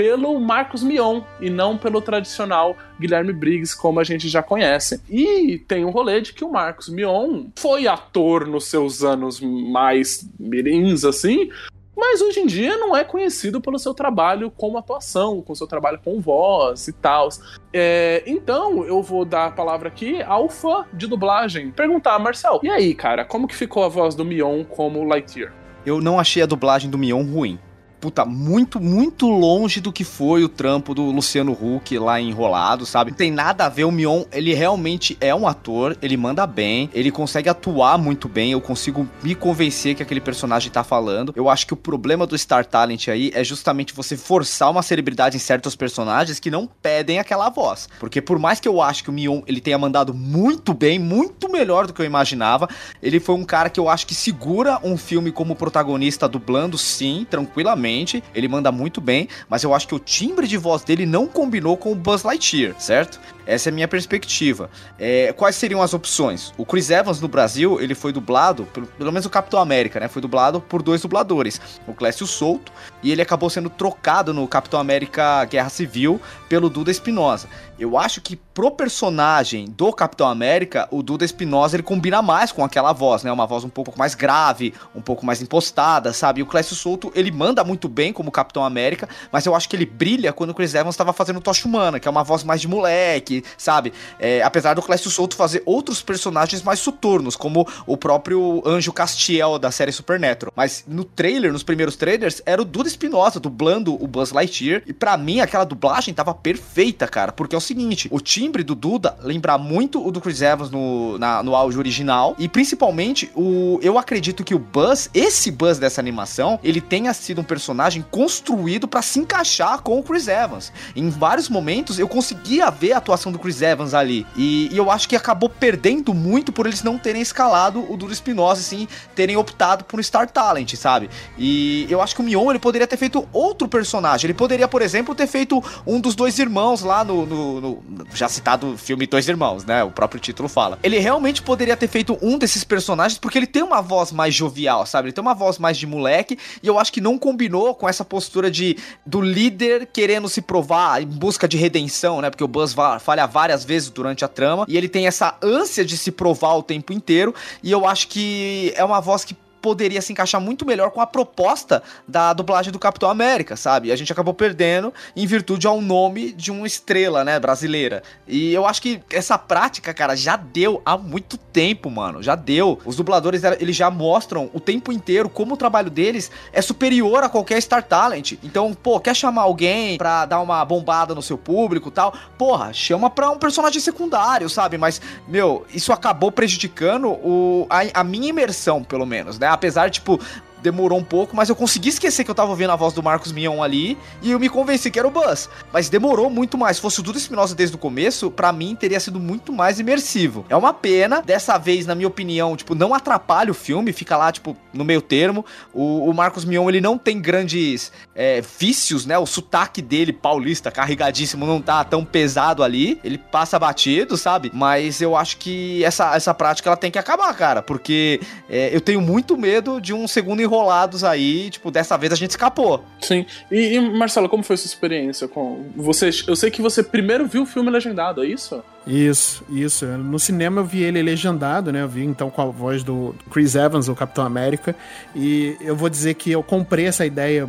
pelo 0.00 0.40
Marcos 0.40 0.82
Mion 0.82 1.20
e 1.42 1.50
não 1.50 1.76
pelo 1.76 2.00
tradicional 2.00 2.74
Guilherme 2.98 3.34
Briggs, 3.34 3.76
como 3.76 4.00
a 4.00 4.04
gente 4.04 4.30
já 4.30 4.42
conhece. 4.42 5.02
E 5.10 5.58
tem 5.68 5.84
um 5.84 5.90
rolê 5.90 6.22
de 6.22 6.32
que 6.32 6.42
o 6.42 6.50
Marcos 6.50 6.88
Mion 6.88 7.48
foi 7.54 7.86
ator 7.86 8.46
nos 8.46 8.64
seus 8.64 9.04
anos 9.04 9.38
mais 9.42 10.26
mirins, 10.38 11.04
assim, 11.04 11.50
mas 11.94 12.22
hoje 12.22 12.40
em 12.40 12.46
dia 12.46 12.78
não 12.78 12.96
é 12.96 13.04
conhecido 13.04 13.60
pelo 13.60 13.78
seu 13.78 13.92
trabalho 13.92 14.50
como 14.50 14.78
atuação, 14.78 15.42
com 15.42 15.54
seu 15.54 15.66
trabalho 15.66 16.00
com 16.02 16.18
voz 16.18 16.88
e 16.88 16.94
tal. 16.94 17.28
É, 17.70 18.22
então 18.26 18.82
eu 18.86 19.02
vou 19.02 19.26
dar 19.26 19.48
a 19.48 19.50
palavra 19.50 19.88
aqui 19.88 20.22
ao 20.22 20.48
fã 20.48 20.86
de 20.94 21.06
dublagem. 21.06 21.72
Perguntar, 21.72 22.18
Marcel, 22.18 22.58
e 22.62 22.70
aí, 22.70 22.94
cara, 22.94 23.22
como 23.22 23.46
que 23.46 23.54
ficou 23.54 23.84
a 23.84 23.88
voz 23.88 24.14
do 24.14 24.24
Mion 24.24 24.64
como 24.64 25.04
Lightyear? 25.04 25.52
Eu 25.84 26.00
não 26.00 26.18
achei 26.18 26.42
a 26.42 26.46
dublagem 26.46 26.88
do 26.88 26.96
Mion 26.96 27.22
ruim. 27.22 27.58
Puta, 28.00 28.24
muito, 28.24 28.80
muito 28.80 29.28
longe 29.28 29.78
do 29.78 29.92
que 29.92 30.04
foi 30.04 30.42
o 30.42 30.48
trampo 30.48 30.94
do 30.94 31.02
Luciano 31.10 31.52
Huck 31.52 31.98
lá 31.98 32.18
Enrolado, 32.18 32.86
sabe? 32.86 33.10
Não 33.10 33.18
tem 33.18 33.30
nada 33.30 33.66
a 33.66 33.68
ver, 33.68 33.84
o 33.84 33.92
Mion, 33.92 34.24
ele 34.32 34.54
realmente 34.54 35.18
é 35.20 35.34
um 35.34 35.46
ator, 35.46 35.94
ele 36.00 36.16
manda 36.16 36.46
bem, 36.46 36.88
ele 36.94 37.10
consegue 37.10 37.50
atuar 37.50 37.98
muito 37.98 38.26
bem, 38.26 38.52
eu 38.52 38.60
consigo 38.60 39.06
me 39.22 39.34
convencer 39.34 39.94
que 39.94 40.02
aquele 40.02 40.20
personagem 40.20 40.72
tá 40.72 40.82
falando. 40.82 41.34
Eu 41.36 41.50
acho 41.50 41.66
que 41.66 41.74
o 41.74 41.76
problema 41.76 42.26
do 42.26 42.38
Star 42.38 42.64
Talent 42.64 43.08
aí 43.08 43.30
é 43.34 43.44
justamente 43.44 43.92
você 43.92 44.16
forçar 44.16 44.70
uma 44.70 44.82
celebridade 44.82 45.36
em 45.36 45.40
certos 45.40 45.76
personagens 45.76 46.40
que 46.40 46.50
não 46.50 46.66
pedem 46.66 47.18
aquela 47.18 47.50
voz. 47.50 47.86
Porque 47.98 48.22
por 48.22 48.38
mais 48.38 48.58
que 48.58 48.68
eu 48.68 48.80
acho 48.80 49.04
que 49.04 49.10
o 49.10 49.12
Mion, 49.12 49.42
ele 49.46 49.60
tenha 49.60 49.76
mandado 49.76 50.14
muito 50.14 50.72
bem, 50.72 50.98
muito 50.98 51.50
melhor 51.52 51.86
do 51.86 51.92
que 51.92 52.00
eu 52.00 52.06
imaginava, 52.06 52.66
ele 53.02 53.20
foi 53.20 53.34
um 53.34 53.44
cara 53.44 53.68
que 53.68 53.78
eu 53.78 53.90
acho 53.90 54.06
que 54.06 54.14
segura 54.14 54.80
um 54.82 54.96
filme 54.96 55.30
como 55.30 55.54
protagonista 55.54 56.26
dublando, 56.26 56.78
sim, 56.78 57.26
tranquilamente. 57.28 57.89
Ele 58.34 58.48
manda 58.48 58.70
muito 58.72 59.00
bem, 59.00 59.28
mas 59.48 59.62
eu 59.62 59.74
acho 59.74 59.88
que 59.88 59.94
o 59.94 59.98
timbre 59.98 60.46
de 60.46 60.56
voz 60.56 60.82
dele 60.82 61.04
não 61.06 61.26
combinou 61.26 61.76
com 61.76 61.92
o 61.92 61.94
Buzz 61.94 62.22
Lightyear, 62.22 62.74
certo? 62.78 63.20
Essa 63.46 63.68
é 63.68 63.70
a 63.70 63.74
minha 63.74 63.88
perspectiva. 63.88 64.70
É, 64.98 65.32
quais 65.32 65.56
seriam 65.56 65.82
as 65.82 65.94
opções? 65.94 66.52
O 66.56 66.64
Chris 66.64 66.90
Evans 66.90 67.20
no 67.20 67.28
Brasil, 67.28 67.80
ele 67.80 67.94
foi 67.94 68.12
dublado, 68.12 68.64
pelo, 68.66 68.86
pelo 68.86 69.12
menos 69.12 69.26
o 69.26 69.30
Capitão 69.30 69.60
América, 69.60 70.00
né? 70.00 70.08
Foi 70.08 70.22
dublado 70.22 70.60
por 70.60 70.82
dois 70.82 71.02
dubladores, 71.02 71.60
o 71.86 71.94
Clécio 71.94 72.26
Souto, 72.26 72.72
e 73.02 73.10
ele 73.10 73.22
acabou 73.22 73.50
sendo 73.50 73.70
trocado 73.70 74.34
no 74.34 74.46
Capitão 74.46 74.78
América 74.78 75.44
Guerra 75.44 75.68
Civil 75.68 76.20
pelo 76.48 76.68
Duda 76.68 76.90
Espinosa. 76.90 77.48
Eu 77.78 77.96
acho 77.96 78.20
que 78.20 78.36
pro 78.36 78.70
personagem 78.70 79.64
do 79.64 79.90
Capitão 79.92 80.28
América, 80.28 80.86
o 80.90 81.02
Duda 81.02 81.24
Espinosa 81.24 81.76
ele 81.76 81.82
combina 81.82 82.20
mais 82.20 82.52
com 82.52 82.62
aquela 82.62 82.92
voz, 82.92 83.22
né? 83.22 83.32
Uma 83.32 83.46
voz 83.46 83.64
um 83.64 83.70
pouco 83.70 83.98
mais 83.98 84.14
grave, 84.14 84.74
um 84.94 85.00
pouco 85.00 85.24
mais 85.24 85.40
impostada, 85.40 86.12
sabe? 86.12 86.40
E 86.40 86.42
o 86.42 86.46
Clécio 86.46 86.76
Souto, 86.76 87.10
ele 87.14 87.30
manda 87.30 87.64
muito 87.64 87.88
bem 87.88 88.12
como 88.12 88.30
Capitão 88.30 88.64
América, 88.64 89.08
mas 89.32 89.46
eu 89.46 89.54
acho 89.54 89.68
que 89.68 89.76
ele 89.76 89.86
brilha 89.86 90.32
quando 90.32 90.50
o 90.50 90.54
Chris 90.54 90.74
Evans 90.74 90.94
estava 90.94 91.12
fazendo 91.12 91.40
Tocha 91.40 91.66
Humana, 91.66 91.98
que 91.98 92.06
é 92.06 92.10
uma 92.10 92.22
voz 92.22 92.44
mais 92.44 92.60
de 92.60 92.68
moleque, 92.68 93.29
sabe? 93.56 93.92
É, 94.18 94.42
apesar 94.42 94.74
do 94.74 94.82
Clécio 94.82 95.10
Souto 95.10 95.36
fazer 95.36 95.62
outros 95.64 96.02
personagens 96.02 96.62
mais 96.62 96.80
soturnos, 96.80 97.36
como 97.36 97.66
o 97.86 97.96
próprio 97.96 98.62
Anjo 98.66 98.92
Castiel 98.92 99.58
da 99.58 99.70
série 99.70 99.92
Supernatural. 99.92 100.52
Mas 100.56 100.84
no 100.86 101.04
trailer, 101.04 101.52
nos 101.52 101.62
primeiros 101.62 101.96
trailers, 101.96 102.42
era 102.46 102.60
o 102.60 102.64
Duda 102.64 102.88
Espinosa 102.88 103.38
dublando 103.38 103.94
o 104.02 104.06
Buzz 104.06 104.32
Lightyear, 104.32 104.82
e 104.86 104.92
pra 104.92 105.16
mim 105.16 105.40
aquela 105.40 105.64
dublagem 105.64 106.14
tava 106.14 106.32
perfeita, 106.34 107.06
cara, 107.06 107.32
porque 107.32 107.54
é 107.54 107.58
o 107.58 107.60
seguinte, 107.60 108.08
o 108.10 108.20
timbre 108.20 108.62
do 108.62 108.74
Duda 108.74 109.16
lembra 109.22 109.58
muito 109.58 110.04
o 110.06 110.10
do 110.10 110.20
Chris 110.20 110.40
Evans 110.42 110.70
no, 110.70 111.18
na- 111.18 111.42
no 111.42 111.54
áudio 111.54 111.78
original, 111.78 112.34
e 112.38 112.48
principalmente 112.48 113.30
o 113.34 113.78
eu 113.82 113.98
acredito 113.98 114.44
que 114.44 114.54
o 114.54 114.58
Buzz, 114.58 115.10
esse 115.12 115.50
Buzz 115.50 115.78
dessa 115.78 116.00
animação, 116.00 116.58
ele 116.62 116.80
tenha 116.80 117.12
sido 117.12 117.40
um 117.40 117.44
personagem 117.44 118.04
construído 118.10 118.86
pra 118.88 119.02
se 119.02 119.18
encaixar 119.18 119.82
com 119.82 119.98
o 119.98 120.02
Chris 120.02 120.28
Evans. 120.28 120.72
Em 120.94 121.08
vários 121.10 121.48
momentos 121.48 121.98
eu 121.98 122.06
conseguia 122.08 122.70
ver 122.70 122.92
a 122.92 122.98
atuação 122.98 123.19
do 123.30 123.38
Chris 123.38 123.60
Evans 123.60 123.92
ali, 123.94 124.24
e, 124.36 124.68
e 124.72 124.76
eu 124.78 124.90
acho 124.90 125.08
que 125.08 125.16
acabou 125.16 125.48
perdendo 125.48 126.14
muito 126.14 126.52
por 126.52 126.66
eles 126.66 126.82
não 126.84 126.96
terem 126.96 127.20
escalado 127.20 127.84
o 127.92 127.96
Duda 127.96 128.12
Espinosa, 128.12 128.60
assim, 128.60 128.86
terem 129.14 129.36
optado 129.36 129.84
por 129.84 129.98
um 129.98 130.02
Star 130.02 130.30
Talent, 130.30 130.74
sabe? 130.76 131.10
E 131.36 131.86
eu 131.90 132.00
acho 132.00 132.14
que 132.14 132.20
o 132.20 132.24
Mion 132.24 132.50
ele 132.50 132.58
poderia 132.60 132.86
ter 132.86 132.96
feito 132.96 133.28
outro 133.32 133.66
personagem. 133.66 134.26
Ele 134.26 134.34
poderia, 134.34 134.68
por 134.68 134.82
exemplo, 134.82 135.14
ter 135.14 135.26
feito 135.26 135.62
um 135.86 136.00
dos 136.00 136.14
dois 136.14 136.38
irmãos 136.38 136.82
lá 136.82 137.02
no, 137.04 137.26
no- 137.26 137.60
no- 137.60 137.82
já 138.14 138.28
citado 138.28 138.76
filme 138.78 139.06
Dois 139.06 139.26
Irmãos, 139.28 139.64
né? 139.64 139.82
O 139.82 139.90
próprio 139.90 140.20
título 140.20 140.48
fala. 140.48 140.78
Ele 140.82 140.98
realmente 140.98 141.42
poderia 141.42 141.76
ter 141.76 141.88
feito 141.88 142.16
um 142.22 142.38
desses 142.38 142.62
personagens 142.62 143.18
porque 143.18 143.36
ele 143.38 143.46
tem 143.46 143.62
uma 143.62 143.80
voz 143.82 144.12
mais 144.12 144.34
jovial, 144.34 144.86
sabe? 144.86 145.06
Ele 145.08 145.12
tem 145.12 145.22
uma 145.22 145.34
voz 145.34 145.58
mais 145.58 145.76
de 145.76 145.86
moleque 145.86 146.38
e 146.62 146.66
eu 146.68 146.78
acho 146.78 146.92
que 146.92 147.00
não 147.00 147.18
combinou 147.18 147.74
com 147.74 147.88
essa 147.88 148.04
postura 148.04 148.50
de 148.50 148.76
do 149.04 149.20
líder 149.20 149.88
querendo 149.92 150.28
se 150.28 150.40
provar 150.40 151.02
em 151.02 151.06
busca 151.06 151.48
de 151.48 151.56
redenção, 151.56 152.20
né? 152.20 152.30
Porque 152.30 152.44
o 152.44 152.48
Buzz 152.48 152.72
va- 152.72 152.98
falha 153.10 153.26
várias 153.26 153.64
vezes 153.64 153.90
durante 153.90 154.24
a 154.24 154.28
trama 154.28 154.64
e 154.68 154.76
ele 154.76 154.88
tem 154.88 155.08
essa 155.08 155.36
ânsia 155.42 155.84
de 155.84 155.98
se 155.98 156.12
provar 156.12 156.54
o 156.54 156.62
tempo 156.62 156.92
inteiro 156.92 157.34
e 157.60 157.72
eu 157.72 157.84
acho 157.84 158.06
que 158.06 158.72
é 158.76 158.84
uma 158.84 159.00
voz 159.00 159.24
que 159.24 159.36
poderia 159.60 160.00
se 160.00 160.12
encaixar 160.12 160.40
muito 160.40 160.64
melhor 160.66 160.90
com 160.90 161.00
a 161.00 161.06
proposta 161.06 161.82
da 162.06 162.32
dublagem 162.32 162.72
do 162.72 162.78
Capitão 162.78 163.10
América, 163.10 163.56
sabe? 163.56 163.92
A 163.92 163.96
gente 163.96 164.12
acabou 164.12 164.34
perdendo 164.34 164.92
em 165.14 165.26
virtude 165.26 165.66
ao 165.66 165.80
nome 165.80 166.32
de 166.32 166.50
uma 166.50 166.66
estrela, 166.66 167.24
né, 167.24 167.38
brasileira. 167.38 168.02
E 168.26 168.52
eu 168.52 168.66
acho 168.66 168.82
que 168.82 169.00
essa 169.10 169.36
prática, 169.38 169.92
cara, 169.92 170.16
já 170.16 170.36
deu 170.36 170.80
há 170.84 170.96
muito 170.96 171.36
tempo, 171.36 171.90
mano. 171.90 172.22
Já 172.22 172.34
deu. 172.34 172.78
Os 172.84 172.96
dubladores, 172.96 173.42
eles 173.44 173.76
já 173.76 173.90
mostram 173.90 174.50
o 174.52 174.60
tempo 174.60 174.92
inteiro 174.92 175.28
como 175.28 175.54
o 175.54 175.56
trabalho 175.56 175.90
deles 175.90 176.30
é 176.52 176.62
superior 176.62 177.22
a 177.22 177.28
qualquer 177.28 177.60
Star 177.60 177.82
Talent. 177.82 178.32
Então, 178.42 178.72
pô, 178.74 178.98
quer 179.00 179.14
chamar 179.14 179.42
alguém 179.42 179.98
pra 179.98 180.24
dar 180.24 180.40
uma 180.40 180.64
bombada 180.64 181.14
no 181.14 181.22
seu 181.22 181.36
público 181.36 181.90
tal? 181.90 182.14
Porra, 182.38 182.72
chama 182.72 183.10
pra 183.10 183.30
um 183.30 183.38
personagem 183.38 183.80
secundário, 183.80 184.48
sabe? 184.48 184.78
Mas, 184.78 185.00
meu, 185.28 185.66
isso 185.74 185.92
acabou 185.92 186.32
prejudicando 186.32 187.08
o, 187.08 187.66
a, 187.68 188.00
a 188.00 188.04
minha 188.04 188.28
imersão, 188.28 188.82
pelo 188.82 189.06
menos, 189.06 189.38
né? 189.38 189.49
Apesar, 189.52 189.90
tipo, 189.90 190.20
demorou 190.62 190.98
um 190.98 191.04
pouco, 191.04 191.34
mas 191.34 191.48
eu 191.48 191.56
consegui 191.56 191.88
esquecer 191.88 192.24
que 192.24 192.30
eu 192.30 192.34
tava 192.34 192.50
ouvindo 192.50 192.70
a 192.70 192.76
voz 192.76 192.92
do 192.92 193.02
Marcos 193.02 193.32
Mion 193.32 193.62
ali 193.62 193.96
e 194.22 194.30
eu 194.30 194.38
me 194.38 194.48
convenci 194.48 194.90
que 194.90 194.98
era 194.98 195.08
o 195.08 195.10
Buzz. 195.10 195.48
Mas 195.72 195.88
demorou 195.88 196.30
muito 196.30 196.56
mais. 196.56 196.76
Se 196.76 196.82
fosse 196.82 197.00
o 197.00 197.02
Duda 197.02 197.18
Espinosa 197.18 197.54
desde 197.54 197.76
o 197.76 197.78
começo, 197.78 198.30
pra 198.30 198.52
mim 198.52 198.74
teria 198.74 199.00
sido 199.00 199.18
muito 199.18 199.52
mais 199.52 199.78
imersivo. 199.78 200.44
É 200.48 200.56
uma 200.56 200.72
pena, 200.72 201.22
dessa 201.22 201.58
vez, 201.58 201.86
na 201.86 201.94
minha 201.94 202.08
opinião, 202.08 202.56
tipo, 202.56 202.74
não 202.74 202.94
atrapalha 202.94 203.50
o 203.50 203.54
filme, 203.54 203.92
fica 203.92 204.16
lá, 204.16 204.30
tipo, 204.32 204.56
no 204.72 204.84
meio 204.84 205.02
termo. 205.02 205.44
O, 205.72 206.08
o 206.08 206.14
Marcos 206.14 206.44
Mion, 206.44 206.68
ele 206.68 206.80
não 206.80 206.96
tem 206.96 207.20
grandes 207.20 207.92
é, 208.14 208.42
vícios, 208.58 209.06
né? 209.06 209.18
O 209.18 209.26
sotaque 209.26 209.82
dele, 209.82 210.12
paulista, 210.12 210.70
carregadíssimo, 210.70 211.46
não 211.46 211.60
tá 211.60 211.84
tão 211.84 212.04
pesado 212.04 212.62
ali. 212.62 213.00
Ele 213.02 213.18
passa 213.18 213.58
batido, 213.58 214.16
sabe? 214.16 214.50
Mas 214.54 215.00
eu 215.00 215.16
acho 215.16 215.36
que 215.38 215.84
essa, 215.84 216.14
essa 216.14 216.34
prática 216.34 216.68
ela 216.68 216.76
tem 216.76 216.90
que 216.90 216.98
acabar, 216.98 217.34
cara. 217.34 217.62
Porque 217.62 218.20
é, 218.48 218.74
eu 218.74 218.80
tenho 218.80 219.00
muito 219.00 219.36
medo 219.36 219.80
de 219.80 219.92
um 219.92 220.06
segundo 220.06 220.40
enrolados 220.50 221.04
aí. 221.04 221.48
Tipo, 221.50 221.70
dessa 221.70 221.96
vez 221.96 222.12
a 222.12 222.16
gente 222.16 222.30
escapou. 222.30 222.84
Sim. 223.00 223.24
E, 223.50 223.76
e, 223.76 223.80
Marcelo, 223.80 224.28
como 224.28 224.42
foi 224.42 224.56
sua 224.56 224.66
experiência 224.66 225.28
com 225.28 225.66
você? 225.76 226.10
Eu 226.26 226.34
sei 226.34 226.50
que 226.50 226.60
você 226.60 226.82
primeiro 226.82 227.26
viu 227.26 227.42
o 227.42 227.46
filme 227.46 227.70
legendado, 227.70 228.24
é 228.24 228.26
isso? 228.26 228.62
Isso, 228.86 229.44
isso. 229.50 229.86
No 229.86 230.18
cinema 230.18 230.60
eu 230.60 230.64
vi 230.64 230.82
ele 230.82 231.02
legendado, 231.02 231.70
né? 231.70 231.82
Eu 231.82 231.88
vi 231.88 232.04
então 232.04 232.28
com 232.30 232.42
a 232.42 232.46
voz 232.46 232.82
do 232.82 233.14
Chris 233.30 233.54
Evans, 233.54 233.88
o 233.88 233.94
Capitão 233.94 234.24
América. 234.24 234.74
E 235.14 235.56
eu 235.60 235.76
vou 235.76 235.88
dizer 235.88 236.14
que 236.14 236.30
eu 236.30 236.42
comprei 236.42 236.86
essa 236.86 237.06
ideia 237.06 237.48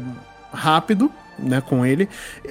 rápido, 0.54 1.12
né, 1.40 1.62
com 1.62 1.86
ele. 1.86 2.08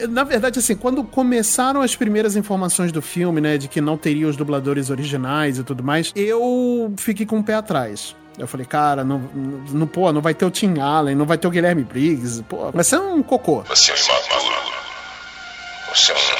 Na 0.09 0.25
verdade, 0.25 0.59
assim, 0.59 0.75
quando 0.75 1.05
começaram 1.05 1.83
as 1.83 1.95
primeiras 1.95 2.35
informações 2.35 2.91
do 2.91 3.01
filme, 3.01 3.41
né, 3.41 3.57
de 3.57 3.69
que 3.69 3.81
não 3.81 3.97
teria 3.97 4.27
os 4.27 4.37
dubladores 4.37 4.91
originais 4.91 5.59
e 5.59 5.63
tudo 5.63 5.85
mais, 5.85 6.13
eu 6.17 6.93
fiquei 6.97 7.27
com 7.27 7.39
o 7.39 7.45
pé 7.45 7.55
atrás. 7.55 8.17
Eu 8.39 8.47
falei, 8.47 8.65
cara, 8.65 9.05
não, 9.05 9.19
não, 9.71 9.87
pô, 9.87 10.13
não 10.13 10.21
vai 10.21 10.35
ter 10.35 10.45
o 10.45 10.51
Tim 10.51 10.79
Allen, 10.79 11.15
não 11.15 11.27
vai 11.27 11.37
ter 11.37 11.47
o 11.47 11.51
Guilherme 11.51 11.85
Briggs, 11.85 12.43
pô, 12.49 12.71
vai 12.71 12.85
ser 12.85 12.99
um 12.99 13.23
cocô. 13.23 13.63
Você 13.69 13.93
é. 13.93 13.97
Você 15.95 16.13
é 16.13 16.15
um 16.15 16.40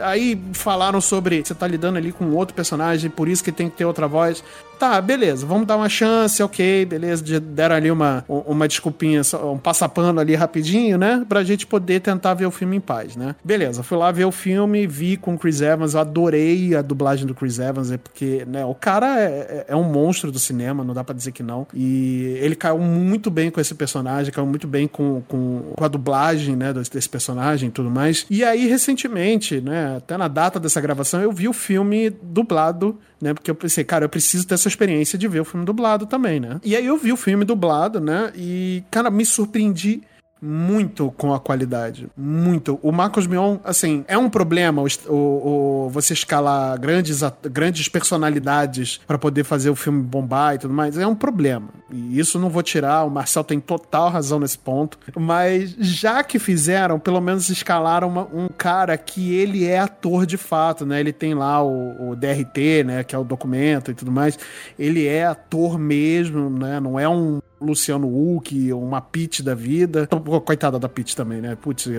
Aí 0.00 0.40
falaram 0.52 1.00
sobre 1.00 1.42
você 1.44 1.54
tá 1.54 1.66
lidando 1.66 1.98
ali 1.98 2.12
com 2.12 2.30
outro 2.32 2.54
personagem, 2.54 3.10
por 3.10 3.28
isso 3.28 3.42
que 3.42 3.52
tem 3.52 3.68
que 3.68 3.76
ter 3.76 3.84
outra 3.84 4.06
voz. 4.06 4.42
Tá, 4.78 5.00
beleza, 5.00 5.44
vamos 5.44 5.66
dar 5.66 5.76
uma 5.76 5.88
chance, 5.88 6.40
ok, 6.40 6.84
beleza. 6.86 7.40
Deram 7.40 7.74
ali 7.74 7.90
uma, 7.90 8.24
uma 8.28 8.68
desculpinha, 8.68 9.22
um 9.42 9.58
passapano 9.58 10.20
ali 10.20 10.36
rapidinho, 10.36 10.96
né? 10.96 11.26
Pra 11.28 11.42
gente 11.42 11.66
poder 11.66 12.00
tentar 12.00 12.34
ver 12.34 12.46
o 12.46 12.50
filme 12.50 12.76
em 12.76 12.80
paz, 12.80 13.16
né? 13.16 13.34
Beleza, 13.42 13.82
fui 13.82 13.98
lá 13.98 14.12
ver 14.12 14.24
o 14.24 14.30
filme, 14.30 14.86
vi 14.86 15.16
com 15.16 15.34
o 15.34 15.38
Chris 15.38 15.60
Evans, 15.60 15.94
eu 15.94 16.00
adorei 16.00 16.76
a 16.76 16.82
dublagem 16.82 17.26
do 17.26 17.34
Chris 17.34 17.58
Evans, 17.58 17.90
é 17.90 17.96
porque, 17.96 18.44
né, 18.46 18.64
o 18.64 18.74
cara 18.74 19.20
é, 19.20 19.64
é 19.68 19.74
um 19.74 19.82
monstro 19.82 20.30
do 20.30 20.38
cinema, 20.38 20.84
não 20.84 20.94
dá 20.94 21.02
pra 21.02 21.14
dizer 21.14 21.32
que 21.32 21.42
não. 21.42 21.66
E 21.74 22.38
ele 22.40 22.54
caiu 22.54 22.78
muito 22.78 23.32
bem 23.32 23.50
com 23.50 23.60
esse 23.60 23.74
personagem, 23.74 24.32
caiu 24.32 24.46
muito 24.46 24.68
bem 24.68 24.86
com, 24.86 25.22
com, 25.26 25.72
com 25.74 25.84
a 25.84 25.88
dublagem, 25.88 26.54
né, 26.54 26.72
desse 26.72 27.08
personagem 27.08 27.68
e 27.68 27.72
tudo 27.72 27.90
mais. 27.90 28.26
E 28.30 28.44
aí, 28.44 28.68
recentemente, 28.68 29.60
né, 29.60 29.87
até 29.96 30.16
na 30.16 30.28
data 30.28 30.60
dessa 30.60 30.80
gravação, 30.80 31.20
eu 31.20 31.32
vi 31.32 31.48
o 31.48 31.52
filme 31.52 32.10
dublado 32.10 32.98
né? 33.20 33.34
Porque 33.34 33.50
eu 33.50 33.54
pensei, 33.54 33.84
cara, 33.84 34.04
eu 34.04 34.08
preciso 34.08 34.46
ter 34.46 34.54
essa 34.54 34.68
experiência 34.68 35.18
de 35.18 35.26
ver 35.28 35.40
o 35.40 35.44
filme 35.44 35.66
dublado 35.66 36.06
também, 36.06 36.38
né? 36.40 36.60
E 36.64 36.76
aí 36.76 36.86
eu 36.86 36.96
vi 36.96 37.12
o 37.12 37.16
filme 37.16 37.44
dublado, 37.44 38.00
né? 38.00 38.32
E, 38.34 38.82
cara, 38.90 39.10
me 39.10 39.24
surpreendi 39.24 40.02
muito 40.40 41.12
com 41.16 41.34
a 41.34 41.40
qualidade. 41.40 42.08
Muito. 42.16 42.78
O 42.82 42.92
Marcos 42.92 43.26
Mion, 43.26 43.58
assim, 43.64 44.04
é 44.06 44.16
um 44.16 44.30
problema 44.30 44.82
o, 44.82 45.12
o, 45.12 45.88
você 45.90 46.12
escalar 46.12 46.78
grandes, 46.80 47.20
grandes 47.50 47.88
personalidades 47.88 49.00
para 49.06 49.18
poder 49.18 49.44
fazer 49.44 49.70
o 49.70 49.74
filme 49.74 50.02
bombar 50.02 50.54
e 50.54 50.58
tudo 50.58 50.72
mais. 50.72 50.96
É 50.96 51.06
um 51.06 51.14
problema. 51.14 51.68
E 51.90 52.18
isso 52.18 52.38
não 52.38 52.50
vou 52.50 52.62
tirar, 52.62 53.04
o 53.04 53.10
Marcel 53.10 53.42
tem 53.42 53.58
total 53.58 54.10
razão 54.10 54.38
nesse 54.38 54.58
ponto. 54.58 54.98
Mas 55.18 55.74
já 55.78 56.22
que 56.22 56.38
fizeram, 56.38 56.98
pelo 56.98 57.20
menos 57.20 57.48
escalaram 57.48 58.08
uma, 58.08 58.28
um 58.32 58.48
cara 58.48 58.96
que 58.96 59.34
ele 59.34 59.66
é 59.66 59.78
ator 59.78 60.26
de 60.26 60.36
fato, 60.36 60.86
né? 60.86 61.00
Ele 61.00 61.12
tem 61.12 61.34
lá 61.34 61.62
o, 61.62 62.10
o 62.10 62.16
DRT, 62.16 62.84
né? 62.84 63.04
Que 63.04 63.14
é 63.14 63.18
o 63.18 63.24
documento 63.24 63.90
e 63.90 63.94
tudo 63.94 64.12
mais. 64.12 64.38
Ele 64.78 65.06
é 65.06 65.26
ator 65.26 65.78
mesmo, 65.78 66.50
né? 66.50 66.78
Não 66.78 66.98
é 66.98 67.08
um 67.08 67.40
Luciano 67.60 68.08
Huck, 68.08 68.72
uma 68.72 69.00
Pete 69.00 69.42
da 69.42 69.54
vida. 69.54 70.08
Coitada 70.44 70.78
da 70.78 70.88
Pete 70.88 71.16
também, 71.16 71.40
né? 71.40 71.56
Putz, 71.60 71.88
a, 71.88 71.90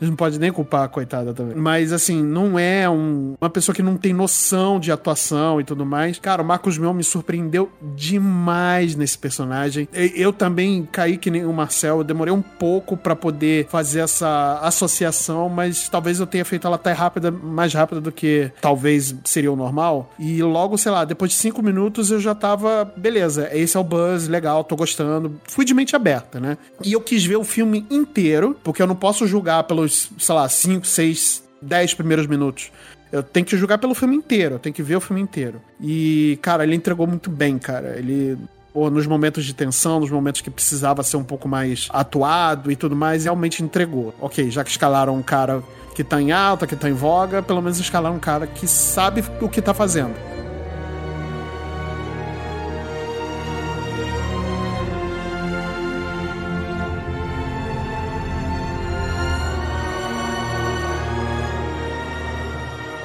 gente 0.00 0.10
não 0.10 0.16
pode 0.16 0.38
nem 0.38 0.52
culpar 0.52 0.84
a 0.84 0.88
coitada 0.88 1.32
também. 1.32 1.56
Mas, 1.56 1.92
assim, 1.92 2.22
não 2.22 2.58
é 2.58 2.88
um, 2.88 3.34
uma 3.40 3.50
pessoa 3.50 3.74
que 3.74 3.82
não 3.82 3.96
tem 3.96 4.12
noção 4.12 4.80
de 4.80 4.90
atuação 4.90 5.60
e 5.60 5.64
tudo 5.64 5.84
mais. 5.84 6.18
Cara, 6.18 6.42
o 6.42 6.44
Marcos 6.44 6.78
Mion 6.78 6.92
me 6.92 7.04
surpreendeu 7.04 7.70
demais 7.94 8.94
nesse 8.94 9.18
personagem. 9.18 9.88
Eu 9.92 10.32
também 10.32 10.86
caí 10.90 11.16
que 11.16 11.30
nem 11.30 11.44
o 11.44 11.52
Marcel, 11.52 11.98
eu 11.98 12.04
demorei 12.04 12.32
um 12.32 12.42
pouco 12.42 12.96
para 12.96 13.14
poder 13.14 13.66
fazer 13.68 14.00
essa 14.00 14.58
associação, 14.62 15.48
mas 15.48 15.88
talvez 15.88 16.20
eu 16.20 16.26
tenha 16.26 16.44
feito 16.44 16.66
ela 16.66 16.76
até 16.76 16.92
rápida, 16.92 17.30
mais 17.30 17.72
rápida 17.72 18.00
do 18.00 18.12
que 18.12 18.50
talvez 18.60 19.14
seria 19.24 19.52
o 19.52 19.56
normal. 19.56 20.10
E 20.18 20.42
logo, 20.42 20.76
sei 20.76 20.92
lá, 20.92 21.04
depois 21.04 21.30
de 21.30 21.36
cinco 21.36 21.62
minutos 21.62 22.10
eu 22.10 22.20
já 22.20 22.34
tava, 22.34 22.90
beleza, 22.96 23.48
esse 23.52 23.76
é 23.76 23.80
o 23.80 23.84
Buzz, 23.84 24.17
legal, 24.26 24.64
tô 24.64 24.74
gostando. 24.74 25.40
Fui 25.44 25.64
de 25.64 25.74
mente 25.74 25.94
aberta, 25.94 26.40
né? 26.40 26.58
E 26.82 26.92
eu 26.92 27.00
quis 27.00 27.24
ver 27.24 27.36
o 27.36 27.44
filme 27.44 27.86
inteiro, 27.90 28.56
porque 28.64 28.82
eu 28.82 28.86
não 28.86 28.96
posso 28.96 29.26
julgar 29.26 29.62
pelos, 29.64 30.10
sei 30.18 30.34
lá, 30.34 30.48
5, 30.48 30.86
6, 30.86 31.44
10 31.62 31.94
primeiros 31.94 32.26
minutos. 32.26 32.72
Eu 33.12 33.22
tenho 33.22 33.46
que 33.46 33.56
julgar 33.56 33.78
pelo 33.78 33.94
filme 33.94 34.16
inteiro, 34.16 34.56
eu 34.56 34.58
tenho 34.58 34.74
que 34.74 34.82
ver 34.82 34.96
o 34.96 35.00
filme 35.00 35.22
inteiro. 35.22 35.60
E, 35.80 36.38
cara, 36.42 36.64
ele 36.64 36.74
entregou 36.74 37.06
muito 37.06 37.30
bem, 37.30 37.58
cara. 37.58 37.96
Ele 37.96 38.36
ou 38.74 38.90
nos 38.90 39.06
momentos 39.06 39.44
de 39.44 39.54
tensão, 39.54 39.98
nos 39.98 40.10
momentos 40.10 40.40
que 40.40 40.50
precisava 40.50 41.02
ser 41.02 41.16
um 41.16 41.24
pouco 41.24 41.48
mais 41.48 41.88
atuado 41.90 42.70
e 42.70 42.76
tudo 42.76 42.94
mais, 42.94 43.24
realmente 43.24 43.62
entregou. 43.62 44.14
Ok, 44.20 44.50
já 44.50 44.62
que 44.62 44.70
escalaram 44.70 45.16
um 45.16 45.22
cara 45.22 45.62
que 45.94 46.04
tá 46.04 46.20
em 46.20 46.30
alta, 46.30 46.64
que 46.64 46.76
tá 46.76 46.88
em 46.88 46.92
voga, 46.92 47.42
pelo 47.42 47.60
menos 47.60 47.80
escalaram 47.80 48.14
um 48.14 48.20
cara 48.20 48.46
que 48.46 48.68
sabe 48.68 49.24
o 49.40 49.48
que 49.48 49.60
tá 49.60 49.74
fazendo. 49.74 50.14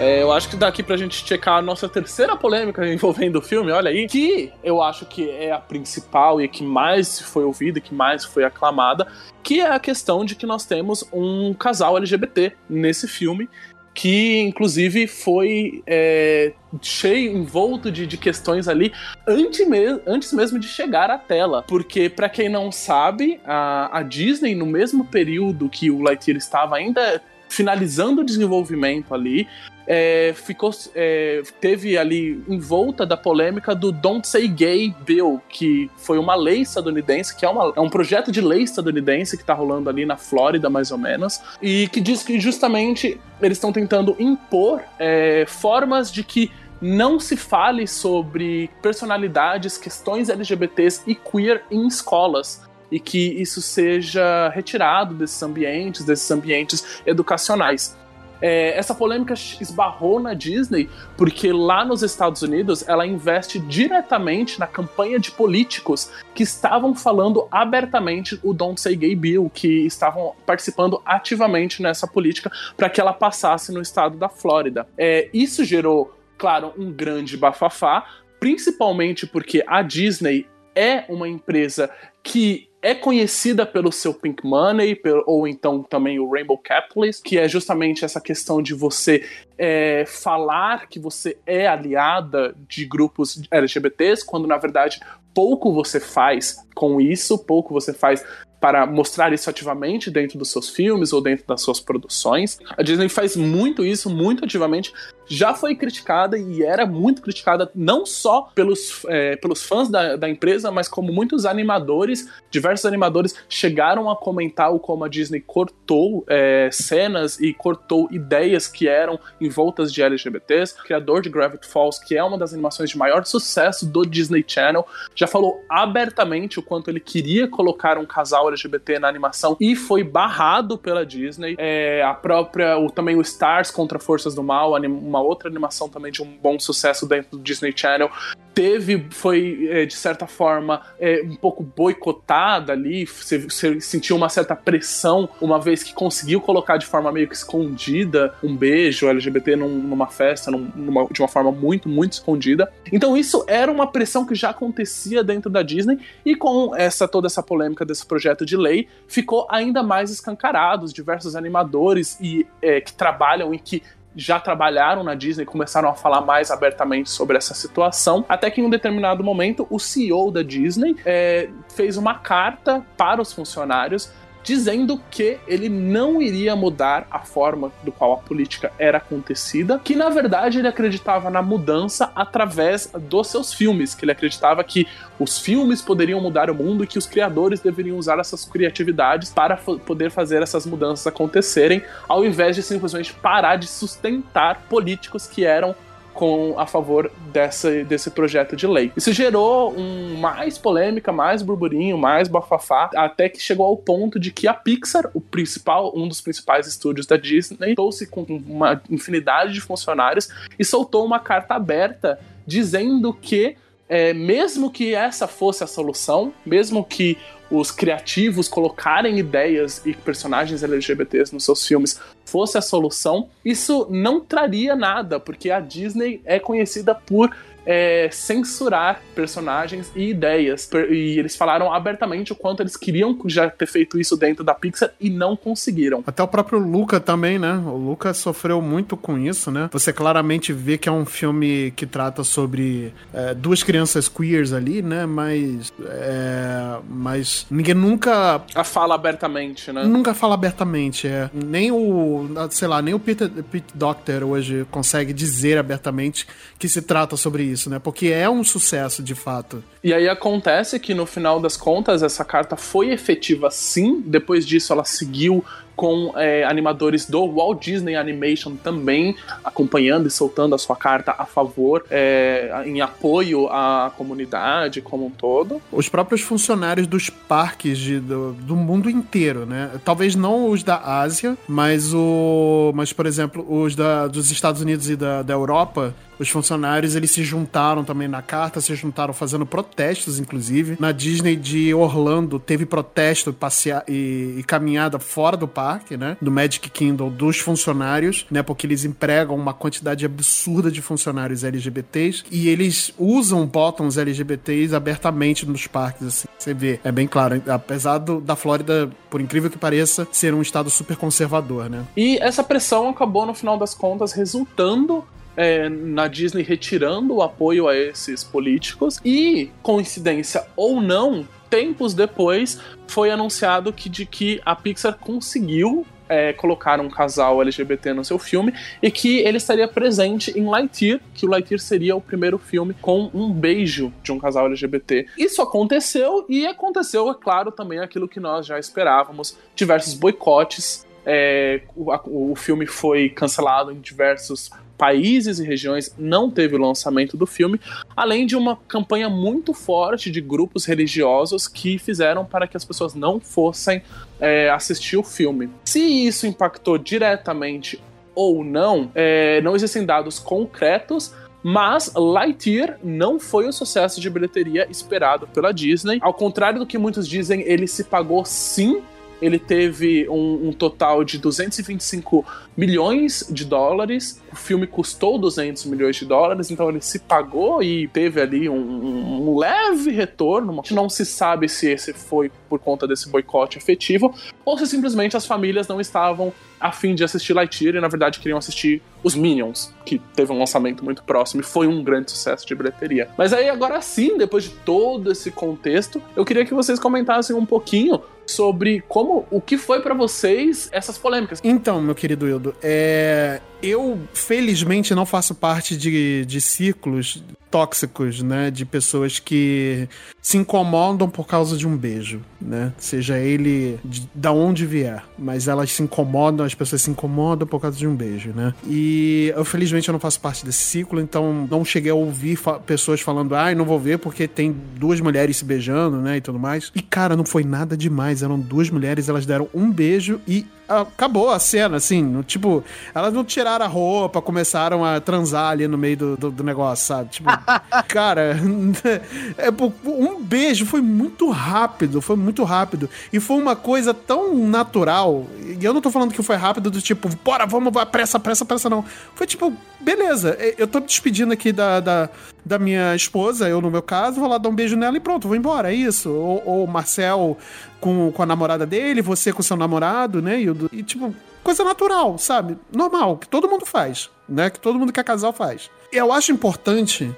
É, 0.03 0.21
eu 0.21 0.33
acho 0.33 0.49
que 0.49 0.57
daqui 0.57 0.83
pra 0.83 0.97
gente 0.97 1.25
checar 1.25 1.59
a 1.59 1.61
nossa 1.61 1.87
terceira 1.87 2.35
polêmica 2.35 2.85
envolvendo 2.91 3.37
o 3.37 3.41
filme, 3.41 3.71
olha 3.71 3.89
aí, 3.89 4.05
que 4.05 4.51
eu 4.61 4.81
acho 4.81 5.05
que 5.05 5.29
é 5.29 5.53
a 5.53 5.57
principal 5.57 6.41
e 6.41 6.47
que 6.49 6.61
mais 6.61 7.21
foi 7.21 7.45
ouvida, 7.45 7.79
que 7.79 7.93
mais 7.93 8.25
foi 8.25 8.43
aclamada, 8.43 9.07
que 9.41 9.61
é 9.61 9.71
a 9.71 9.79
questão 9.79 10.25
de 10.25 10.35
que 10.35 10.45
nós 10.45 10.65
temos 10.65 11.07
um 11.13 11.53
casal 11.53 11.95
LGBT 11.95 12.51
nesse 12.69 13.07
filme, 13.07 13.47
que 13.93 14.41
inclusive 14.41 15.07
foi 15.07 15.81
é, 15.87 16.51
cheio, 16.81 17.37
envolto 17.37 17.89
de, 17.89 18.05
de 18.05 18.17
questões 18.17 18.67
ali 18.67 18.91
antes, 19.25 19.65
me 19.65 20.01
antes 20.05 20.33
mesmo 20.33 20.59
de 20.59 20.67
chegar 20.67 21.09
à 21.11 21.17
tela. 21.17 21.63
Porque, 21.65 22.09
para 22.09 22.27
quem 22.27 22.49
não 22.49 22.73
sabe, 22.73 23.39
a, 23.45 23.99
a 23.99 24.03
Disney, 24.03 24.53
no 24.53 24.65
mesmo 24.65 25.05
período 25.05 25.69
que 25.69 25.89
o 25.89 26.01
Lightyear 26.01 26.37
estava 26.37 26.75
ainda 26.75 27.21
finalizando 27.47 28.21
o 28.21 28.25
desenvolvimento 28.25 29.13
ali, 29.13 29.47
é, 29.87 30.33
ficou, 30.35 30.71
é, 30.95 31.41
teve 31.59 31.97
ali 31.97 32.43
em 32.47 32.59
volta 32.59 33.05
da 33.05 33.17
polêmica 33.17 33.75
do 33.75 33.91
Don't 33.91 34.27
Say 34.27 34.47
Gay 34.47 34.93
Bill, 35.05 35.41
que 35.49 35.89
foi 35.97 36.17
uma 36.17 36.35
lei 36.35 36.61
estadunidense, 36.61 37.35
que 37.35 37.45
é, 37.45 37.49
uma, 37.49 37.73
é 37.75 37.79
um 37.79 37.89
projeto 37.89 38.31
de 38.31 38.41
lei 38.41 38.63
estadunidense 38.63 39.35
que 39.35 39.43
está 39.43 39.53
rolando 39.53 39.89
ali 39.89 40.05
na 40.05 40.17
Flórida, 40.17 40.69
mais 40.69 40.91
ou 40.91 40.97
menos, 40.97 41.41
e 41.61 41.87
que 41.89 41.99
diz 41.99 42.23
que 42.23 42.39
justamente 42.39 43.19
eles 43.41 43.57
estão 43.57 43.73
tentando 43.73 44.15
impor 44.19 44.81
é, 44.97 45.45
formas 45.47 46.11
de 46.11 46.23
que 46.23 46.51
não 46.81 47.19
se 47.19 47.37
fale 47.37 47.87
sobre 47.87 48.69
personalidades, 48.81 49.77
questões 49.77 50.29
LGBTs 50.29 51.01
e 51.07 51.15
queer 51.15 51.63
em 51.71 51.87
escolas 51.87 52.61
e 52.91 52.99
que 52.99 53.41
isso 53.41 53.61
seja 53.61 54.49
retirado 54.49 55.15
desses 55.15 55.41
ambientes, 55.41 56.03
desses 56.03 56.29
ambientes 56.29 57.01
educacionais. 57.05 57.97
É, 58.45 58.77
essa 58.77 58.93
polêmica 58.93 59.33
esbarrou 59.33 60.19
na 60.19 60.33
Disney 60.33 60.89
porque 61.15 61.53
lá 61.53 61.85
nos 61.85 62.03
Estados 62.03 62.41
Unidos 62.41 62.83
ela 62.89 63.07
investe 63.07 63.57
diretamente 63.57 64.59
na 64.59 64.67
campanha 64.67 65.17
de 65.17 65.31
políticos 65.31 66.11
que 66.35 66.43
estavam 66.43 66.93
falando 66.93 67.47
abertamente 67.49 68.37
o 68.43 68.53
Don't 68.53 68.81
Say 68.81 68.97
Gay 68.97 69.15
Bill, 69.15 69.49
que 69.53 69.85
estavam 69.85 70.35
participando 70.45 71.01
ativamente 71.05 71.81
nessa 71.81 72.05
política 72.05 72.51
para 72.75 72.89
que 72.89 72.99
ela 72.99 73.13
passasse 73.13 73.71
no 73.71 73.81
estado 73.81 74.17
da 74.17 74.27
Flórida. 74.27 74.85
É, 74.97 75.29
isso 75.33 75.63
gerou, 75.63 76.13
claro, 76.37 76.73
um 76.77 76.91
grande 76.91 77.37
bafafá, 77.37 78.05
principalmente 78.41 79.25
porque 79.25 79.63
a 79.65 79.81
Disney 79.81 80.45
é 80.75 81.05
uma 81.07 81.29
empresa 81.29 81.89
que 82.21 82.67
é 82.83 82.93
conhecida 82.93 83.65
pelo 83.65 83.93
seu 83.93 84.13
Pink 84.13 84.45
Money, 84.45 84.99
ou 85.25 85.47
então 85.47 85.81
também 85.81 86.19
o 86.19 86.29
Rainbow 86.29 86.57
Capitalist, 86.57 87.23
que 87.23 87.39
é 87.39 87.47
justamente 87.47 88.03
essa 88.03 88.19
questão 88.19 88.61
de 88.61 88.73
você 88.73 89.25
é, 89.57 90.03
falar 90.05 90.89
que 90.89 90.99
você 90.99 91.37
é 91.45 91.65
aliada 91.65 92.53
de 92.67 92.85
grupos 92.85 93.41
LGBTs, 93.49 94.25
quando 94.25 94.45
na 94.45 94.57
verdade 94.57 94.99
pouco 95.33 95.73
você 95.73 95.97
faz 95.97 96.57
com 96.75 96.99
isso, 96.99 97.37
pouco 97.37 97.73
você 97.73 97.93
faz 97.93 98.23
para 98.63 98.85
mostrar 98.85 99.33
isso 99.33 99.49
ativamente 99.49 100.09
dentro 100.09 100.39
dos 100.39 100.49
seus 100.49 100.69
filmes 100.69 101.11
ou 101.11 101.19
dentro 101.19 101.45
das 101.45 101.61
suas 101.61 101.81
produções. 101.81 102.57
A 102.77 102.81
Disney 102.81 103.09
faz 103.09 103.35
muito 103.35 103.83
isso, 103.83 104.09
muito 104.09 104.45
ativamente. 104.45 104.93
Já 105.25 105.53
foi 105.53 105.75
criticada 105.75 106.37
e 106.37 106.63
era 106.63 106.85
muito 106.85 107.21
criticada 107.21 107.69
não 107.75 108.05
só 108.05 108.51
pelos, 108.55 109.03
é, 109.09 109.35
pelos 109.35 109.63
fãs 109.63 109.89
da, 109.89 110.15
da 110.15 110.29
empresa, 110.29 110.71
mas 110.71 110.87
como 110.87 111.11
muitos 111.11 111.45
animadores, 111.45 112.29
diversos 112.49 112.85
animadores 112.85 113.35
chegaram 113.49 114.09
a 114.09 114.15
comentar 114.15 114.73
o 114.73 114.79
como 114.79 115.03
a 115.03 115.09
Disney 115.09 115.41
cortou 115.41 116.23
é, 116.29 116.69
cenas 116.71 117.41
e 117.41 117.53
cortou 117.53 118.07
ideias 118.11 118.65
que 118.65 118.87
eram 118.87 119.19
envoltas 119.41 119.91
de 119.91 120.01
LGBTs. 120.01 120.75
O 120.79 120.83
criador 120.83 121.21
de 121.21 121.29
Gravity 121.29 121.67
Falls, 121.67 121.99
que 121.99 122.15
é 122.15 122.23
uma 122.23 122.37
das 122.37 122.53
animações 122.53 122.89
de 122.89 122.97
maior 122.97 123.25
sucesso 123.25 123.85
do 123.85 124.05
Disney 124.05 124.43
Channel, 124.47 124.87
já 125.13 125.27
falou 125.27 125.61
abertamente 125.69 126.59
o 126.59 126.63
quanto 126.63 126.89
ele 126.89 127.01
queria 127.01 127.45
colocar 127.45 127.97
um 127.97 128.05
casal 128.05 128.52
LGBT 128.53 128.99
na 128.99 129.07
animação 129.07 129.57
e 129.59 129.75
foi 129.75 130.03
barrado 130.03 130.77
pela 130.77 131.05
Disney. 131.05 131.55
É, 131.57 132.01
a 132.03 132.13
própria, 132.13 132.77
o, 132.77 132.89
também 132.89 133.15
o 133.15 133.21
Stars 133.21 133.69
contra 133.71 133.99
Forças 133.99 134.33
do 134.35 134.43
Mal, 134.43 134.73
uma 134.73 135.21
outra 135.21 135.49
animação 135.49 135.89
também 135.89 136.11
de 136.11 136.21
um 136.21 136.37
bom 136.41 136.59
sucesso 136.59 137.05
dentro 137.07 137.37
do 137.37 137.43
Disney 137.43 137.73
Channel, 137.75 138.09
teve, 138.53 139.07
foi 139.09 139.67
é, 139.69 139.85
de 139.85 139.95
certa 139.95 140.27
forma 140.27 140.81
é, 140.99 141.23
um 141.23 141.35
pouco 141.35 141.63
boicotada 141.63 142.71
ali, 142.73 143.05
você, 143.05 143.79
sentiu 143.81 144.15
uma 144.15 144.29
certa 144.29 144.55
pressão, 144.55 145.27
uma 145.41 145.59
vez 145.59 145.81
que 145.83 145.93
conseguiu 145.93 146.39
colocar 146.39 146.77
de 146.77 146.85
forma 146.85 147.11
meio 147.11 147.27
que 147.27 147.35
escondida 147.35 148.33
um 148.43 148.55
beijo 148.55 149.07
LGBT 149.09 149.55
num- 149.55 149.69
numa 149.79 150.07
festa, 150.07 150.51
num- 150.51 150.71
numa- 150.75 151.07
de 151.11 151.21
uma 151.21 151.27
forma 151.27 151.51
muito, 151.51 151.89
muito 151.89 152.13
escondida. 152.13 152.71
Então 152.91 153.17
isso 153.17 153.43
era 153.47 153.71
uma 153.71 153.87
pressão 153.87 154.25
que 154.25 154.35
já 154.35 154.51
acontecia 154.51 155.23
dentro 155.23 155.49
da 155.49 155.63
Disney 155.63 155.97
e 156.25 156.35
com 156.35 156.75
essa 156.75 157.07
toda 157.07 157.27
essa 157.27 157.41
polêmica 157.41 157.83
desse 157.83 158.05
projeto 158.05 158.42
de 158.45 158.57
lei 158.57 158.87
ficou 159.07 159.47
ainda 159.49 159.83
mais 159.83 160.09
escancarado. 160.09 160.85
Os 160.85 160.93
diversos 160.93 161.35
animadores 161.35 162.17
e 162.19 162.45
é, 162.61 162.81
que 162.81 162.93
trabalham 162.93 163.53
e 163.53 163.59
que 163.59 163.81
já 164.15 164.39
trabalharam 164.39 165.03
na 165.03 165.15
Disney 165.15 165.45
começaram 165.45 165.89
a 165.89 165.95
falar 165.95 166.21
mais 166.21 166.51
abertamente 166.51 167.09
sobre 167.09 167.37
essa 167.37 167.53
situação, 167.53 168.23
até 168.29 168.49
que 168.49 168.61
em 168.61 168.63
um 168.63 168.69
determinado 168.69 169.23
momento 169.23 169.65
o 169.69 169.79
CEO 169.79 170.31
da 170.31 170.43
Disney 170.43 170.95
é, 171.05 171.49
fez 171.75 171.97
uma 171.97 172.15
carta 172.15 172.85
para 172.95 173.21
os 173.21 173.33
funcionários 173.33 174.11
dizendo 174.43 175.01
que 175.09 175.39
ele 175.47 175.69
não 175.69 176.21
iria 176.21 176.55
mudar 176.55 177.07
a 177.09 177.19
forma 177.19 177.71
do 177.81 177.91
qual 177.91 178.13
a 178.13 178.17
política 178.17 178.71
era 178.77 178.97
acontecida, 178.97 179.79
que 179.83 179.95
na 179.95 180.09
verdade 180.09 180.59
ele 180.59 180.67
acreditava 180.67 181.29
na 181.29 181.41
mudança 181.41 182.11
através 182.15 182.91
dos 183.09 183.27
seus 183.27 183.53
filmes, 183.53 183.95
que 183.95 184.03
ele 184.03 184.11
acreditava 184.11 184.63
que 184.63 184.87
os 185.17 185.39
filmes 185.39 185.81
poderiam 185.81 186.19
mudar 186.19 186.49
o 186.49 186.55
mundo 186.55 186.83
e 186.83 186.87
que 186.87 186.97
os 186.97 187.07
criadores 187.07 187.61
deveriam 187.61 187.97
usar 187.97 188.19
essas 188.19 188.43
criatividades 188.45 189.29
para 189.31 189.55
poder 189.55 190.11
fazer 190.11 190.43
essas 190.43 190.65
mudanças 190.65 191.07
acontecerem, 191.07 191.81
ao 192.07 192.25
invés 192.25 192.55
de 192.55 192.61
simplesmente 192.61 193.13
parar 193.13 193.55
de 193.55 193.67
sustentar 193.67 194.65
políticos 194.69 195.25
que 195.25 195.45
eram 195.45 195.75
com 196.13 196.55
a 196.57 196.65
favor 196.65 197.11
dessa, 197.31 197.83
desse 197.83 198.11
projeto 198.11 198.55
de 198.55 198.67
lei. 198.67 198.91
Isso 198.95 199.11
gerou 199.11 199.73
um, 199.75 200.15
mais 200.17 200.57
polêmica, 200.57 201.11
mais 201.11 201.41
burburinho, 201.41 201.97
mais 201.97 202.27
bafafá, 202.27 202.89
até 202.95 203.27
que 203.27 203.39
chegou 203.39 203.65
ao 203.65 203.77
ponto 203.77 204.19
de 204.19 204.31
que 204.31 204.47
a 204.47 204.53
Pixar, 204.53 205.09
o 205.13 205.21
principal, 205.21 205.91
um 205.95 206.07
dos 206.07 206.21
principais 206.21 206.67
estúdios 206.67 207.05
da 207.05 207.17
Disney, 207.17 207.75
trouxe 207.75 208.07
com 208.07 208.21
uma 208.47 208.81
infinidade 208.89 209.53
de 209.53 209.61
funcionários 209.61 210.29
e 210.57 210.63
soltou 210.63 211.05
uma 211.05 211.19
carta 211.19 211.55
aberta 211.55 212.19
dizendo 212.45 213.13
que 213.13 213.55
é, 213.93 214.11
mesmo 214.11 214.71
que 214.71 214.95
essa 214.95 215.27
fosse 215.27 215.63
a 215.63 215.67
solução, 215.67 216.33
mesmo 216.43 216.83
que 216.83 217.15
os 217.51 217.69
criativos 217.69 218.47
colocarem 218.47 219.19
ideias 219.19 219.85
e 219.85 219.93
personagens 219.93 220.63
LGBTs 220.63 221.31
nos 221.31 221.45
seus 221.45 221.67
filmes 221.67 221.99
fosse 222.25 222.57
a 222.57 222.61
solução, 222.61 223.29
isso 223.45 223.85
não 223.91 224.19
traria 224.19 224.75
nada, 224.75 225.19
porque 225.19 225.51
a 225.51 225.59
Disney 225.59 226.19
é 226.25 226.39
conhecida 226.39 226.95
por 226.95 227.35
é, 227.65 228.09
censurar 228.11 229.01
personagens 229.15 229.91
e 229.95 230.09
ideias. 230.09 230.69
E 230.89 231.17
eles 231.19 231.35
falaram 231.35 231.73
abertamente 231.73 232.31
o 232.31 232.35
quanto 232.35 232.61
eles 232.61 232.75
queriam 232.75 233.17
já 233.25 233.49
ter 233.49 233.67
feito 233.67 233.99
isso 233.99 234.17
dentro 234.17 234.43
da 234.43 234.53
Pixar 234.53 234.91
e 234.99 235.09
não 235.09 235.35
conseguiram. 235.35 236.03
Até 236.05 236.21
o 236.21 236.27
próprio 236.27 236.59
Luca 236.59 236.99
também, 236.99 237.39
né? 237.39 237.53
O 237.65 237.77
Luca 237.77 238.13
sofreu 238.13 238.61
muito 238.61 238.97
com 238.97 239.17
isso, 239.17 239.51
né? 239.51 239.69
Você 239.71 239.93
claramente 239.93 240.51
vê 240.51 240.77
que 240.77 240.89
é 240.89 240.91
um 240.91 241.05
filme 241.05 241.71
que 241.75 241.85
trata 241.85 242.23
sobre 242.23 242.93
é, 243.13 243.33
duas 243.33 243.63
crianças 243.63 244.07
queers 244.07 244.53
ali, 244.53 244.81
né? 244.81 245.05
Mas. 245.05 245.71
é, 245.85 246.77
mas 246.89 247.45
ninguém 247.49 247.75
nunca. 247.75 248.41
A 248.55 248.63
fala 248.63 248.95
abertamente, 248.95 249.71
né? 249.71 249.83
Nunca 249.83 250.13
fala 250.13 250.33
abertamente, 250.33 251.07
é. 251.07 251.29
Nem 251.33 251.71
o. 251.71 252.27
Sei 252.49 252.67
lá, 252.67 252.81
nem 252.81 252.93
o 252.93 252.99
Peter, 252.99 253.29
Pete 253.29 253.73
Doctor 253.73 254.23
hoje 254.23 254.65
consegue 254.71 255.13
dizer 255.13 255.57
abertamente 255.57 256.27
que 256.57 256.67
se 256.67 256.81
trata 256.81 257.15
sobre 257.15 257.43
isso, 257.43 257.52
né? 257.69 257.79
Porque 257.79 258.07
é 258.07 258.29
um 258.29 258.43
sucesso 258.43 259.01
de 259.03 259.15
fato. 259.15 259.63
E 259.83 259.93
aí 259.93 260.07
acontece 260.07 260.79
que 260.79 260.93
no 260.93 261.05
final 261.05 261.39
das 261.39 261.57
contas 261.57 262.01
essa 262.03 262.23
carta 262.23 262.55
foi 262.55 262.91
efetiva 262.91 263.49
sim. 263.51 264.01
Depois 264.05 264.45
disso 264.45 264.71
ela 264.73 264.85
seguiu 264.85 265.43
com 265.75 266.13
é, 266.15 266.43
animadores 266.43 267.07
do 267.09 267.27
Walt 267.33 267.63
Disney 267.63 267.95
Animation 267.95 268.55
também 268.55 269.15
acompanhando 269.43 270.07
e 270.07 270.11
soltando 270.11 270.53
a 270.53 270.57
sua 270.59 270.75
carta 270.75 271.15
a 271.17 271.25
favor, 271.25 271.83
é, 271.89 272.61
em 272.67 272.79
apoio 272.79 273.47
à 273.49 273.91
comunidade 273.97 274.81
como 274.81 275.07
um 275.07 275.09
todo. 275.09 275.59
os 275.71 275.89
próprios 275.89 276.21
funcionários 276.21 276.85
dos 276.85 277.09
parques 277.09 277.79
de- 277.79 277.99
do, 277.99 278.33
do 278.33 278.55
mundo 278.55 278.87
inteiro, 278.87 279.47
né? 279.47 279.71
Talvez 279.83 280.13
não 280.15 280.47
os 280.49 280.61
da 280.61 280.77
Ásia, 280.77 281.35
mas 281.47 281.91
o, 281.91 282.71
mas 282.75 282.93
por 282.93 283.07
exemplo 283.07 283.43
os 283.49 283.75
da, 283.75 284.05
dos 284.05 284.29
Estados 284.29 284.61
Unidos 284.61 284.87
e 284.91 284.95
da, 284.95 285.23
da 285.23 285.33
Europa, 285.33 285.95
os 286.19 286.29
funcionários 286.29 286.95
eles 286.95 287.11
se 287.11 287.23
juntaram 287.23 287.83
também 287.83 288.07
na 288.07 288.21
carta, 288.21 288.61
se 288.61 288.73
juntaram 288.75 289.13
fazendo 289.13 289.45
protestos, 289.45 290.19
inclusive 290.19 290.77
na 290.79 290.91
Disney 290.91 291.35
de 291.35 291.73
Orlando 291.73 292.39
teve 292.39 292.65
protesto 292.65 293.31
passear 293.33 293.83
e, 293.87 294.35
e 294.39 294.43
caminhada 294.43 294.99
fora 294.99 295.35
do 295.37 295.47
parque, 295.47 295.97
né? 295.97 296.17
Do 296.21 296.31
Magic 296.31 296.69
Kingdom 296.69 297.09
dos 297.09 297.39
funcionários, 297.39 298.25
né? 298.29 298.43
Porque 298.43 298.67
eles 298.67 298.85
empregam 298.85 299.35
uma 299.35 299.53
quantidade 299.53 300.05
absurda 300.05 300.71
de 300.71 300.81
funcionários 300.81 301.43
LGBTs 301.43 302.23
e 302.31 302.47
eles 302.49 302.93
usam 302.97 303.45
bottoms 303.45 303.97
LGBTs 303.97 304.75
abertamente 304.75 305.45
nos 305.45 305.67
parques, 305.67 306.07
assim. 306.07 306.27
Você 306.37 306.53
vê, 306.53 306.79
é 306.83 306.91
bem 306.91 307.07
claro. 307.07 307.41
Apesar 307.47 307.97
do- 307.97 308.19
da 308.21 308.35
Flórida, 308.35 308.89
por 309.09 309.21
incrível 309.21 309.49
que 309.49 309.57
pareça, 309.57 310.07
ser 310.11 310.33
um 310.33 310.41
estado 310.41 310.69
super 310.69 310.97
conservador, 310.97 311.69
né? 311.69 311.83
E 311.95 312.17
essa 312.21 312.43
pressão 312.43 312.89
acabou, 312.89 313.25
no 313.25 313.33
final 313.33 313.57
das 313.57 313.73
contas, 313.73 314.11
resultando 314.13 315.03
é, 315.35 315.69
na 315.69 316.07
Disney 316.07 316.43
retirando 316.43 317.15
o 317.15 317.21
apoio 317.21 317.67
a 317.67 317.75
esses 317.75 318.23
políticos. 318.23 318.99
E, 319.03 319.49
coincidência 319.61 320.45
ou 320.55 320.81
não, 320.81 321.27
tempos 321.49 321.93
depois 321.93 322.59
foi 322.87 323.11
anunciado 323.11 323.71
que, 323.71 323.89
de 323.89 324.05
que 324.05 324.41
a 324.45 324.55
Pixar 324.55 324.97
conseguiu. 324.97 325.85
é, 326.09 326.33
colocar 326.33 326.79
um 326.81 326.89
casal 326.89 327.41
LGBT 327.41 327.93
no 327.93 328.03
seu 328.03 328.19
filme 328.19 328.53
e 328.81 328.91
que 328.91 329.19
ele 329.19 329.37
estaria 329.37 329.67
presente 329.67 330.37
em 330.37 330.45
Lightyear, 330.45 330.99
que 331.13 331.25
o 331.25 331.29
Lightyear 331.29 331.59
seria 331.59 331.95
o 331.95 332.01
primeiro 332.01 332.37
filme 332.37 332.75
com 332.79 333.09
um 333.13 333.31
beijo 333.31 333.91
de 334.03 334.11
um 334.11 334.19
casal 334.19 334.45
LGBT. 334.45 335.07
Isso 335.17 335.41
aconteceu 335.41 336.25
e 336.29 336.45
aconteceu, 336.45 337.09
é 337.09 337.15
claro, 337.15 337.51
também 337.51 337.79
aquilo 337.79 338.07
que 338.07 338.19
nós 338.19 338.45
já 338.45 338.59
esperávamos: 338.59 339.35
diversos 339.55 339.93
boicotes 339.93 340.85
é, 341.05 341.61
o, 341.75 342.31
o 342.31 342.35
filme 342.35 342.65
foi 342.65 343.09
cancelado 343.09 343.71
em 343.71 343.79
diversos 343.79 344.49
países 344.77 345.39
e 345.39 345.45
regiões, 345.45 345.93
não 345.97 346.29
teve 346.29 346.55
o 346.55 346.59
lançamento 346.59 347.15
do 347.15 347.25
filme, 347.25 347.59
além 347.95 348.25
de 348.25 348.35
uma 348.35 348.57
campanha 348.67 349.09
muito 349.09 349.53
forte 349.53 350.09
de 350.09 350.19
grupos 350.19 350.65
religiosos 350.65 351.47
que 351.47 351.77
fizeram 351.77 352.25
para 352.25 352.47
que 352.47 352.57
as 352.57 352.65
pessoas 352.65 352.93
não 352.93 353.19
fossem 353.19 353.81
é, 354.19 354.49
assistir 354.49 354.97
o 354.97 355.03
filme. 355.03 355.49
Se 355.65 355.79
isso 355.79 356.27
impactou 356.27 356.77
diretamente 356.77 357.81
ou 358.15 358.43
não, 358.43 358.91
é, 358.93 359.41
não 359.41 359.55
existem 359.55 359.85
dados 359.85 360.19
concretos. 360.19 361.13
Mas 361.45 361.91
Lightyear 361.93 362.79
não 362.81 363.19
foi 363.19 363.49
o 363.49 363.51
sucesso 363.51 363.99
de 363.99 364.09
bilheteria 364.09 364.65
esperado 364.69 365.27
pela 365.27 365.51
Disney. 365.51 365.99
Ao 366.01 366.13
contrário 366.13 366.59
do 366.59 366.65
que 366.65 366.77
muitos 366.77 367.05
dizem, 367.05 367.41
ele 367.41 367.67
se 367.67 367.83
pagou 367.83 368.23
sim 368.23 368.81
ele 369.23 369.39
teve 369.39 370.07
um, 370.09 370.49
um 370.49 370.53
total 370.53 371.03
de 371.03 371.17
225 371.17 372.25
milhões 372.55 373.25
de 373.29 373.45
dólares. 373.45 374.21
O 374.31 374.35
filme 374.35 374.67
custou 374.67 375.17
200 375.17 375.65
milhões 375.65 375.95
de 375.95 376.05
dólares, 376.05 376.51
então 376.51 376.69
ele 376.69 376.81
se 376.81 376.99
pagou 376.99 377.61
e 377.63 377.87
teve 377.87 378.21
ali 378.21 378.49
um, 378.49 378.55
um- 378.55 379.37
leve 379.37 379.91
retorno. 379.91 380.61
Não 380.71 380.89
se 380.89 381.05
sabe 381.05 381.47
se 381.49 381.67
esse 381.69 381.93
foi 381.93 382.31
por 382.49 382.59
conta 382.59 382.87
desse 382.87 383.09
boicote 383.09 383.57
efetivo 383.57 384.13
ou 384.45 384.57
se 384.57 384.67
simplesmente 384.67 385.17
as 385.17 385.25
famílias 385.25 385.67
não 385.67 385.79
estavam 385.81 386.31
a 386.59 386.71
fim 386.71 386.93
de 386.95 387.03
assistir 387.03 387.33
Lightyear 387.33 387.75
e 387.75 387.81
na 387.81 387.87
verdade 387.87 388.19
queriam 388.19 388.37
assistir 388.37 388.81
os 389.03 389.15
Minions, 389.15 389.73
que 389.85 389.99
teve 390.15 390.31
um 390.31 390.39
lançamento 390.39 390.83
muito 390.85 391.03
próximo 391.03 391.41
e 391.41 391.43
foi 391.43 391.67
um 391.67 391.83
grande 391.83 392.11
sucesso 392.11 392.45
de 392.47 392.55
bilheteria. 392.55 393.09
Mas 393.17 393.33
aí 393.33 393.49
agora 393.49 393.81
sim, 393.81 394.17
depois 394.17 394.45
de 394.45 394.51
todo 394.51 395.11
esse 395.11 395.29
contexto, 395.31 396.01
eu 396.15 396.23
queria 396.23 396.45
que 396.45 396.53
vocês 396.53 396.79
comentassem 396.79 397.35
um 397.35 397.45
pouquinho 397.45 397.99
sobre 398.33 398.83
como 398.87 399.25
o 399.31 399.39
que 399.39 399.57
foi 399.57 399.81
pra 399.81 399.93
vocês 399.93 400.69
essas 400.71 400.97
polêmicas. 400.97 401.39
Então, 401.43 401.81
meu 401.81 401.95
querido 401.95 402.27
Ildo, 402.27 402.55
é... 402.61 403.41
eu 403.61 403.99
felizmente 404.13 404.93
não 404.93 405.05
faço 405.05 405.35
parte 405.35 405.77
de, 405.77 406.25
de 406.25 406.41
círculos 406.41 407.23
tóxicos, 407.53 408.23
né? 408.23 408.49
De 408.49 408.65
pessoas 408.65 409.19
que 409.19 409.87
se 410.19 410.37
incomodam 410.37 411.07
por 411.07 411.27
causa 411.27 411.55
de 411.55 411.67
um 411.67 411.77
beijo, 411.77 412.19
né? 412.41 412.73
Seja 412.79 413.19
ele 413.19 413.77
de, 413.85 414.09
da 414.15 414.31
onde 414.31 414.65
vier, 414.65 415.03
mas 415.19 415.47
elas 415.47 415.71
se 415.71 415.83
incomodam, 415.83 416.43
as 416.43 416.55
pessoas 416.55 416.81
se 416.81 416.89
incomodam 416.89 417.47
por 417.47 417.61
causa 417.61 417.77
de 417.77 417.85
um 417.85 417.95
beijo, 417.95 418.31
né? 418.35 418.55
E 418.65 419.31
eu 419.35 419.45
felizmente 419.45 419.87
eu 419.87 419.93
não 419.93 419.99
faço 419.99 420.19
parte 420.19 420.43
desse 420.43 420.63
ciclo, 420.63 420.99
então 420.99 421.47
não 421.49 421.63
cheguei 421.63 421.91
a 421.91 421.95
ouvir 421.95 422.35
fa- 422.37 422.59
pessoas 422.59 423.01
falando, 423.01 423.35
ai, 423.35 423.53
não 423.53 423.65
vou 423.65 423.79
ver 423.79 423.99
porque 423.99 424.27
tem 424.27 424.55
duas 424.79 424.99
mulheres 424.99 425.37
se 425.37 425.45
beijando, 425.45 425.97
né? 425.97 426.17
E 426.17 426.21
tudo 426.21 426.39
mais. 426.39 426.71
E 426.73 426.81
cara, 426.81 427.15
não 427.15 427.23
foi 427.25 427.43
nada 427.43 427.77
demais, 427.77 428.23
eram 428.23 428.39
duas 428.39 428.71
mulheres, 428.71 429.07
elas 429.09 429.27
deram 429.27 429.47
um 429.53 429.71
beijo 429.71 430.19
e 430.27 430.43
acabou 430.81 431.29
a 431.29 431.39
cena, 431.39 431.77
assim, 431.77 432.21
tipo, 432.23 432.63
elas 432.93 433.13
não 433.13 433.23
tiraram 433.23 433.65
a 433.65 433.67
roupa, 433.67 434.21
começaram 434.21 434.83
a 434.83 434.99
transar 434.99 435.51
ali 435.51 435.67
no 435.67 435.77
meio 435.77 435.97
do, 435.97 436.17
do, 436.17 436.31
do 436.31 436.43
negócio, 436.43 436.85
sabe? 436.85 437.09
Tipo, 437.09 437.29
cara, 437.87 438.35
é, 439.37 439.49
um 439.89 440.21
beijo 440.21 440.65
foi 440.65 440.81
muito 440.81 441.29
rápido, 441.29 442.01
foi 442.01 442.15
muito 442.15 442.43
rápido. 442.43 442.89
E 443.11 443.19
foi 443.19 443.37
uma 443.37 443.55
coisa 443.55 443.93
tão 443.93 444.35
natural. 444.47 445.25
E 445.39 445.63
eu 445.63 445.73
não 445.73 445.81
tô 445.81 445.91
falando 445.91 446.13
que 446.13 446.23
foi 446.23 446.35
rápido 446.35 446.69
do 446.69 446.81
tipo, 446.81 447.09
bora, 447.23 447.45
vamos, 447.45 447.71
pressa, 447.91 448.19
pressa, 448.19 448.45
pressa, 448.45 448.69
não. 448.69 448.83
Foi 449.15 449.27
tipo, 449.27 449.53
beleza, 449.79 450.37
eu 450.57 450.67
tô 450.67 450.79
me 450.79 450.85
despedindo 450.85 451.33
aqui 451.33 451.51
da, 451.51 451.79
da, 451.79 452.09
da 452.45 452.59
minha 452.59 452.95
esposa, 452.95 453.47
eu 453.47 453.61
no 453.61 453.71
meu 453.71 453.81
caso, 453.81 454.19
vou 454.19 454.27
lá 454.29 454.37
dar 454.37 454.49
um 454.49 454.55
beijo 454.55 454.75
nela 454.75 454.97
e 454.97 454.99
pronto, 454.99 455.27
vou 455.27 455.37
embora, 455.37 455.71
é 455.71 455.75
isso. 455.75 456.09
Ou, 456.09 456.67
Marcel 456.67 457.37
com, 457.79 458.11
com 458.11 458.23
a 458.23 458.25
namorada 458.25 458.65
dele, 458.65 459.01
você 459.01 459.31
com 459.31 459.41
seu 459.41 459.55
namorado, 459.57 460.21
né? 460.21 460.41
E, 460.41 460.47
e, 460.71 460.83
tipo, 460.83 461.13
coisa 461.43 461.63
natural, 461.63 462.17
sabe? 462.17 462.57
Normal, 462.75 463.17
que 463.17 463.27
todo 463.27 463.47
mundo 463.49 463.65
faz, 463.65 464.09
né? 464.27 464.49
Que 464.49 464.59
todo 464.59 464.77
mundo 464.77 464.91
que 464.91 464.99
é 464.99 465.03
casal 465.03 465.31
faz. 465.33 465.69
Eu 465.91 466.11
acho 466.11 466.31
importante 466.31 467.13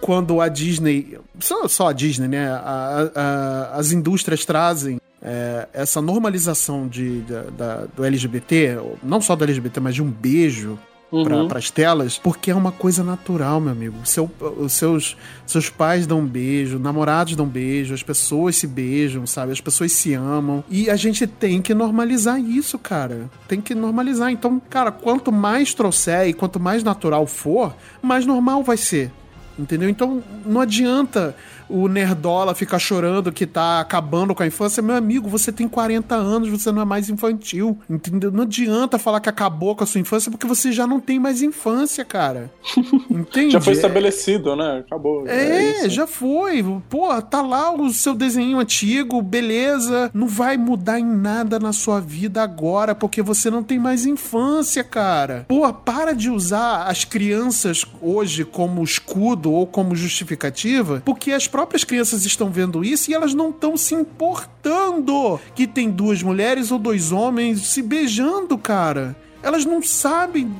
quando 0.00 0.40
a 0.40 0.48
Disney, 0.48 1.18
só, 1.38 1.68
só 1.68 1.88
a 1.88 1.92
Disney, 1.92 2.28
né? 2.28 2.50
A- 2.50 3.10
a- 3.14 3.70
as 3.78 3.92
indústrias 3.92 4.44
trazem 4.44 4.98
é, 5.22 5.68
essa 5.74 6.00
normalização 6.00 6.88
de, 6.88 7.20
da- 7.58 7.84
do 7.94 8.02
LGBT, 8.02 8.78
não 9.02 9.20
só 9.20 9.36
do 9.36 9.44
LGBT, 9.44 9.78
mas 9.78 9.94
de 9.94 10.02
um 10.02 10.10
beijo 10.10 10.78
Uhum. 11.12 11.48
para 11.48 11.58
as 11.58 11.70
telas, 11.70 12.18
porque 12.18 12.52
é 12.52 12.54
uma 12.54 12.70
coisa 12.70 13.02
natural, 13.02 13.60
meu 13.60 13.72
amigo. 13.72 13.96
Seu, 14.04 14.30
os 14.58 14.72
seus, 14.72 15.16
seus 15.44 15.68
pais 15.68 16.06
dão 16.06 16.20
um 16.20 16.26
beijo, 16.26 16.78
namorados 16.78 17.34
dão 17.34 17.46
beijo, 17.46 17.92
as 17.92 18.02
pessoas 18.02 18.54
se 18.54 18.66
beijam, 18.66 19.26
sabe? 19.26 19.50
As 19.50 19.60
pessoas 19.60 19.90
se 19.90 20.14
amam. 20.14 20.62
E 20.70 20.88
a 20.88 20.94
gente 20.94 21.26
tem 21.26 21.60
que 21.60 21.74
normalizar 21.74 22.40
isso, 22.40 22.78
cara. 22.78 23.28
Tem 23.48 23.60
que 23.60 23.74
normalizar. 23.74 24.30
Então, 24.30 24.62
cara, 24.70 24.92
quanto 24.92 25.32
mais 25.32 25.74
trouxer 25.74 26.28
e 26.28 26.32
quanto 26.32 26.60
mais 26.60 26.84
natural 26.84 27.26
for, 27.26 27.74
mais 28.00 28.24
normal 28.24 28.62
vai 28.62 28.76
ser. 28.76 29.10
Entendeu? 29.58 29.88
Então 29.90 30.22
não 30.46 30.60
adianta 30.60 31.34
o 31.70 31.88
Nerdola 31.88 32.54
ficar 32.54 32.78
chorando 32.78 33.30
que 33.32 33.46
tá 33.46 33.80
acabando 33.80 34.34
com 34.34 34.42
a 34.42 34.46
infância. 34.46 34.82
Meu 34.82 34.96
amigo, 34.96 35.28
você 35.28 35.52
tem 35.52 35.68
40 35.68 36.14
anos, 36.14 36.48
você 36.48 36.70
não 36.72 36.82
é 36.82 36.84
mais 36.84 37.08
infantil. 37.08 37.78
Entendeu? 37.88 38.30
Não 38.30 38.42
adianta 38.42 38.98
falar 38.98 39.20
que 39.20 39.28
acabou 39.28 39.74
com 39.76 39.84
a 39.84 39.86
sua 39.86 40.00
infância 40.00 40.30
porque 40.30 40.46
você 40.46 40.72
já 40.72 40.86
não 40.86 41.00
tem 41.00 41.18
mais 41.18 41.42
infância, 41.42 42.04
cara. 42.04 42.50
Entende? 43.10 43.52
Já 43.52 43.60
foi 43.60 43.72
É- 43.72 43.76
estabelecido, 43.76 44.56
né? 44.56 44.82
Acabou. 44.86 45.26
é, 45.28 45.70
isso. 45.86 45.90
já 45.90 46.06
foi. 46.06 46.64
Pô, 46.88 47.20
tá 47.22 47.40
lá 47.42 47.72
o 47.72 47.90
seu 47.90 48.14
desenho 48.14 48.58
antigo, 48.58 49.22
beleza. 49.22 50.10
Não 50.12 50.26
vai 50.26 50.56
mudar 50.56 50.98
em 50.98 51.04
nada 51.04 51.58
na 51.58 51.72
sua 51.72 52.00
vida 52.00 52.42
agora, 52.42 52.94
porque 52.94 53.22
você 53.22 53.50
não 53.50 53.62
tem 53.62 53.78
mais 53.78 54.06
infância, 54.06 54.82
cara. 54.82 55.44
Pô, 55.48 55.70
para 55.72 56.12
de 56.14 56.30
usar 56.30 56.84
as 56.84 57.04
crianças 57.04 57.84
hoje 58.02 58.44
como 58.44 58.82
escudo 58.82 59.52
ou 59.52 59.66
como 59.66 59.94
justificativa, 59.94 61.02
porque 61.04 61.32
as 61.32 61.46
próprias 61.46 61.59
crianças 61.84 62.24
estão 62.24 62.50
vendo 62.50 62.84
isso 62.84 63.10
e 63.10 63.14
elas 63.14 63.34
não 63.34 63.50
estão 63.50 63.76
se 63.76 63.94
importando 63.94 65.40
que 65.54 65.66
tem 65.66 65.90
duas 65.90 66.22
mulheres 66.22 66.70
ou 66.70 66.78
dois 66.78 67.12
homens 67.12 67.60
se 67.62 67.82
beijando, 67.82 68.56
cara. 68.58 69.16
Elas 69.42 69.64
não 69.64 69.82
sabem 69.82 70.54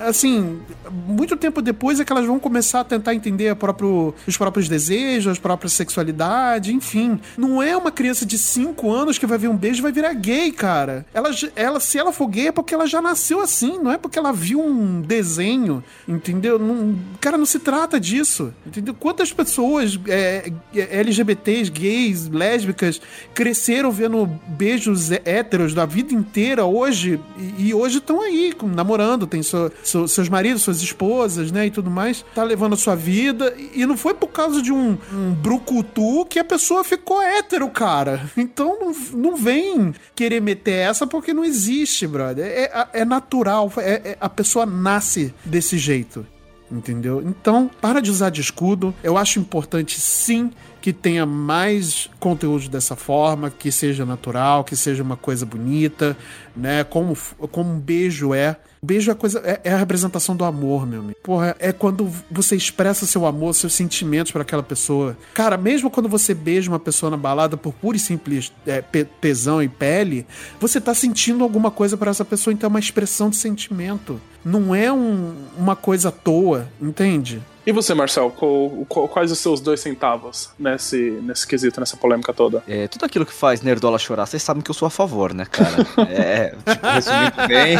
assim, 0.00 0.58
muito 0.90 1.36
tempo 1.36 1.60
depois 1.62 2.00
é 2.00 2.04
que 2.04 2.12
elas 2.12 2.26
vão 2.26 2.38
começar 2.38 2.80
a 2.80 2.84
tentar 2.84 3.14
entender 3.14 3.54
próprio- 3.56 4.14
os 4.26 4.36
próprios 4.36 4.68
desejos, 4.68 5.36
a 5.38 5.40
própria 5.40 5.68
sexualidade, 5.68 6.72
enfim. 6.74 7.18
Não 7.36 7.62
é 7.62 7.76
uma 7.76 7.90
criança 7.90 8.24
de 8.26 8.38
5 8.38 8.90
anos 8.92 9.18
que 9.18 9.26
vai 9.26 9.38
ver 9.38 9.48
um 9.48 9.56
beijo 9.56 9.80
e 9.80 9.82
vai 9.82 9.92
virar 9.92 10.12
gay, 10.14 10.50
cara. 10.52 11.06
Ela, 11.12 11.30
ela, 11.54 11.80
se 11.80 11.98
ela 11.98 12.12
for 12.12 12.26
gay 12.28 12.48
é 12.48 12.52
porque 12.52 12.74
ela 12.74 12.86
já 12.86 13.00
nasceu 13.02 13.40
assim, 13.40 13.78
não 13.78 13.90
é 13.90 13.98
porque 13.98 14.18
ela 14.18 14.32
viu 14.32 14.60
um 14.60 15.00
desenho, 15.00 15.82
entendeu? 16.06 16.58
Não, 16.58 16.94
cara, 17.20 17.36
não 17.38 17.46
se 17.46 17.58
trata 17.58 17.98
disso, 18.00 18.52
entendeu? 18.66 18.94
Quantas 18.94 19.32
pessoas 19.32 19.98
é, 20.08 20.50
é, 20.74 21.00
LGBTs, 21.00 21.70
gays, 21.70 22.28
lésbicas, 22.28 23.00
cresceram 23.34 23.90
vendo 23.90 24.26
beijos 24.48 25.10
hé- 25.10 25.22
héteros 25.24 25.74
da 25.74 25.84
vida 25.86 26.14
inteira 26.14 26.64
hoje 26.64 27.20
e, 27.58 27.68
e 27.68 27.74
hoje 27.74 27.98
estão 27.98 28.20
aí 28.20 28.52
namorando, 28.74 29.26
tem 29.26 29.42
seu- 29.42 29.70
seu- 29.88 30.08
seus 30.08 30.28
maridos, 30.28 30.62
suas 30.62 30.82
esposas, 30.82 31.50
né, 31.52 31.66
e 31.66 31.70
tudo 31.70 31.90
mais, 31.90 32.24
tá 32.34 32.42
levando 32.42 32.74
a 32.74 32.76
sua 32.76 32.94
vida 32.94 33.54
e 33.74 33.84
não 33.86 33.96
foi 33.96 34.14
por 34.14 34.28
causa 34.28 34.60
de 34.60 34.72
um, 34.72 34.98
um 35.12 35.32
brucutu 35.32 36.24
que 36.26 36.38
a 36.38 36.44
pessoa 36.44 36.84
ficou 36.84 37.20
hétero, 37.22 37.68
cara. 37.68 38.28
Então 38.36 38.78
não, 38.80 38.92
não 39.12 39.36
vem 39.36 39.94
querer 40.14 40.40
meter 40.40 40.72
essa 40.88 41.06
porque 41.06 41.32
não 41.32 41.44
existe, 41.44 42.06
brother. 42.06 42.44
É, 42.46 42.88
é 43.00 43.04
natural, 43.04 43.72
é- 43.78 44.10
é- 44.12 44.16
a 44.20 44.28
pessoa 44.28 44.64
nasce 44.66 45.34
desse 45.44 45.78
jeito. 45.78 46.26
Entendeu? 46.70 47.22
Então, 47.24 47.70
para 47.80 48.00
de 48.02 48.10
usar 48.10 48.30
de 48.30 48.40
escudo. 48.40 48.92
Eu 49.00 49.16
acho 49.16 49.38
importante, 49.38 50.00
sim, 50.00 50.50
que 50.86 50.92
tenha 50.92 51.26
mais 51.26 52.08
conteúdo 52.20 52.68
dessa 52.68 52.94
forma, 52.94 53.50
que 53.50 53.72
seja 53.72 54.06
natural, 54.06 54.62
que 54.62 54.76
seja 54.76 55.02
uma 55.02 55.16
coisa 55.16 55.44
bonita, 55.44 56.16
né? 56.56 56.84
Como, 56.84 57.18
como 57.50 57.72
um 57.72 57.80
beijo 57.80 58.32
é. 58.32 58.54
Beijo 58.80 59.10
é, 59.10 59.14
coisa, 59.16 59.40
é, 59.44 59.60
é 59.64 59.72
a 59.72 59.78
representação 59.78 60.36
do 60.36 60.44
amor, 60.44 60.86
meu 60.86 61.00
amigo. 61.00 61.18
Porra, 61.24 61.56
é 61.58 61.72
quando 61.72 62.08
você 62.30 62.54
expressa 62.54 63.04
seu 63.04 63.26
amor, 63.26 63.52
seus 63.56 63.72
sentimentos 63.74 64.30
para 64.30 64.42
aquela 64.42 64.62
pessoa. 64.62 65.18
Cara, 65.34 65.56
mesmo 65.56 65.90
quando 65.90 66.08
você 66.08 66.32
beija 66.32 66.70
uma 66.70 66.78
pessoa 66.78 67.10
na 67.10 67.16
balada 67.16 67.56
por 67.56 67.72
pura 67.72 67.96
e 67.96 68.00
simples 68.00 68.52
é, 68.64 68.80
tesão 69.20 69.60
e 69.60 69.68
pele, 69.68 70.24
você 70.60 70.80
tá 70.80 70.94
sentindo 70.94 71.42
alguma 71.42 71.72
coisa 71.72 71.96
para 71.96 72.12
essa 72.12 72.24
pessoa, 72.24 72.54
então 72.54 72.68
é 72.68 72.70
uma 72.70 72.78
expressão 72.78 73.28
de 73.28 73.34
sentimento. 73.34 74.20
Não 74.44 74.72
é 74.72 74.92
um- 74.92 75.34
uma 75.58 75.74
coisa 75.74 76.10
à 76.10 76.12
toa, 76.12 76.68
entende? 76.80 77.42
E 77.66 77.72
você, 77.72 77.92
Marcel, 77.94 78.30
qual- 78.30 78.70
qual- 78.88 79.08
quais 79.08 79.32
os 79.32 79.40
seus 79.40 79.60
dois 79.60 79.80
centavos 79.80 80.50
nesse, 80.56 80.96
nesse 81.22 81.44
quesito, 81.46 81.80
nessa 81.80 81.96
polêmica 81.96 82.32
toda? 82.32 82.62
É, 82.68 82.86
tudo 82.86 83.04
aquilo 83.04 83.26
que 83.26 83.32
faz 83.32 83.60
Nerdola 83.60 83.98
chorar, 83.98 84.24
vocês 84.24 84.40
sabem 84.42 84.62
que 84.62 84.70
eu 84.70 84.74
sou 84.74 84.86
a 84.86 84.90
favor, 84.90 85.34
né, 85.34 85.44
cara? 85.44 85.84
É, 86.08 86.50
tipo, 86.50 86.86
resumindo 86.86 87.48
bem. 87.48 87.76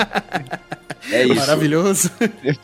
É 1.13 1.23
isso. 1.27 1.37
Maravilhoso. 1.37 2.11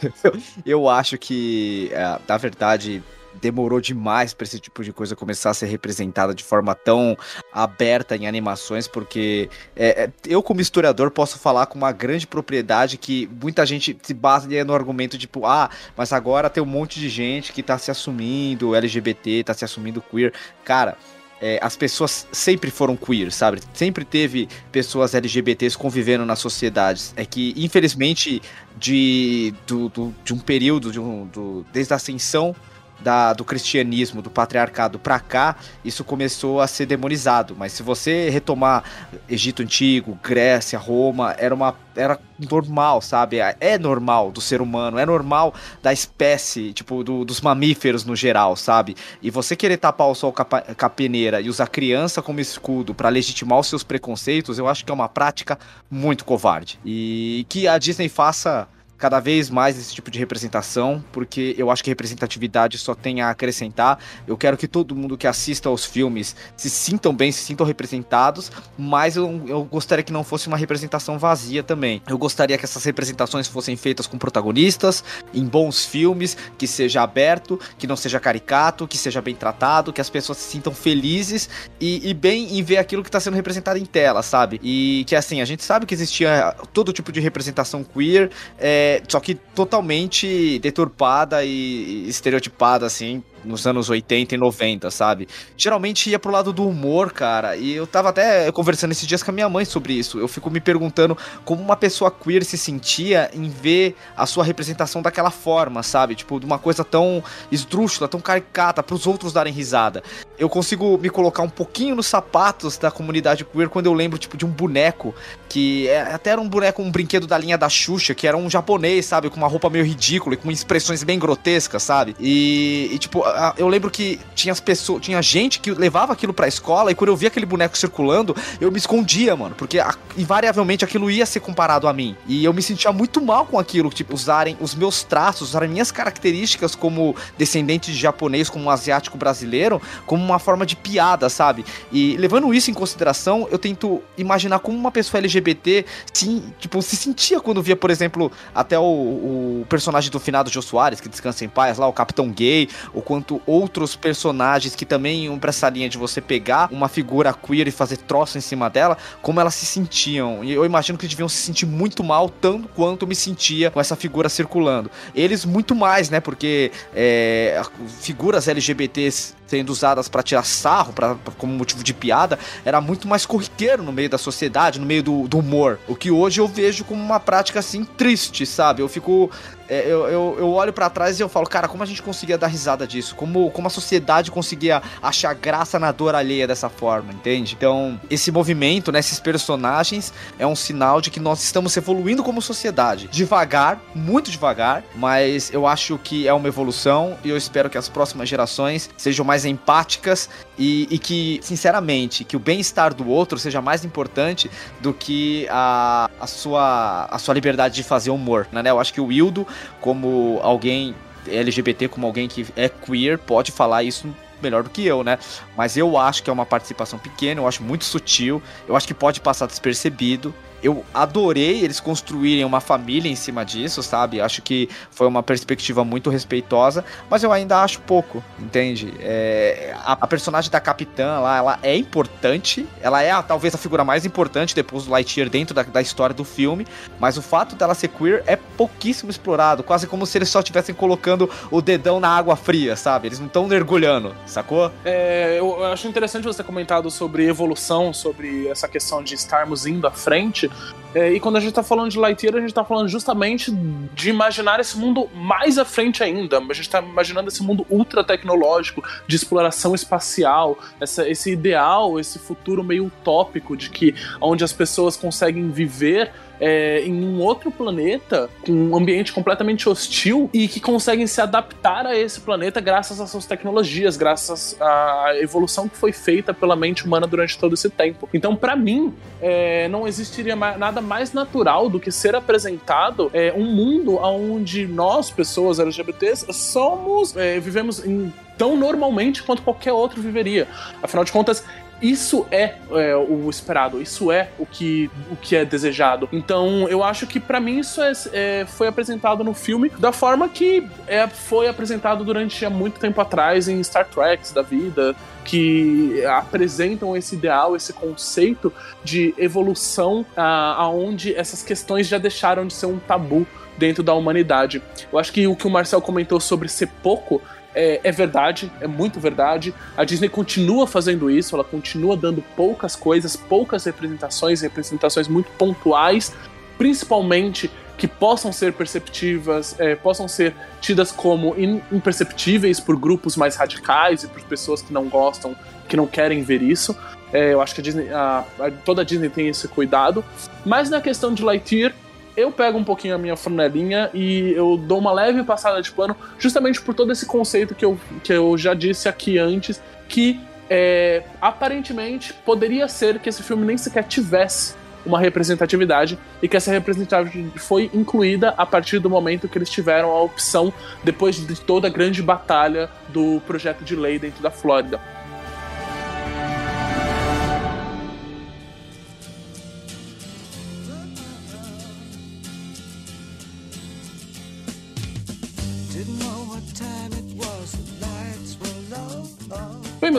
Eu 0.66 0.88
acho 0.88 1.16
que, 1.16 1.90
é, 1.92 2.18
na 2.26 2.36
verdade, 2.36 3.00
demorou 3.42 3.80
demais 3.80 4.32
pra 4.32 4.44
esse 4.44 4.58
tipo 4.60 4.82
de 4.84 4.92
coisa 4.92 5.14
começar 5.16 5.50
a 5.50 5.54
ser 5.54 5.66
representada 5.66 6.32
de 6.34 6.44
forma 6.44 6.74
tão 6.74 7.18
aberta 7.52 8.16
em 8.16 8.26
animações, 8.26 8.86
porque 8.88 9.50
é, 9.76 10.04
é, 10.04 10.10
eu, 10.26 10.42
como 10.42 10.60
historiador, 10.60 11.10
posso 11.10 11.38
falar 11.38 11.66
com 11.66 11.76
uma 11.76 11.92
grande 11.92 12.26
propriedade 12.26 12.96
que 12.96 13.28
muita 13.42 13.66
gente 13.66 13.98
se 14.02 14.14
baseia 14.14 14.64
no 14.64 14.72
argumento 14.74 15.18
tipo, 15.18 15.44
ah, 15.44 15.68
mas 15.96 16.12
agora 16.12 16.48
tem 16.48 16.62
um 16.62 16.66
monte 16.66 17.00
de 17.00 17.08
gente 17.08 17.52
que 17.52 17.62
tá 17.62 17.76
se 17.76 17.90
assumindo 17.90 18.74
LGBT, 18.74 19.42
tá 19.44 19.52
se 19.52 19.64
assumindo 19.64 20.00
queer. 20.00 20.32
Cara. 20.64 20.96
é, 21.44 21.58
as 21.60 21.74
pessoas 21.76 22.24
sempre 22.30 22.70
foram 22.70 22.96
queer, 22.96 23.32
sabe? 23.32 23.60
Sempre 23.74 24.04
teve 24.04 24.48
pessoas 24.70 25.12
LGBTs 25.12 25.76
convivendo 25.76 26.24
nas 26.24 26.38
sociedades. 26.38 27.12
É 27.16 27.26
que, 27.26 27.52
infelizmente, 27.56 28.40
de, 28.78 29.52
do, 29.66 29.88
do- 29.88 30.14
de 30.24 30.32
um 30.32 30.38
período, 30.38 30.92
de 30.92 31.00
um, 31.00 31.26
do- 31.26 31.66
desde 31.72 31.92
a 31.92 31.96
ascensão 31.96 32.54
da, 33.02 33.32
do 33.32 33.44
cristianismo, 33.44 34.22
do 34.22 34.30
patriarcado 34.30 34.98
pra 34.98 35.20
cá, 35.20 35.56
isso 35.84 36.04
começou 36.04 36.60
a 36.60 36.66
ser 36.66 36.86
demonizado. 36.86 37.54
Mas 37.58 37.72
se 37.72 37.82
você 37.82 38.30
retomar 38.30 38.84
Egito 39.28 39.62
Antigo, 39.62 40.18
Grécia, 40.22 40.78
Roma, 40.78 41.34
era 41.38 41.54
uma 41.54 41.74
era 41.94 42.18
normal, 42.50 43.02
sabe? 43.02 43.36
É 43.60 43.76
normal 43.78 44.32
do 44.32 44.40
ser 44.40 44.62
humano, 44.62 44.98
é 44.98 45.04
normal 45.04 45.52
da 45.82 45.92
espécie, 45.92 46.72
tipo, 46.72 47.04
do- 47.04 47.22
dos 47.22 47.42
mamíferos 47.42 48.02
no 48.06 48.16
geral, 48.16 48.56
sabe? 48.56 48.96
E 49.20 49.30
você 49.30 49.54
querer 49.54 49.76
tapar 49.76 50.06
o 50.08 50.14
sol 50.14 50.32
com 50.32 50.42
a 50.86 50.88
peneira 50.90 51.42
e 51.42 51.50
usar 51.50 51.66
criança 51.68 52.22
como 52.22 52.40
escudo 52.40 52.94
pra 52.94 53.10
legitimar 53.10 53.58
os 53.58 53.66
seus 53.66 53.82
preconceitos, 53.82 54.58
eu 54.58 54.66
acho 54.68 54.86
que 54.86 54.90
é 54.90 54.94
uma 54.94 55.08
prática 55.08 55.58
muito 55.90 56.24
covarde. 56.24 56.78
E 56.82 57.44
que 57.50 57.68
a 57.68 57.76
Disney 57.76 58.08
faça 58.08 58.66
cada 59.02 59.18
vez 59.18 59.50
mais 59.50 59.76
esse 59.76 59.92
tipo 59.92 60.12
de 60.12 60.18
representação, 60.20 61.04
porque 61.10 61.56
eu 61.58 61.72
acho 61.72 61.82
que 61.82 61.90
representatividade 61.90 62.78
só 62.78 62.94
tem 62.94 63.20
a 63.20 63.30
acrescentar. 63.30 63.98
Eu 64.28 64.36
quero 64.36 64.56
que 64.56 64.68
todo 64.68 64.94
mundo 64.94 65.18
que 65.18 65.26
assista 65.26 65.68
aos 65.68 65.84
filmes 65.84 66.36
se 66.56 66.70
sintam 66.70 67.12
bem, 67.12 67.32
se 67.32 67.42
sintam 67.42 67.66
representados, 67.66 68.52
mas 68.78 69.16
eu, 69.16 69.42
eu 69.48 69.64
gostaria 69.64 70.04
que 70.04 70.12
não 70.12 70.22
fosse 70.22 70.46
uma 70.46 70.56
representação 70.56 71.18
vazia 71.18 71.64
também. 71.64 72.00
Eu 72.08 72.16
gostaria 72.16 72.56
que 72.56 72.64
essas 72.64 72.84
representações 72.84 73.48
fossem 73.48 73.74
feitas 73.74 74.06
com 74.06 74.16
protagonistas, 74.16 75.02
em 75.34 75.44
bons 75.44 75.84
filmes, 75.84 76.36
que 76.56 76.68
seja 76.68 77.02
aberto, 77.02 77.58
que 77.76 77.88
não 77.88 77.96
seja 77.96 78.20
caricato, 78.20 78.86
que 78.86 78.96
seja 78.96 79.20
bem 79.20 79.34
tratado, 79.34 79.92
que 79.92 80.00
as 80.00 80.08
pessoas 80.08 80.38
se 80.38 80.48
sintam 80.48 80.72
felizes 80.72 81.50
e, 81.80 82.08
e 82.08 82.14
bem 82.14 82.56
em 82.56 82.62
ver 82.62 82.76
aquilo 82.76 83.02
que 83.02 83.08
está 83.08 83.18
sendo 83.18 83.34
representado 83.34 83.80
em 83.80 83.84
tela, 83.84 84.22
sabe? 84.22 84.60
E 84.62 85.04
que 85.08 85.16
assim, 85.16 85.40
a 85.40 85.44
gente 85.44 85.64
sabe 85.64 85.86
que 85.86 85.94
existia 85.94 86.54
todo 86.72 86.92
tipo 86.92 87.10
de 87.10 87.18
representação 87.18 87.82
queer, 87.82 88.30
é, 88.60 88.91
só 89.08 89.20
que 89.20 89.34
totalmente 89.34 90.58
deturpada 90.58 91.44
e 91.44 92.08
estereotipada, 92.08 92.86
assim, 92.86 93.22
nos 93.44 93.66
anos 93.66 93.88
80 93.90 94.34
e 94.34 94.38
90, 94.38 94.90
sabe? 94.90 95.28
Geralmente 95.56 96.10
ia 96.10 96.18
pro 96.18 96.30
lado 96.30 96.52
do 96.52 96.66
humor, 96.66 97.12
cara, 97.12 97.56
e 97.56 97.72
eu 97.72 97.86
tava 97.86 98.10
até 98.10 98.50
conversando 98.52 98.92
esses 98.92 99.06
dias 99.06 99.22
com 99.22 99.30
a 99.30 99.34
minha 99.34 99.48
mãe 99.48 99.64
sobre 99.64 99.92
isso. 99.92 100.18
Eu 100.18 100.28
fico 100.28 100.50
me 100.50 100.60
perguntando 100.60 101.16
como 101.44 101.62
uma 101.62 101.76
pessoa 101.76 102.10
queer 102.10 102.44
se 102.44 102.56
sentia 102.56 103.30
em 103.32 103.48
ver 103.48 103.96
a 104.16 104.26
sua 104.26 104.44
representação 104.44 105.02
daquela 105.02 105.30
forma, 105.30 105.82
sabe? 105.82 106.14
Tipo, 106.14 106.38
de 106.38 106.46
uma 106.46 106.58
coisa 106.58 106.84
tão 106.84 107.22
esdrúxula, 107.50 108.08
tão 108.08 108.20
caricata, 108.20 108.82
pros 108.82 109.06
outros 109.06 109.32
darem 109.32 109.52
risada. 109.52 110.02
Eu 110.38 110.48
consigo 110.48 110.98
me 110.98 111.10
colocar 111.10 111.42
um 111.42 111.48
pouquinho 111.48 111.94
nos 111.94 112.06
sapatos 112.06 112.76
da 112.76 112.90
comunidade 112.90 113.44
queer 113.44 113.68
quando 113.68 113.86
eu 113.86 113.94
lembro, 113.94 114.18
tipo, 114.18 114.36
de 114.36 114.44
um 114.44 114.50
boneco 114.50 115.14
que 115.48 115.86
é, 115.88 116.00
até 116.00 116.30
era 116.30 116.40
um 116.40 116.48
boneco, 116.48 116.82
um 116.82 116.90
brinquedo 116.90 117.26
da 117.26 117.36
linha 117.36 117.58
da 117.58 117.68
Xuxa, 117.68 118.14
que 118.14 118.26
era 118.26 118.36
um 118.36 118.48
japonês, 118.48 119.06
sabe? 119.06 119.28
Com 119.28 119.36
uma 119.36 119.48
roupa 119.48 119.68
meio 119.68 119.84
ridícula 119.84 120.34
e 120.34 120.38
com 120.38 120.50
expressões 120.50 121.02
bem 121.02 121.18
grotescas, 121.18 121.82
sabe? 121.82 122.16
E, 122.18 122.90
e, 122.92 122.98
tipo, 122.98 123.22
eu 123.56 123.68
lembro 123.68 123.90
que 123.90 124.18
tinha 124.34 124.52
as 124.52 124.60
pessoas, 124.60 125.02
tinha 125.02 125.20
gente 125.22 125.60
que 125.60 125.70
levava 125.72 126.12
aquilo 126.12 126.32
pra 126.32 126.46
escola 126.48 126.90
e 126.90 126.94
quando 126.94 127.08
eu 127.10 127.16
via 127.16 127.28
aquele 127.28 127.46
boneco 127.46 127.76
circulando, 127.76 128.34
eu 128.60 128.70
me 128.70 128.78
escondia, 128.78 129.34
mano, 129.36 129.54
porque 129.56 129.78
a- 129.78 129.94
invariavelmente 130.16 130.84
aquilo 130.84 131.10
ia 131.10 131.26
ser 131.26 131.40
comparado 131.40 131.86
a 131.88 131.92
mim. 131.92 132.16
E 132.26 132.44
eu 132.44 132.52
me 132.52 132.62
sentia 132.62 132.92
muito 132.92 133.20
mal 133.20 133.46
com 133.46 133.58
aquilo, 133.58 133.90
tipo, 133.90 134.14
usarem 134.14 134.56
os 134.60 134.74
meus 134.74 135.02
traços, 135.02 135.50
usarem 135.50 135.68
minhas 135.68 135.90
características 135.90 136.74
como 136.74 137.14
descendente 137.36 137.92
de 137.92 137.98
japonês, 137.98 138.48
como 138.48 138.64
um 138.66 138.70
asiático 138.70 139.16
brasileiro, 139.18 139.80
como 140.06 140.24
uma 140.24 140.38
forma 140.38 140.64
de 140.66 140.76
piada, 140.76 141.28
sabe? 141.28 141.64
E 141.90 142.16
levando 142.16 142.52
isso 142.54 142.70
em 142.70 142.74
consideração, 142.74 143.48
eu 143.50 143.58
tento 143.58 144.02
imaginar 144.16 144.58
como 144.58 144.76
uma 144.76 144.90
pessoa 144.90 145.18
LGBT 145.20 145.84
se, 146.12 146.42
tipo, 146.58 146.80
se 146.82 146.96
sentia 146.96 147.40
quando 147.40 147.62
via, 147.62 147.76
por 147.76 147.90
exemplo, 147.90 148.30
até 148.54 148.78
o, 148.78 148.82
o 148.82 149.66
personagem 149.68 150.10
do 150.10 150.18
finado 150.20 150.50
Jô 150.50 150.62
Soares, 150.62 151.00
que 151.00 151.08
descansa 151.08 151.44
em 151.44 151.48
paz, 151.48 151.78
lá, 151.78 151.86
o 151.86 151.92
Capitão 151.92 152.28
Gay, 152.30 152.68
ou 152.92 153.02
quanto 153.02 153.21
outros 153.46 153.94
personagens 153.96 154.74
que 154.74 154.84
também 154.84 155.24
iam 155.24 155.38
pra 155.38 155.50
essa 155.50 155.68
linha 155.68 155.88
de 155.88 155.98
você 155.98 156.20
pegar 156.20 156.68
uma 156.72 156.88
figura 156.88 157.32
queer 157.32 157.68
e 157.68 157.70
fazer 157.70 157.96
troço 157.98 158.38
em 158.38 158.40
cima 158.40 158.68
dela, 158.68 158.96
como 159.20 159.40
elas 159.40 159.54
se 159.54 159.66
sentiam. 159.66 160.42
E 160.42 160.52
eu 160.52 160.64
imagino 160.64 160.98
que 160.98 161.06
deviam 161.06 161.28
se 161.28 161.36
sentir 161.36 161.66
muito 161.66 162.02
mal, 162.02 162.28
tanto 162.28 162.68
quanto 162.68 163.06
me 163.06 163.14
sentia 163.14 163.70
com 163.70 163.80
essa 163.80 163.94
figura 163.96 164.28
circulando. 164.28 164.90
Eles 165.14 165.44
muito 165.44 165.74
mais, 165.74 166.10
né? 166.10 166.20
Porque 166.20 166.72
é, 166.94 167.60
figuras 168.00 168.48
LGBTs 168.48 169.34
sendo 169.46 169.70
usadas 169.70 170.08
pra 170.08 170.22
tirar 170.22 170.44
sarro, 170.44 170.94
pra, 170.94 171.14
pra- 171.14 171.34
como 171.36 171.52
motivo 171.52 171.84
de 171.84 171.92
piada, 171.92 172.38
era 172.64 172.80
muito 172.80 173.06
mais 173.06 173.26
corriqueiro 173.26 173.82
no 173.82 173.92
meio 173.92 174.08
da 174.08 174.16
sociedade, 174.16 174.80
no 174.80 174.86
meio 174.86 175.02
do, 175.02 175.28
do 175.28 175.38
humor. 175.38 175.78
O 175.86 175.94
que 175.94 176.10
hoje 176.10 176.40
eu 176.40 176.48
vejo 176.48 176.84
como 176.84 177.02
uma 177.02 177.20
prática 177.20 177.58
assim 177.58 177.84
triste, 177.84 178.46
sabe? 178.46 178.80
Eu 178.80 178.88
fico. 178.88 179.30
É, 179.68 179.84
eu, 179.86 180.06
eu, 180.08 180.36
eu 180.38 180.50
olho 180.52 180.72
pra 180.72 180.90
trás 180.90 181.18
e 181.18 181.22
eu 181.22 181.28
falo, 181.28 181.46
cara, 181.46 181.68
como 181.68 181.82
a 181.82 181.86
gente 181.86 182.02
conseguia 182.02 182.36
dar 182.36 182.46
risada 182.46 182.86
disso? 182.86 183.14
Como, 183.14 183.50
como 183.50 183.66
a 183.66 183.70
sociedade 183.70 184.30
conseguia 184.30 184.82
achar 185.02 185.34
graça 185.34 185.78
na 185.78 185.92
dor 185.92 186.14
alheia 186.14 186.46
dessa 186.46 186.68
forma, 186.68 187.12
entende? 187.12 187.54
Então, 187.56 188.00
esse 188.10 188.30
movimento, 188.30 188.92
né, 188.92 188.98
esses 188.98 189.20
personagens, 189.20 190.12
é 190.38 190.46
um 190.46 190.56
sinal 190.56 191.00
de 191.00 191.10
que 191.10 191.20
nós 191.20 191.42
estamos 191.42 191.76
evoluindo 191.76 192.22
como 192.22 192.42
sociedade. 192.42 193.08
Devagar, 193.08 193.80
muito 193.94 194.30
devagar, 194.30 194.84
mas 194.94 195.52
eu 195.52 195.66
acho 195.66 195.98
que 195.98 196.26
é 196.26 196.32
uma 196.32 196.48
evolução 196.48 197.16
e 197.24 197.28
eu 197.28 197.36
espero 197.36 197.70
que 197.70 197.78
as 197.78 197.88
próximas 197.88 198.28
gerações 198.28 198.90
sejam 198.96 199.24
mais 199.24 199.44
empáticas 199.44 200.28
e, 200.58 200.86
e 200.90 200.98
que, 200.98 201.40
sinceramente, 201.42 202.24
que 202.24 202.36
o 202.36 202.40
bem-estar 202.40 202.94
do 202.94 203.08
outro 203.08 203.38
seja 203.38 203.60
mais 203.60 203.84
importante 203.84 204.50
do 204.80 204.92
que 204.92 205.46
a, 205.50 206.10
a, 206.20 206.26
sua, 206.26 207.06
a 207.10 207.18
sua 207.18 207.34
liberdade 207.34 207.74
de 207.74 207.82
fazer 207.82 208.10
humor, 208.10 208.46
né? 208.52 208.62
Eu 208.64 208.80
acho 208.80 208.92
que 208.92 209.00
o 209.00 209.06
Wildo, 209.06 209.46
como 209.80 210.38
alguém 210.42 210.94
LGBT, 211.26 211.88
como 211.88 212.06
alguém 212.06 212.28
que 212.28 212.46
é 212.56 212.68
queer, 212.68 213.18
pode 213.18 213.52
falar 213.52 213.82
isso 213.82 214.14
melhor 214.42 214.62
do 214.62 214.70
que 214.70 214.84
eu, 214.84 215.04
né? 215.04 215.18
Mas 215.56 215.76
eu 215.76 215.96
acho 215.96 216.22
que 216.22 216.28
é 216.28 216.32
uma 216.32 216.44
participação 216.44 216.98
pequena, 216.98 217.40
eu 217.40 217.46
acho 217.46 217.62
muito 217.62 217.84
sutil, 217.84 218.42
eu 218.66 218.76
acho 218.76 218.86
que 218.86 218.94
pode 218.94 219.20
passar 219.20 219.46
despercebido. 219.46 220.34
Eu 220.62 220.84
adorei 220.94 221.62
eles 221.64 221.80
construírem 221.80 222.44
uma 222.44 222.60
família 222.60 223.10
em 223.10 223.16
cima 223.16 223.44
disso, 223.44 223.82
sabe? 223.82 224.20
Acho 224.20 224.40
que 224.42 224.68
foi 224.90 225.06
uma 225.06 225.22
perspectiva 225.22 225.84
muito 225.84 226.08
respeitosa, 226.10 226.84
mas 227.10 227.22
eu 227.22 227.32
ainda 227.32 227.62
acho 227.62 227.80
pouco, 227.80 228.22
entende? 228.38 228.92
É, 229.00 229.74
a, 229.84 229.92
a 230.00 230.06
personagem 230.06 230.50
da 230.50 230.60
Capitã 230.60 231.18
lá, 231.18 231.36
ela 231.36 231.58
é 231.62 231.76
importante, 231.76 232.66
ela 232.80 233.02
é 233.02 233.10
a- 233.10 233.22
talvez 233.22 233.54
a 233.54 233.58
figura 233.58 233.84
mais 233.84 234.04
importante 234.06 234.54
depois 234.54 234.84
do 234.84 234.90
Lightyear 234.92 235.28
dentro 235.28 235.54
da, 235.54 235.62
da 235.62 235.82
história 235.82 236.14
do 236.14 236.24
filme, 236.24 236.66
mas 237.00 237.16
o 237.16 237.22
fato 237.22 237.56
dela 237.56 237.74
ser 237.74 237.88
queer 237.88 238.22
é 238.26 238.36
pouquíssimo 238.36 239.10
explorado, 239.10 239.62
quase 239.62 239.86
como 239.86 240.06
se 240.06 240.16
eles 240.18 240.28
só 240.28 240.38
estivessem 240.40 240.74
colocando 240.74 241.28
o 241.50 241.60
dedão 241.60 241.98
na 241.98 242.08
água 242.08 242.36
fria, 242.36 242.76
sabe? 242.76 243.08
Eles 243.08 243.18
não 243.18 243.26
estão 243.26 243.46
mergulhando, 243.46 244.14
sacou? 244.26 244.70
É, 244.84 245.36
eu, 245.38 245.64
acho 245.64 245.88
interessante 245.88 246.24
você 246.24 246.42
ter 246.42 246.46
comentado 246.46 246.90
sobre 246.90 247.26
evolução, 247.26 247.92
sobre 247.92 248.46
essa 248.48 248.68
questão 248.68 249.02
de 249.02 249.14
estarmos 249.14 249.66
indo 249.66 249.86
à 249.86 249.90
frente. 249.90 250.50
É, 250.94 251.10
e 251.10 251.18
quando 251.18 251.36
a 251.36 251.40
gente 251.40 251.54
tá 251.54 251.62
falando 251.62 251.90
de 251.90 251.98
Lightyear, 251.98 252.36
a 252.36 252.40
gente 252.40 252.52
tá 252.52 252.62
falando 252.64 252.86
justamente 252.86 253.50
de 253.94 254.10
imaginar 254.10 254.60
esse 254.60 254.76
mundo 254.78 255.08
mais 255.14 255.56
à 255.56 255.64
frente 255.64 256.02
ainda. 256.02 256.38
A 256.38 256.52
gente 256.52 256.68
tá 256.68 256.82
imaginando 256.82 257.28
esse 257.28 257.42
mundo 257.42 257.66
ultra 257.70 258.04
tecnológico, 258.04 258.82
de 259.06 259.16
exploração 259.16 259.74
espacial, 259.74 260.58
essa- 260.78 261.08
esse 261.08 261.32
ideal, 261.32 261.98
esse 261.98 262.18
futuro 262.18 262.62
meio 262.62 262.86
utópico 262.86 263.56
de 263.56 263.70
que 263.70 263.94
onde 264.20 264.44
as 264.44 264.52
pessoas 264.52 264.94
conseguem 264.94 265.50
viver 265.50 266.12
é, 266.44 266.82
em 266.84 266.92
um 267.04 267.20
outro 267.20 267.52
planeta, 267.52 268.28
com 268.44 268.50
um 268.52 268.76
ambiente 268.76 269.12
completamente 269.12 269.68
hostil, 269.68 270.28
e 270.34 270.48
que 270.48 270.58
conseguem 270.58 271.06
se 271.06 271.20
adaptar 271.20 271.86
a 271.86 271.96
esse 271.96 272.20
planeta 272.20 272.60
graças 272.60 273.00
às 273.00 273.08
suas 273.10 273.26
tecnologias, 273.26 273.96
graças 273.96 274.56
à 274.60 275.12
evolução 275.20 275.68
que 275.68 275.76
foi 275.76 275.92
feita 275.92 276.34
pela 276.34 276.56
mente 276.56 276.84
humana 276.84 277.06
durante 277.06 277.38
todo 277.38 277.54
esse 277.54 277.70
tempo. 277.70 278.08
Então, 278.12 278.34
pra 278.34 278.56
mim, 278.56 278.92
é, 279.20 279.68
não 279.68 279.86
existiria 279.86 280.34
nada 280.34 280.80
mais 280.80 281.12
natural 281.12 281.68
do 281.70 281.78
que 281.78 281.92
ser 281.92 282.16
apresentado 282.16 283.08
é, 283.14 283.32
um 283.36 283.44
mundo 283.44 283.96
onde 284.02 284.66
nós, 284.66 285.10
pessoas 285.12 285.60
LGBTs, 285.60 286.26
somos, 286.32 287.16
é, 287.16 287.38
vivemos 287.38 287.86
em- 287.86 288.12
tão 288.36 288.56
normalmente 288.56 289.22
quanto 289.22 289.42
qualquer 289.42 289.72
outro 289.72 290.02
viveria. 290.02 290.48
Afinal 290.82 291.04
de 291.04 291.12
contas, 291.12 291.44
isso 291.82 292.26
é, 292.30 292.54
é, 292.70 292.96
o 292.96 293.28
esperado, 293.28 293.82
isso 293.82 294.12
é 294.12 294.30
o 294.38 294.46
que, 294.46 294.88
o 295.10 295.16
que 295.16 295.34
é 295.34 295.44
desejado. 295.44 296.08
Então, 296.12 296.68
eu 296.68 296.84
acho 296.84 297.06
que 297.08 297.18
pra 297.18 297.40
mim 297.40 297.58
isso 297.58 297.82
é, 297.82 297.92
é, 298.12 298.46
foi 298.46 298.68
apresentado 298.68 299.24
no 299.24 299.34
filme 299.34 299.68
da 299.78 299.90
forma 299.90 300.28
que 300.28 300.66
é, 300.86 301.08
foi 301.08 301.48
apresentado 301.48 302.04
durante 302.04 302.44
há 302.44 302.50
muito 302.50 302.78
tempo 302.78 303.00
atrás 303.00 303.48
em 303.48 303.62
Star 303.64 303.86
Trek 303.86 304.32
da 304.32 304.42
vida, 304.42 304.94
que 305.24 306.04
apresentam 306.06 306.96
esse 306.96 307.16
ideal, 307.16 307.56
esse 307.56 307.72
conceito 307.72 308.52
de 308.84 309.12
evolução, 309.18 310.06
ah, 310.16 310.54
aonde 310.58 311.14
essas 311.14 311.42
questões 311.42 311.88
já 311.88 311.98
deixaram 311.98 312.46
de 312.46 312.52
ser 312.52 312.66
um 312.66 312.78
tabu 312.78 313.26
dentro 313.58 313.82
da 313.82 313.94
humanidade. 313.94 314.62
Eu 314.92 314.98
acho 314.98 315.12
que 315.12 315.26
o 315.26 315.36
que 315.36 315.46
o 315.46 315.50
Marcel 315.50 315.80
comentou 315.80 316.18
sobre 316.20 316.48
ser 316.48 316.68
pouco 316.82 317.20
é, 317.54 317.80
é 317.84 317.92
verdade, 317.92 318.50
é 318.60 318.66
muito 318.66 318.98
verdade. 319.00 319.54
A 319.76 319.84
Disney 319.84 320.08
continua 320.08 320.66
fazendo 320.66 321.10
isso, 321.10 321.34
ela 321.34 321.44
continua 321.44 321.96
dando 321.96 322.22
poucas 322.36 322.74
coisas, 322.74 323.14
poucas 323.16 323.64
representações, 323.64 324.40
representações 324.40 325.08
muito 325.08 325.30
pontuais, 325.32 326.12
principalmente 326.56 327.50
que 327.76 327.88
possam 327.88 328.30
ser 328.32 328.52
perceptivas, 328.52 329.56
é, 329.58 329.74
possam 329.74 330.06
ser 330.06 330.34
tidas 330.60 330.92
como 330.92 331.34
imperceptíveis 331.72 332.60
por 332.60 332.76
grupos 332.76 333.16
mais 333.16 333.34
radicais 333.34 334.04
e 334.04 334.08
por 334.08 334.22
pessoas 334.22 334.62
que 334.62 334.72
não 334.72 334.88
gostam, 334.88 335.34
que 335.68 335.76
não 335.76 335.86
querem 335.86 336.22
ver 336.22 336.42
isso. 336.42 336.76
É, 337.12 337.32
eu 337.32 337.40
acho 337.42 337.54
que 337.54 337.60
a 337.60 337.64
Disney, 337.64 337.88
a- 337.90 338.24
a- 338.38 338.50
toda 338.64 338.82
a 338.82 338.84
Disney 338.84 339.08
tem 339.08 339.28
esse 339.28 339.48
cuidado. 339.48 340.04
Mas 340.46 340.70
na 340.70 340.80
questão 340.80 341.12
de 341.12 341.22
Lightyear, 341.22 341.74
eu 342.16 342.30
pego 342.30 342.58
um 342.58 342.64
pouquinho 342.64 342.94
a 342.94 342.98
minha 342.98 343.16
flanelinha 343.16 343.90
e 343.94 344.32
eu 344.32 344.56
dou 344.56 344.78
uma 344.78 344.92
leve 344.92 345.22
passada 345.22 345.60
de 345.62 345.70
pano, 345.70 345.96
justamente 346.18 346.60
por 346.60 346.74
todo 346.74 346.92
esse 346.92 347.06
conceito 347.06 347.54
que 347.54 347.64
eu, 347.64 347.78
que 348.02 348.12
eu 348.12 348.36
já 348.36 348.54
disse 348.54 348.88
aqui 348.88 349.18
antes, 349.18 349.62
que 349.88 350.20
é, 350.50 351.02
aparentemente 351.20 352.12
poderia 352.12 352.68
ser 352.68 352.98
que 352.98 353.08
esse 353.08 353.22
filme 353.22 353.44
nem 353.44 353.56
sequer 353.56 353.84
tivesse 353.84 354.54
uma 354.84 354.98
representatividade 354.98 355.98
e 356.20 356.28
que 356.28 356.36
essa 356.36 356.50
representatividade 356.50 357.38
foi 357.38 357.70
incluída 357.72 358.34
a 358.36 358.44
partir 358.44 358.78
do 358.78 358.90
momento 358.90 359.28
que 359.28 359.38
eles 359.38 359.48
tiveram 359.48 359.90
a 359.90 360.02
opção 360.02 360.52
depois 360.82 361.16
de 361.16 361.40
toda 361.40 361.68
a 361.68 361.70
grande 361.70 362.02
batalha 362.02 362.68
do 362.88 363.22
projeto 363.26 363.64
de 363.64 363.76
lei 363.76 363.98
dentro 363.98 364.22
da 364.22 364.30
Flórida. 364.30 364.80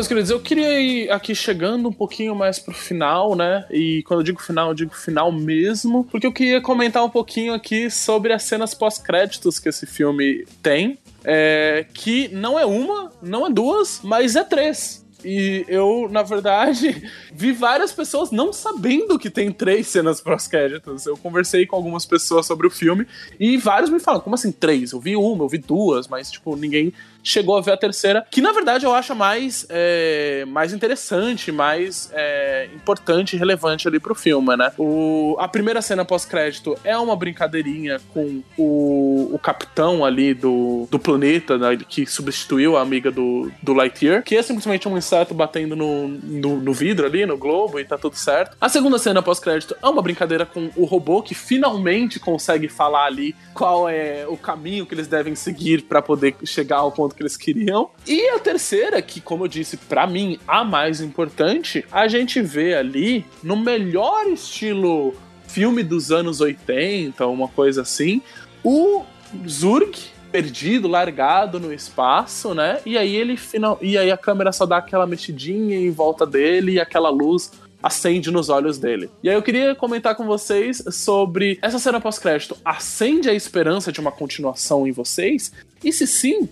Bem, 0.04 0.06
meus 0.06 0.08
queridos, 0.08 0.30
eu 0.32 0.40
queria 0.42 0.82
ir 0.82 1.10
aqui 1.10 1.34
chegando 1.34 1.88
um 1.88 1.94
pouquinho 1.94 2.36
mais 2.36 2.60
pro 2.60 2.74
final, 2.74 3.36
né? 3.36 3.66
E 3.72 4.04
quando 4.04 4.20
eu 4.20 4.24
digo 4.24 4.42
final, 4.42 4.70
eu 4.70 4.74
digo 4.74 4.94
final 4.94 5.32
mesmo, 5.32 6.04
porque 6.06 6.28
eu 6.28 6.32
queria 6.32 6.60
comentar 6.60 7.06
um 7.06 7.10
pouquinho 7.10 7.54
aqui 7.54 7.90
sobre 7.90 8.34
as 8.34 8.44
cenas 8.44 8.74
pós-créditos 8.74 9.60
que 9.60 9.70
esse 9.70 9.86
filme 9.86 10.46
tem. 10.62 10.98
É, 11.24 11.86
que 11.94 12.28
não 12.34 12.60
é 12.60 12.66
uma, 12.66 13.14
não 13.22 13.48
é 13.48 13.50
duas, 13.50 14.02
mas 14.04 14.36
é 14.36 14.44
três. 14.44 15.06
E 15.24 15.64
eu, 15.70 16.10
na 16.12 16.22
verdade, 16.22 17.10
vi 17.34 17.54
várias 17.54 17.94
pessoas 17.94 18.30
não 18.30 18.52
sabendo 18.52 19.18
que 19.18 19.30
tem 19.30 19.52
três 19.52 19.88
cenas 19.88 20.20
pós-créditos. 20.20 21.06
Eu 21.06 21.16
conversei 21.16 21.66
com 21.66 21.76
algumas 21.76 22.06
pessoas 22.06 22.46
sobre 22.46 22.68
o 22.68 22.70
filme 22.70 23.08
e 23.40 23.56
vários 23.58 23.90
me 23.90 24.00
falam, 24.00 24.20
como 24.20 24.36
assim 24.36 24.52
três? 24.52 24.92
Eu 24.92 25.00
vi 25.00 25.16
uma, 25.16 25.46
eu 25.46 25.50
vi 25.50 25.60
duas, 25.60 26.08
mas, 26.08 26.30
tipo, 26.30 26.56
ninguém 26.58 26.92
chegou 27.24 27.58
a 27.58 27.62
ver 27.62 27.72
a 27.72 27.78
terceira, 27.78 28.26
que 28.30 28.42
na 28.42 28.52
verdade 28.52 28.86
eu 28.86 28.94
acho 28.94 29.16
mais, 29.16 29.66
é, 29.70 30.44
mais 30.48 30.74
interessante, 30.74 31.52
mais 31.52 32.12
é, 32.14 32.70
importante 32.76 33.36
e 33.36 33.40
relevante 33.40 33.88
ali 33.88 34.00
pro 34.00 34.14
filme, 34.14 34.56
né? 34.58 34.72
O, 34.78 35.36
a 35.40 35.48
primeira 35.48 35.82
cena 35.82 36.04
pós-crédito 36.04 36.78
é 36.84 36.98
uma 36.98 37.16
brincadeirinha 37.16 38.00
com 38.14 38.44
o, 38.58 39.30
o 39.34 39.40
capitão 39.40 40.04
ali 40.04 40.34
do, 40.34 40.88
do 40.92 41.00
planeta, 41.00 41.58
né, 41.58 41.78
que 41.88 42.06
substituiu 42.06 42.76
a 42.76 42.82
amiga 42.82 43.10
do, 43.10 43.52
do 43.62 43.74
Lightyear, 43.74 44.24
que 44.24 44.36
é 44.36 44.42
simplesmente 44.42 44.88
um 44.88 44.98
inseto 44.98 45.34
batendo 45.34 45.76
no, 45.76 46.08
no, 46.08 46.58
no 46.60 46.74
vidro 46.74 47.06
ali, 47.06 47.26
no 47.26 47.38
globo, 47.38 47.80
e 47.80 47.86
tá 47.86 47.98
tudo 47.98 48.16
certo. 48.16 48.58
A 48.60 48.68
segunda 48.68 48.98
cena 48.98 49.22
pós-crédito 49.22 49.76
é 49.82 49.88
uma 49.88 50.02
brincadeira 50.02 50.46
com 50.46 50.70
o 50.76 50.86
robô 50.86 51.22
que 51.22 51.34
finalmente 51.34 52.20
consegue 52.20 52.68
falar 52.68 53.06
ali 53.06 53.36
qual 53.54 53.88
é 53.88 54.26
o 54.28 54.36
caminho 54.36 54.86
que 54.86 54.94
eles 54.94 55.08
devem 55.08 55.36
seguir 55.36 55.84
para 55.84 56.02
poder 56.02 56.36
chegar 56.44 56.78
ao 56.78 56.92
ponto 56.92 57.13
que 57.14 57.22
eles 57.22 57.38
queriam. 57.38 57.90
E 58.08 58.30
a 58.30 58.40
terceira, 58.40 59.02
que 59.02 59.22
como 59.22 59.46
eu 59.46 59.48
disse, 59.48 59.78
para 59.78 60.06
mim 60.08 60.40
a 60.48 60.64
mais 60.64 61.02
importante, 61.02 61.86
a 61.92 62.08
gente 62.08 62.42
vê 62.42 62.76
ali 62.76 63.26
no 63.42 63.56
melhor 63.56 64.28
estilo 64.28 65.14
filme 65.48 65.84
dos 65.84 66.12
anos 66.12 66.42
80, 66.42 67.28
uma 67.28 67.48
coisa 67.48 67.84
assim, 67.84 68.22
o 68.64 69.04
Zurg 69.48 69.96
perdido, 70.32 70.88
largado 70.88 71.60
no 71.60 71.72
espaço, 71.72 72.56
né? 72.56 72.80
E 72.84 72.98
aí 72.98 73.16
ele 73.16 73.38
final, 73.38 73.78
e 73.80 73.96
aí 73.96 74.10
a 74.10 74.18
câmera 74.18 74.52
só 74.52 74.66
dá 74.66 74.78
aquela 74.78 75.06
mexidinha 75.06 75.78
em 75.78 75.92
volta 75.92 76.26
dele 76.26 76.74
e 76.74 76.80
aquela 76.80 77.12
luz 77.12 77.52
acende 77.84 78.32
nos 78.32 78.50
olhos 78.50 78.80
dele. 78.80 79.12
E 79.22 79.30
aí 79.30 79.36
eu 79.36 79.44
queria 79.44 79.76
comentar 79.76 80.16
com 80.16 80.26
vocês 80.26 80.84
sobre 80.90 81.60
essa 81.62 81.78
cena 81.78 82.02
pós-crédito. 82.02 82.58
Acende 82.66 83.30
a 83.30 83.34
esperança 83.34 83.92
de 83.92 84.00
uma 84.00 84.12
continuação 84.12 84.88
em 84.88 84.92
vocês? 84.92 85.52
E 85.84 85.94
se 85.94 86.08
sim, 86.08 86.50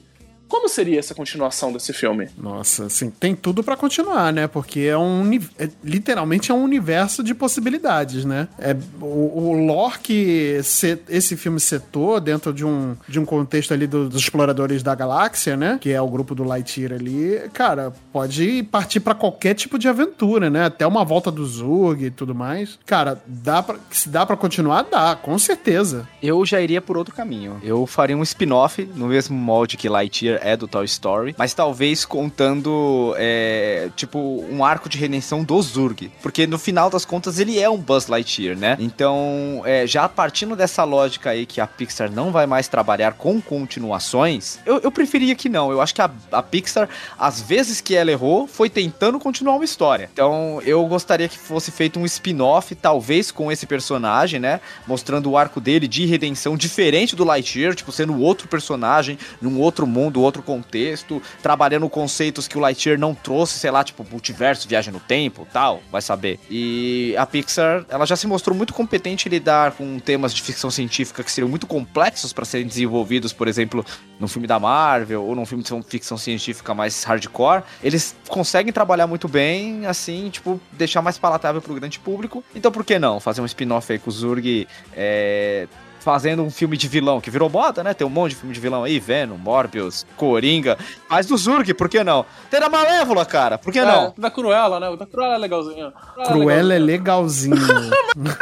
como 0.51 0.67
seria 0.69 0.99
essa 0.99 1.15
continuação 1.15 1.71
desse 1.71 1.93
filme? 1.93 2.27
Nossa, 2.37 2.85
assim, 2.85 3.09
tem 3.09 3.33
tudo 3.35 3.63
pra 3.63 3.77
continuar, 3.77 4.31
né? 4.33 4.47
Porque 4.47 4.81
é 4.81 4.97
um 4.97 5.21
é- 5.57 5.69
literalmente 5.83 6.51
é 6.51 6.53
um 6.53 6.63
universo 6.63 7.23
de 7.23 7.33
possibilidades, 7.33 8.25
né? 8.25 8.47
É 8.59 8.75
o, 8.99 9.05
o 9.05 9.65
lore 9.65 9.99
que 9.99 10.59
se- 10.63 10.99
esse 11.07 11.37
filme 11.37 11.59
setou 11.59 12.19
dentro 12.19 12.53
de 12.53 12.65
um, 12.65 12.95
de 13.07 13.19
um 13.19 13.25
contexto 13.25 13.73
ali 13.73 13.87
do- 13.87 14.09
dos 14.09 14.21
exploradores 14.21 14.83
da 14.83 14.93
galáxia, 14.93 15.55
né? 15.55 15.77
Que 15.79 15.91
é 15.91 16.01
o 16.01 16.07
grupo 16.09 16.35
do 16.35 16.43
Lightyear 16.43 16.93
ali, 16.93 17.39
cara, 17.53 17.93
pode 18.11 18.63
partir 18.63 18.99
pra 18.99 19.15
qualquer 19.15 19.53
tipo 19.53 19.79
de 19.79 19.87
aventura, 19.87 20.49
né? 20.49 20.65
Até 20.65 20.85
uma 20.85 21.05
volta 21.05 21.31
do 21.31 21.45
Zurg 21.45 22.05
e 22.05 22.11
tudo 22.11 22.35
mais. 22.35 22.77
Cara, 22.85 23.21
dá 23.25 23.63
pra, 23.63 23.77
se 23.89 24.09
dá 24.09 24.25
pra 24.25 24.35
continuar, 24.35 24.83
dá, 24.83 25.15
com 25.15 25.39
certeza. 25.39 26.07
Eu 26.21 26.45
já 26.45 26.59
iria 26.59 26.81
por 26.81 26.97
outro 26.97 27.15
caminho. 27.15 27.59
Eu 27.63 27.85
faria 27.85 28.17
um 28.17 28.23
spin-off 28.23 28.87
no 28.95 29.07
mesmo 29.07 29.37
molde 29.37 29.77
que 29.77 29.87
Lightyear 29.87 30.40
é 30.41 30.57
do 30.57 30.67
Toy 30.67 30.85
Story, 30.85 31.35
mas 31.37 31.53
talvez 31.53 32.05
contando, 32.05 33.13
é, 33.17 33.89
tipo, 33.95 34.19
um 34.49 34.63
arco 34.65 34.89
de 34.89 34.97
redenção 34.97 35.43
do 35.43 35.61
Zurg. 35.61 36.11
Porque 36.21 36.45
no 36.47 36.57
final 36.57 36.89
das 36.89 37.05
contas 37.05 37.39
ele 37.39 37.59
é 37.59 37.69
um 37.69 37.77
Buzz 37.77 38.07
Lightyear, 38.07 38.57
né? 38.57 38.77
Então, 38.79 39.61
é, 39.65 39.85
já 39.87 40.07
partindo 40.09 40.55
dessa 40.55 40.83
lógica 40.83 41.29
aí 41.29 41.45
que 41.45 41.61
a 41.61 41.67
Pixar 41.67 42.11
não 42.11 42.31
vai 42.31 42.45
mais 42.45 42.67
trabalhar 42.67 43.13
com 43.13 43.41
continuações, 43.41 44.59
eu, 44.65 44.79
eu 44.79 44.91
preferia 44.91 45.35
que 45.35 45.49
não. 45.49 45.71
Eu 45.71 45.81
acho 45.81 45.93
que 45.93 46.01
a, 46.01 46.09
a 46.31 46.43
Pixar, 46.43 46.89
às 47.17 47.41
vezes 47.41 47.81
que 47.81 47.95
ela 47.95 48.11
errou, 48.11 48.47
foi 48.47 48.69
tentando 48.69 49.19
continuar 49.19 49.55
uma 49.55 49.65
história. 49.65 50.09
Então, 50.11 50.61
eu 50.65 50.85
gostaria 50.85 51.27
que 51.27 51.37
fosse 51.37 51.71
feito 51.71 51.99
um 51.99 52.05
spin-off, 52.05 52.73
talvez 52.75 53.31
com 53.31 53.51
esse 53.51 53.65
personagem, 53.65 54.39
né? 54.39 54.59
Mostrando 54.87 55.29
o 55.29 55.37
arco 55.37 55.61
dele 55.61 55.87
de 55.87 56.05
redenção 56.05 56.57
diferente 56.57 57.15
do 57.15 57.23
Lightyear, 57.23 57.75
tipo, 57.75 57.91
sendo 57.91 58.19
outro 58.19 58.47
personagem, 58.47 59.17
num 59.41 59.59
outro 59.59 59.85
mundo, 59.85 60.21
outro 60.31 60.41
contexto, 60.41 61.21
trabalhando 61.41 61.87
conceitos 61.89 62.47
que 62.47 62.57
o 62.57 62.61
Lightyear 62.61 62.97
não 62.97 63.13
trouxe, 63.13 63.59
sei 63.59 63.69
lá, 63.69 63.83
tipo, 63.83 64.05
multiverso, 64.09 64.67
viagem 64.67 64.93
no 64.93 64.99
tempo, 64.99 65.47
tal, 65.51 65.81
vai 65.91 66.01
saber. 66.01 66.39
E 66.49 67.15
a 67.17 67.25
Pixar, 67.25 67.85
ela 67.89 68.05
já 68.05 68.15
se 68.15 68.25
mostrou 68.27 68.55
muito 68.55 68.73
competente 68.73 69.27
em 69.27 69.31
lidar 69.31 69.73
com 69.73 69.99
temas 69.99 70.33
de 70.33 70.41
ficção 70.41 70.71
científica 70.71 71.23
que 71.23 71.31
seriam 71.31 71.49
muito 71.49 71.67
complexos 71.67 72.33
para 72.33 72.45
serem 72.45 72.65
desenvolvidos, 72.65 73.33
por 73.33 73.47
exemplo, 73.47 73.85
num 74.19 74.27
filme 74.27 74.47
da 74.47 74.59
Marvel 74.59 75.23
ou 75.23 75.35
num 75.35 75.45
filme 75.45 75.63
de 75.63 75.83
ficção 75.83 76.17
científica 76.17 76.73
mais 76.73 77.03
hardcore. 77.03 77.63
Eles 77.83 78.15
conseguem 78.27 78.71
trabalhar 78.71 79.07
muito 79.07 79.27
bem, 79.27 79.85
assim, 79.85 80.29
tipo, 80.29 80.59
deixar 80.71 81.01
mais 81.01 81.17
palatável 81.17 81.61
pro 81.61 81.73
grande 81.75 81.99
público. 81.99 82.43
Então, 82.55 82.71
por 82.71 82.85
que 82.85 82.97
não 82.97 83.19
fazer 83.19 83.41
um 83.41 83.45
spin-off 83.45 83.91
aí 83.91 83.99
com 83.99 84.09
o 84.09 84.13
Zurg, 84.13 84.67
é, 84.95 85.67
fazendo 86.01 86.41
um 86.41 86.49
filme 86.49 86.75
de 86.75 86.87
vilão, 86.87 87.21
que 87.21 87.29
virou 87.29 87.49
moda, 87.49 87.83
né? 87.83 87.93
Tem 87.93 88.05
um 88.05 88.09
monte 88.09 88.31
de 88.31 88.37
filme 88.37 88.53
de 88.53 88.59
vilão 88.59 88.83
aí, 88.83 88.99
Venom, 88.99 89.37
Morbius, 89.37 90.05
Coringa. 90.17 90.77
Mas 91.07 91.27
do 91.27 91.37
Zurg, 91.37 91.73
por 91.75 91.87
que 91.87 92.03
não? 92.03 92.25
Tem 92.49 92.59
da 92.59 92.69
Malévola, 92.69 93.23
cara, 93.23 93.57
por 93.57 93.71
que 93.71 93.81
não? 93.81 94.07
É, 94.07 94.13
da 94.17 94.31
Cruella, 94.31 94.79
né? 94.79 94.89
O 94.89 94.97
da 94.97 95.05
Cruella 95.05 95.35
é 95.35 95.37
legalzinho. 95.37 95.93
Cruella 96.25 96.73
é 96.73 96.79
legalzinho. 96.79 97.55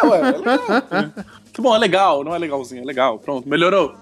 Ué, 0.04 0.20
é 0.20 0.32
legal. 0.32 0.60
que 1.52 1.62
bom, 1.62 1.76
é 1.76 1.80
legal, 1.80 2.24
não 2.24 2.34
é 2.34 2.38
legalzinho, 2.40 2.82
é 2.82 2.86
legal. 2.86 3.20
Pronto, 3.20 3.48
melhorou. 3.48 3.94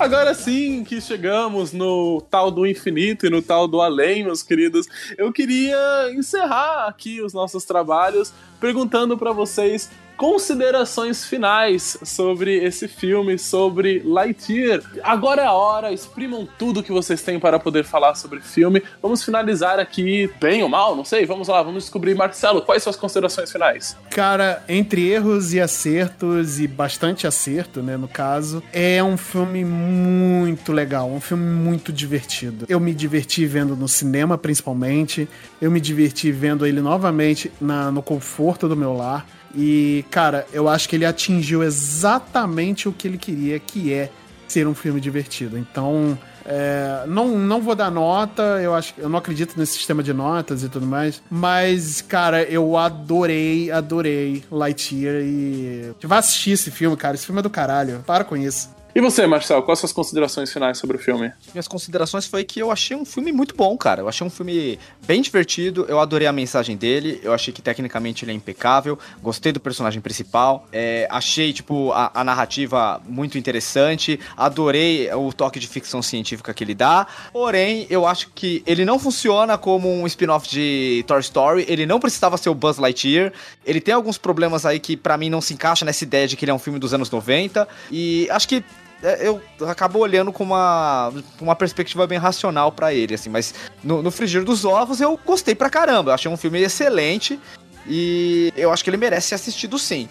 Agora 0.00 0.32
sim 0.32 0.82
que 0.82 0.98
chegamos 0.98 1.74
no 1.74 2.22
tal 2.30 2.50
do 2.50 2.66
infinito 2.66 3.26
e 3.26 3.30
no 3.30 3.42
tal 3.42 3.68
do 3.68 3.82
além, 3.82 4.24
meus 4.24 4.42
queridos, 4.42 4.86
eu 5.18 5.30
queria 5.30 6.10
encerrar 6.14 6.86
aqui 6.86 7.20
os 7.20 7.34
nossos 7.34 7.66
trabalhos 7.66 8.32
perguntando 8.58 9.18
pra 9.18 9.30
vocês 9.32 9.90
considerações 10.20 11.24
finais 11.24 11.96
sobre 12.04 12.62
esse 12.62 12.86
filme, 12.86 13.38
sobre 13.38 14.02
Lightyear. 14.04 14.80
Agora 15.02 15.40
é 15.42 15.46
a 15.46 15.52
hora, 15.52 15.92
exprimam 15.92 16.46
tudo 16.58 16.82
que 16.82 16.92
vocês 16.92 17.22
têm 17.22 17.40
para 17.40 17.58
poder 17.58 17.84
falar 17.84 18.14
sobre 18.14 18.38
o 18.38 18.42
filme. 18.42 18.82
Vamos 19.00 19.24
finalizar 19.24 19.78
aqui, 19.78 20.30
bem 20.38 20.62
ou 20.62 20.68
mal, 20.68 20.94
não 20.94 21.04
sei. 21.04 21.24
Vamos 21.24 21.48
lá, 21.48 21.62
vamos 21.62 21.84
descobrir. 21.84 22.14
Marcelo, 22.14 22.62
quais 22.62 22.82
são 22.82 22.90
as 22.90 22.96
considerações 22.96 23.50
finais? 23.50 23.96
Cara, 24.10 24.62
entre 24.68 25.08
erros 25.08 25.54
e 25.54 25.60
acertos, 25.60 26.60
e 26.60 26.68
bastante 26.68 27.26
acerto, 27.26 27.82
né, 27.82 27.96
no 27.96 28.08
caso, 28.08 28.62
é 28.72 29.02
um 29.02 29.16
filme 29.16 29.64
muito 29.64 30.72
legal, 30.72 31.10
um 31.10 31.20
filme 31.20 31.44
muito 31.44 31.92
divertido. 31.92 32.66
Eu 32.68 32.78
me 32.78 32.92
diverti 32.94 33.46
vendo 33.46 33.74
no 33.74 33.88
cinema, 33.88 34.36
principalmente, 34.36 35.28
eu 35.62 35.70
me 35.70 35.80
diverti 35.80 36.30
vendo 36.30 36.66
ele 36.66 36.80
novamente 36.80 37.50
na- 37.60 37.90
no 37.90 38.02
conforto 38.02 38.68
do 38.68 38.76
meu 38.76 38.92
lar. 38.92 39.26
E, 39.54 40.04
cara, 40.10 40.46
eu 40.52 40.68
acho 40.68 40.88
que 40.88 40.96
ele 40.96 41.04
atingiu 41.04 41.62
exatamente 41.62 42.88
o 42.88 42.92
que 42.92 43.08
ele 43.08 43.18
queria, 43.18 43.58
que 43.58 43.92
é 43.92 44.10
ser 44.46 44.66
um 44.66 44.74
filme 44.74 45.00
divertido. 45.00 45.58
Então, 45.58 46.18
É, 46.46 47.04
não, 47.06 47.38
não 47.38 47.60
vou 47.60 47.74
dar 47.74 47.90
nota, 47.90 48.42
eu 48.62 48.74
acho 48.74 48.94
eu 48.96 49.10
não 49.10 49.18
acredito 49.18 49.56
nesse 49.58 49.74
sistema 49.74 50.02
de 50.02 50.12
notas 50.12 50.64
e 50.64 50.68
tudo 50.70 50.86
mais. 50.86 51.22
Mas, 51.30 52.00
cara, 52.00 52.42
eu 52.42 52.76
adorei, 52.78 53.70
adorei 53.70 54.42
Lightyear 54.50 55.16
e. 55.22 55.92
Vai 56.02 56.18
assistir 56.18 56.52
esse 56.52 56.70
filme, 56.70 56.96
cara. 56.96 57.14
Esse 57.14 57.26
filme 57.26 57.40
é 57.40 57.42
do 57.42 57.50
caralho. 57.50 58.02
Para 58.06 58.24
com 58.24 58.36
isso. 58.36 58.70
E 58.92 59.00
você, 59.00 59.24
Marcel, 59.24 59.62
quais 59.62 59.78
suas 59.78 59.92
considerações 59.92 60.52
finais 60.52 60.76
sobre 60.76 60.96
o 60.96 61.00
filme? 61.00 61.32
Minhas 61.54 61.68
considerações 61.68 62.26
foi 62.26 62.42
que 62.42 62.58
eu 62.58 62.72
achei 62.72 62.96
um 62.96 63.04
filme 63.04 63.30
muito 63.30 63.54
bom, 63.54 63.76
cara. 63.76 64.02
Eu 64.02 64.08
achei 64.08 64.26
um 64.26 64.30
filme 64.30 64.80
bem 65.06 65.22
divertido, 65.22 65.86
eu 65.88 66.00
adorei 66.00 66.26
a 66.26 66.32
mensagem 66.32 66.76
dele, 66.76 67.20
eu 67.22 67.32
achei 67.32 67.54
que 67.54 67.62
tecnicamente 67.62 68.24
ele 68.24 68.32
é 68.32 68.34
impecável, 68.34 68.98
gostei 69.22 69.52
do 69.52 69.60
personagem 69.60 70.00
principal, 70.00 70.66
é, 70.72 71.06
achei, 71.08 71.52
tipo, 71.52 71.92
a, 71.92 72.10
a 72.14 72.24
narrativa 72.24 73.00
muito 73.06 73.38
interessante, 73.38 74.18
adorei 74.36 75.08
o 75.14 75.32
toque 75.32 75.60
de 75.60 75.68
ficção 75.68 76.02
científica 76.02 76.52
que 76.52 76.64
ele 76.64 76.74
dá, 76.74 77.06
porém, 77.32 77.86
eu 77.88 78.04
acho 78.06 78.30
que 78.34 78.60
ele 78.66 78.84
não 78.84 78.98
funciona 78.98 79.56
como 79.56 79.88
um 79.88 80.06
spin-off 80.08 80.48
de 80.48 81.04
Toy 81.06 81.20
Story, 81.20 81.64
ele 81.68 81.86
não 81.86 82.00
precisava 82.00 82.36
ser 82.36 82.50
o 82.50 82.54
Buzz 82.54 82.78
Lightyear, 82.78 83.32
ele 83.64 83.80
tem 83.80 83.94
alguns 83.94 84.18
problemas 84.18 84.66
aí 84.66 84.80
que 84.80 84.96
pra 84.96 85.16
mim 85.16 85.30
não 85.30 85.40
se 85.40 85.54
encaixa 85.54 85.84
nessa 85.84 86.02
ideia 86.02 86.26
de 86.26 86.36
que 86.36 86.44
ele 86.44 86.50
é 86.50 86.54
um 86.54 86.58
filme 86.58 86.80
dos 86.80 86.92
anos 86.92 87.08
90, 87.08 87.68
e 87.92 88.28
acho 88.30 88.48
que 88.48 88.64
eu 89.02 89.40
acabo 89.68 89.98
olhando 89.98 90.32
com 90.32 90.44
uma, 90.44 91.12
uma 91.40 91.56
perspectiva 91.56 92.06
bem 92.06 92.18
racional 92.18 92.70
pra 92.72 92.92
ele, 92.92 93.14
assim, 93.14 93.30
mas 93.30 93.54
no, 93.82 94.02
no 94.02 94.10
frigir 94.10 94.44
dos 94.44 94.64
ovos 94.64 95.00
eu 95.00 95.18
gostei 95.24 95.54
pra 95.54 95.70
caramba, 95.70 96.10
eu 96.10 96.14
achei 96.14 96.30
um 96.30 96.36
filme 96.36 96.60
excelente 96.60 97.38
e 97.86 98.52
eu 98.56 98.72
acho 98.72 98.84
que 98.84 98.90
ele 98.90 98.96
merece 98.96 99.28
ser 99.28 99.34
assistido 99.36 99.78
sim. 99.78 100.08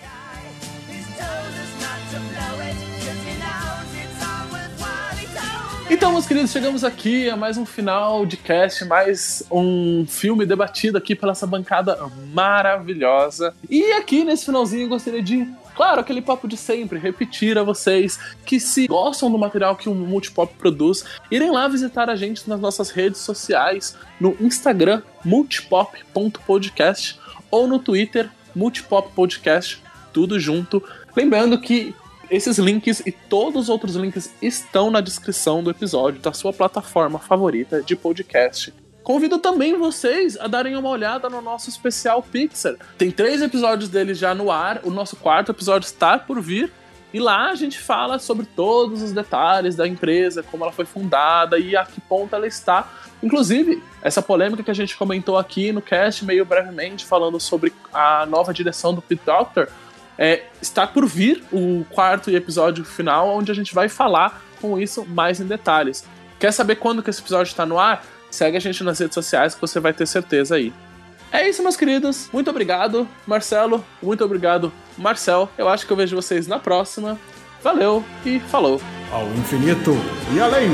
Então, 5.92 6.12
meus 6.12 6.28
queridos, 6.28 6.52
chegamos 6.52 6.84
aqui 6.84 7.28
a 7.32 7.36
mais 7.36 7.58
um 7.58 7.66
final 7.66 8.24
de 8.24 8.38
cast, 8.38 8.86
mais 8.86 9.44
um 9.50 10.06
filme 10.08 10.46
debatido 10.46 11.00
aqui 11.00 11.16
pela 11.16 11.32
essa 11.32 11.48
bancada 11.48 11.98
maravilhosa. 12.32 13.56
E 13.68 13.92
aqui 13.94 14.24
nesse 14.24 14.46
finalzinho 14.46 14.84
eu 14.84 14.90
gostaria 14.90 15.22
de 15.22 15.48
Claro, 15.80 16.02
aquele 16.02 16.22
papo 16.22 16.46
de 16.46 16.58
sempre, 16.58 17.00
repetir 17.00 17.58
a 17.58 17.64
vocês 17.64 18.20
que 18.46 18.60
se 18.60 18.86
gostam 18.86 19.32
do 19.32 19.38
material 19.38 19.78
que 19.78 19.88
o 19.88 19.96
Multipop 19.96 20.54
produz, 20.56 21.06
irem 21.32 21.52
lá 21.52 21.70
visitar 21.70 22.10
a 22.10 22.18
gente 22.18 22.50
nas 22.50 22.60
nossas 22.60 22.90
redes 22.90 23.22
sociais, 23.22 23.96
no 24.20 24.36
Instagram 24.42 25.02
multipop.podcast 25.24 27.18
ou 27.50 27.66
no 27.66 27.80
Twitter 27.80 28.30
multipoppodcast, 28.54 29.82
tudo 30.12 30.38
junto. 30.38 30.84
Lembrando 31.16 31.58
que 31.62 31.96
esses 32.30 32.58
links 32.58 33.02
e 33.06 33.14
todos 33.14 33.64
os 33.64 33.70
outros 33.70 33.96
links 33.96 34.36
estão 34.42 34.92
na 34.92 35.00
descrição 35.00 35.64
do 35.64 35.72
episódio 35.72 36.20
da 36.20 36.34
sua 36.34 36.52
plataforma 36.52 37.20
favorita 37.20 37.82
de 37.82 37.96
podcast. 37.96 38.74
Convido 39.10 39.39
também 39.39 39.76
vocês 39.76 40.38
a 40.39 40.45
darem 40.45 40.76
uma 40.76 40.88
olhada 40.88 41.28
no 41.32 41.41
nosso 41.41 41.68
especial 41.68 42.22
Pixar. 42.22 42.76
Tem 42.95 43.10
três 43.10 43.41
episódios 43.41 43.89
dele 43.89 44.14
já 44.14 44.36
no 44.36 44.51
ar, 44.51 44.82
o 44.84 44.91
nosso 44.91 45.16
quarto 45.16 45.51
episódio 45.51 45.88
está 45.88 46.20
por 46.20 46.39
vir. 46.39 46.72
E 47.12 47.20
lá 47.20 47.49
a 47.49 47.55
gente 47.55 47.80
fala 47.80 48.20
sobre 48.20 48.45
todos 48.45 49.01
os 49.01 49.12
detalhes 49.12 49.76
da 49.76 49.88
empresa, 49.88 50.43
como 50.43 50.64
ela 50.64 50.72
foi 50.72 50.86
fundada 50.86 51.57
e 51.57 51.76
a 51.76 51.84
que 51.86 51.99
ponto 51.99 52.36
ela 52.36 52.45
está. 52.45 52.88
Inclusive, 53.24 53.82
essa 54.03 54.22
polêmica 54.22 54.62
que 54.62 54.70
a 54.70 54.76
gente 54.76 54.95
comentou 54.95 55.39
aqui 55.39 55.72
no 55.72 55.82
cast, 55.82 56.24
meio 56.24 56.45
brevemente, 56.45 57.03
falando 57.03 57.39
sobre 57.39 57.74
a 57.91 58.28
nova 58.28 58.53
direção 58.53 58.93
do 58.93 59.01
Pete 59.01 59.24
Doctor, 59.26 59.70
é, 60.20 60.43
está 60.62 60.86
por 60.86 61.07
vir 61.07 61.43
o 61.51 61.84
quarto 61.89 62.30
episódio 62.30 62.86
final, 62.86 63.28
onde 63.30 63.51
a 63.51 63.55
gente 63.55 63.74
vai 63.74 63.89
falar 63.89 64.39
com 64.62 64.80
isso 64.80 65.03
mais 65.03 65.39
em 65.39 65.47
detalhes. 65.47 66.05
Quer 66.39 66.53
saber 66.53 66.76
quando 66.76 67.01
que 67.01 67.10
esse 67.10 67.22
episódio 67.22 67.49
está 67.49 67.66
no 67.66 67.80
ar? 67.80 68.05
Segue 68.32 68.58
a 68.58 68.60
gente 68.60 68.84
nas 68.84 69.00
redes 69.00 69.16
sociais 69.16 69.56
que 69.56 69.62
você 69.62 69.80
vai 69.80 69.94
ter 69.94 70.06
certeza 70.06 70.56
aí. 70.56 70.74
É 71.32 71.48
isso, 71.48 71.62
meus 71.62 71.76
queridos. 71.76 72.30
Muito 72.34 72.50
obrigado, 72.50 73.08
Marcelo. 73.26 73.86
Muito 74.02 74.24
obrigado, 74.24 74.72
Marcel. 74.98 75.50
Eu 75.58 75.70
acho 75.70 75.86
que 75.86 75.94
eu 75.94 75.98
vejo 75.98 76.16
vocês 76.16 76.48
na 76.48 76.58
próxima. 76.58 77.20
Valeu 77.62 78.04
e 78.26 78.40
falou. 78.40 78.82
Ao 79.12 79.26
infinito 79.34 79.92
e 80.34 80.40
além. 80.40 80.70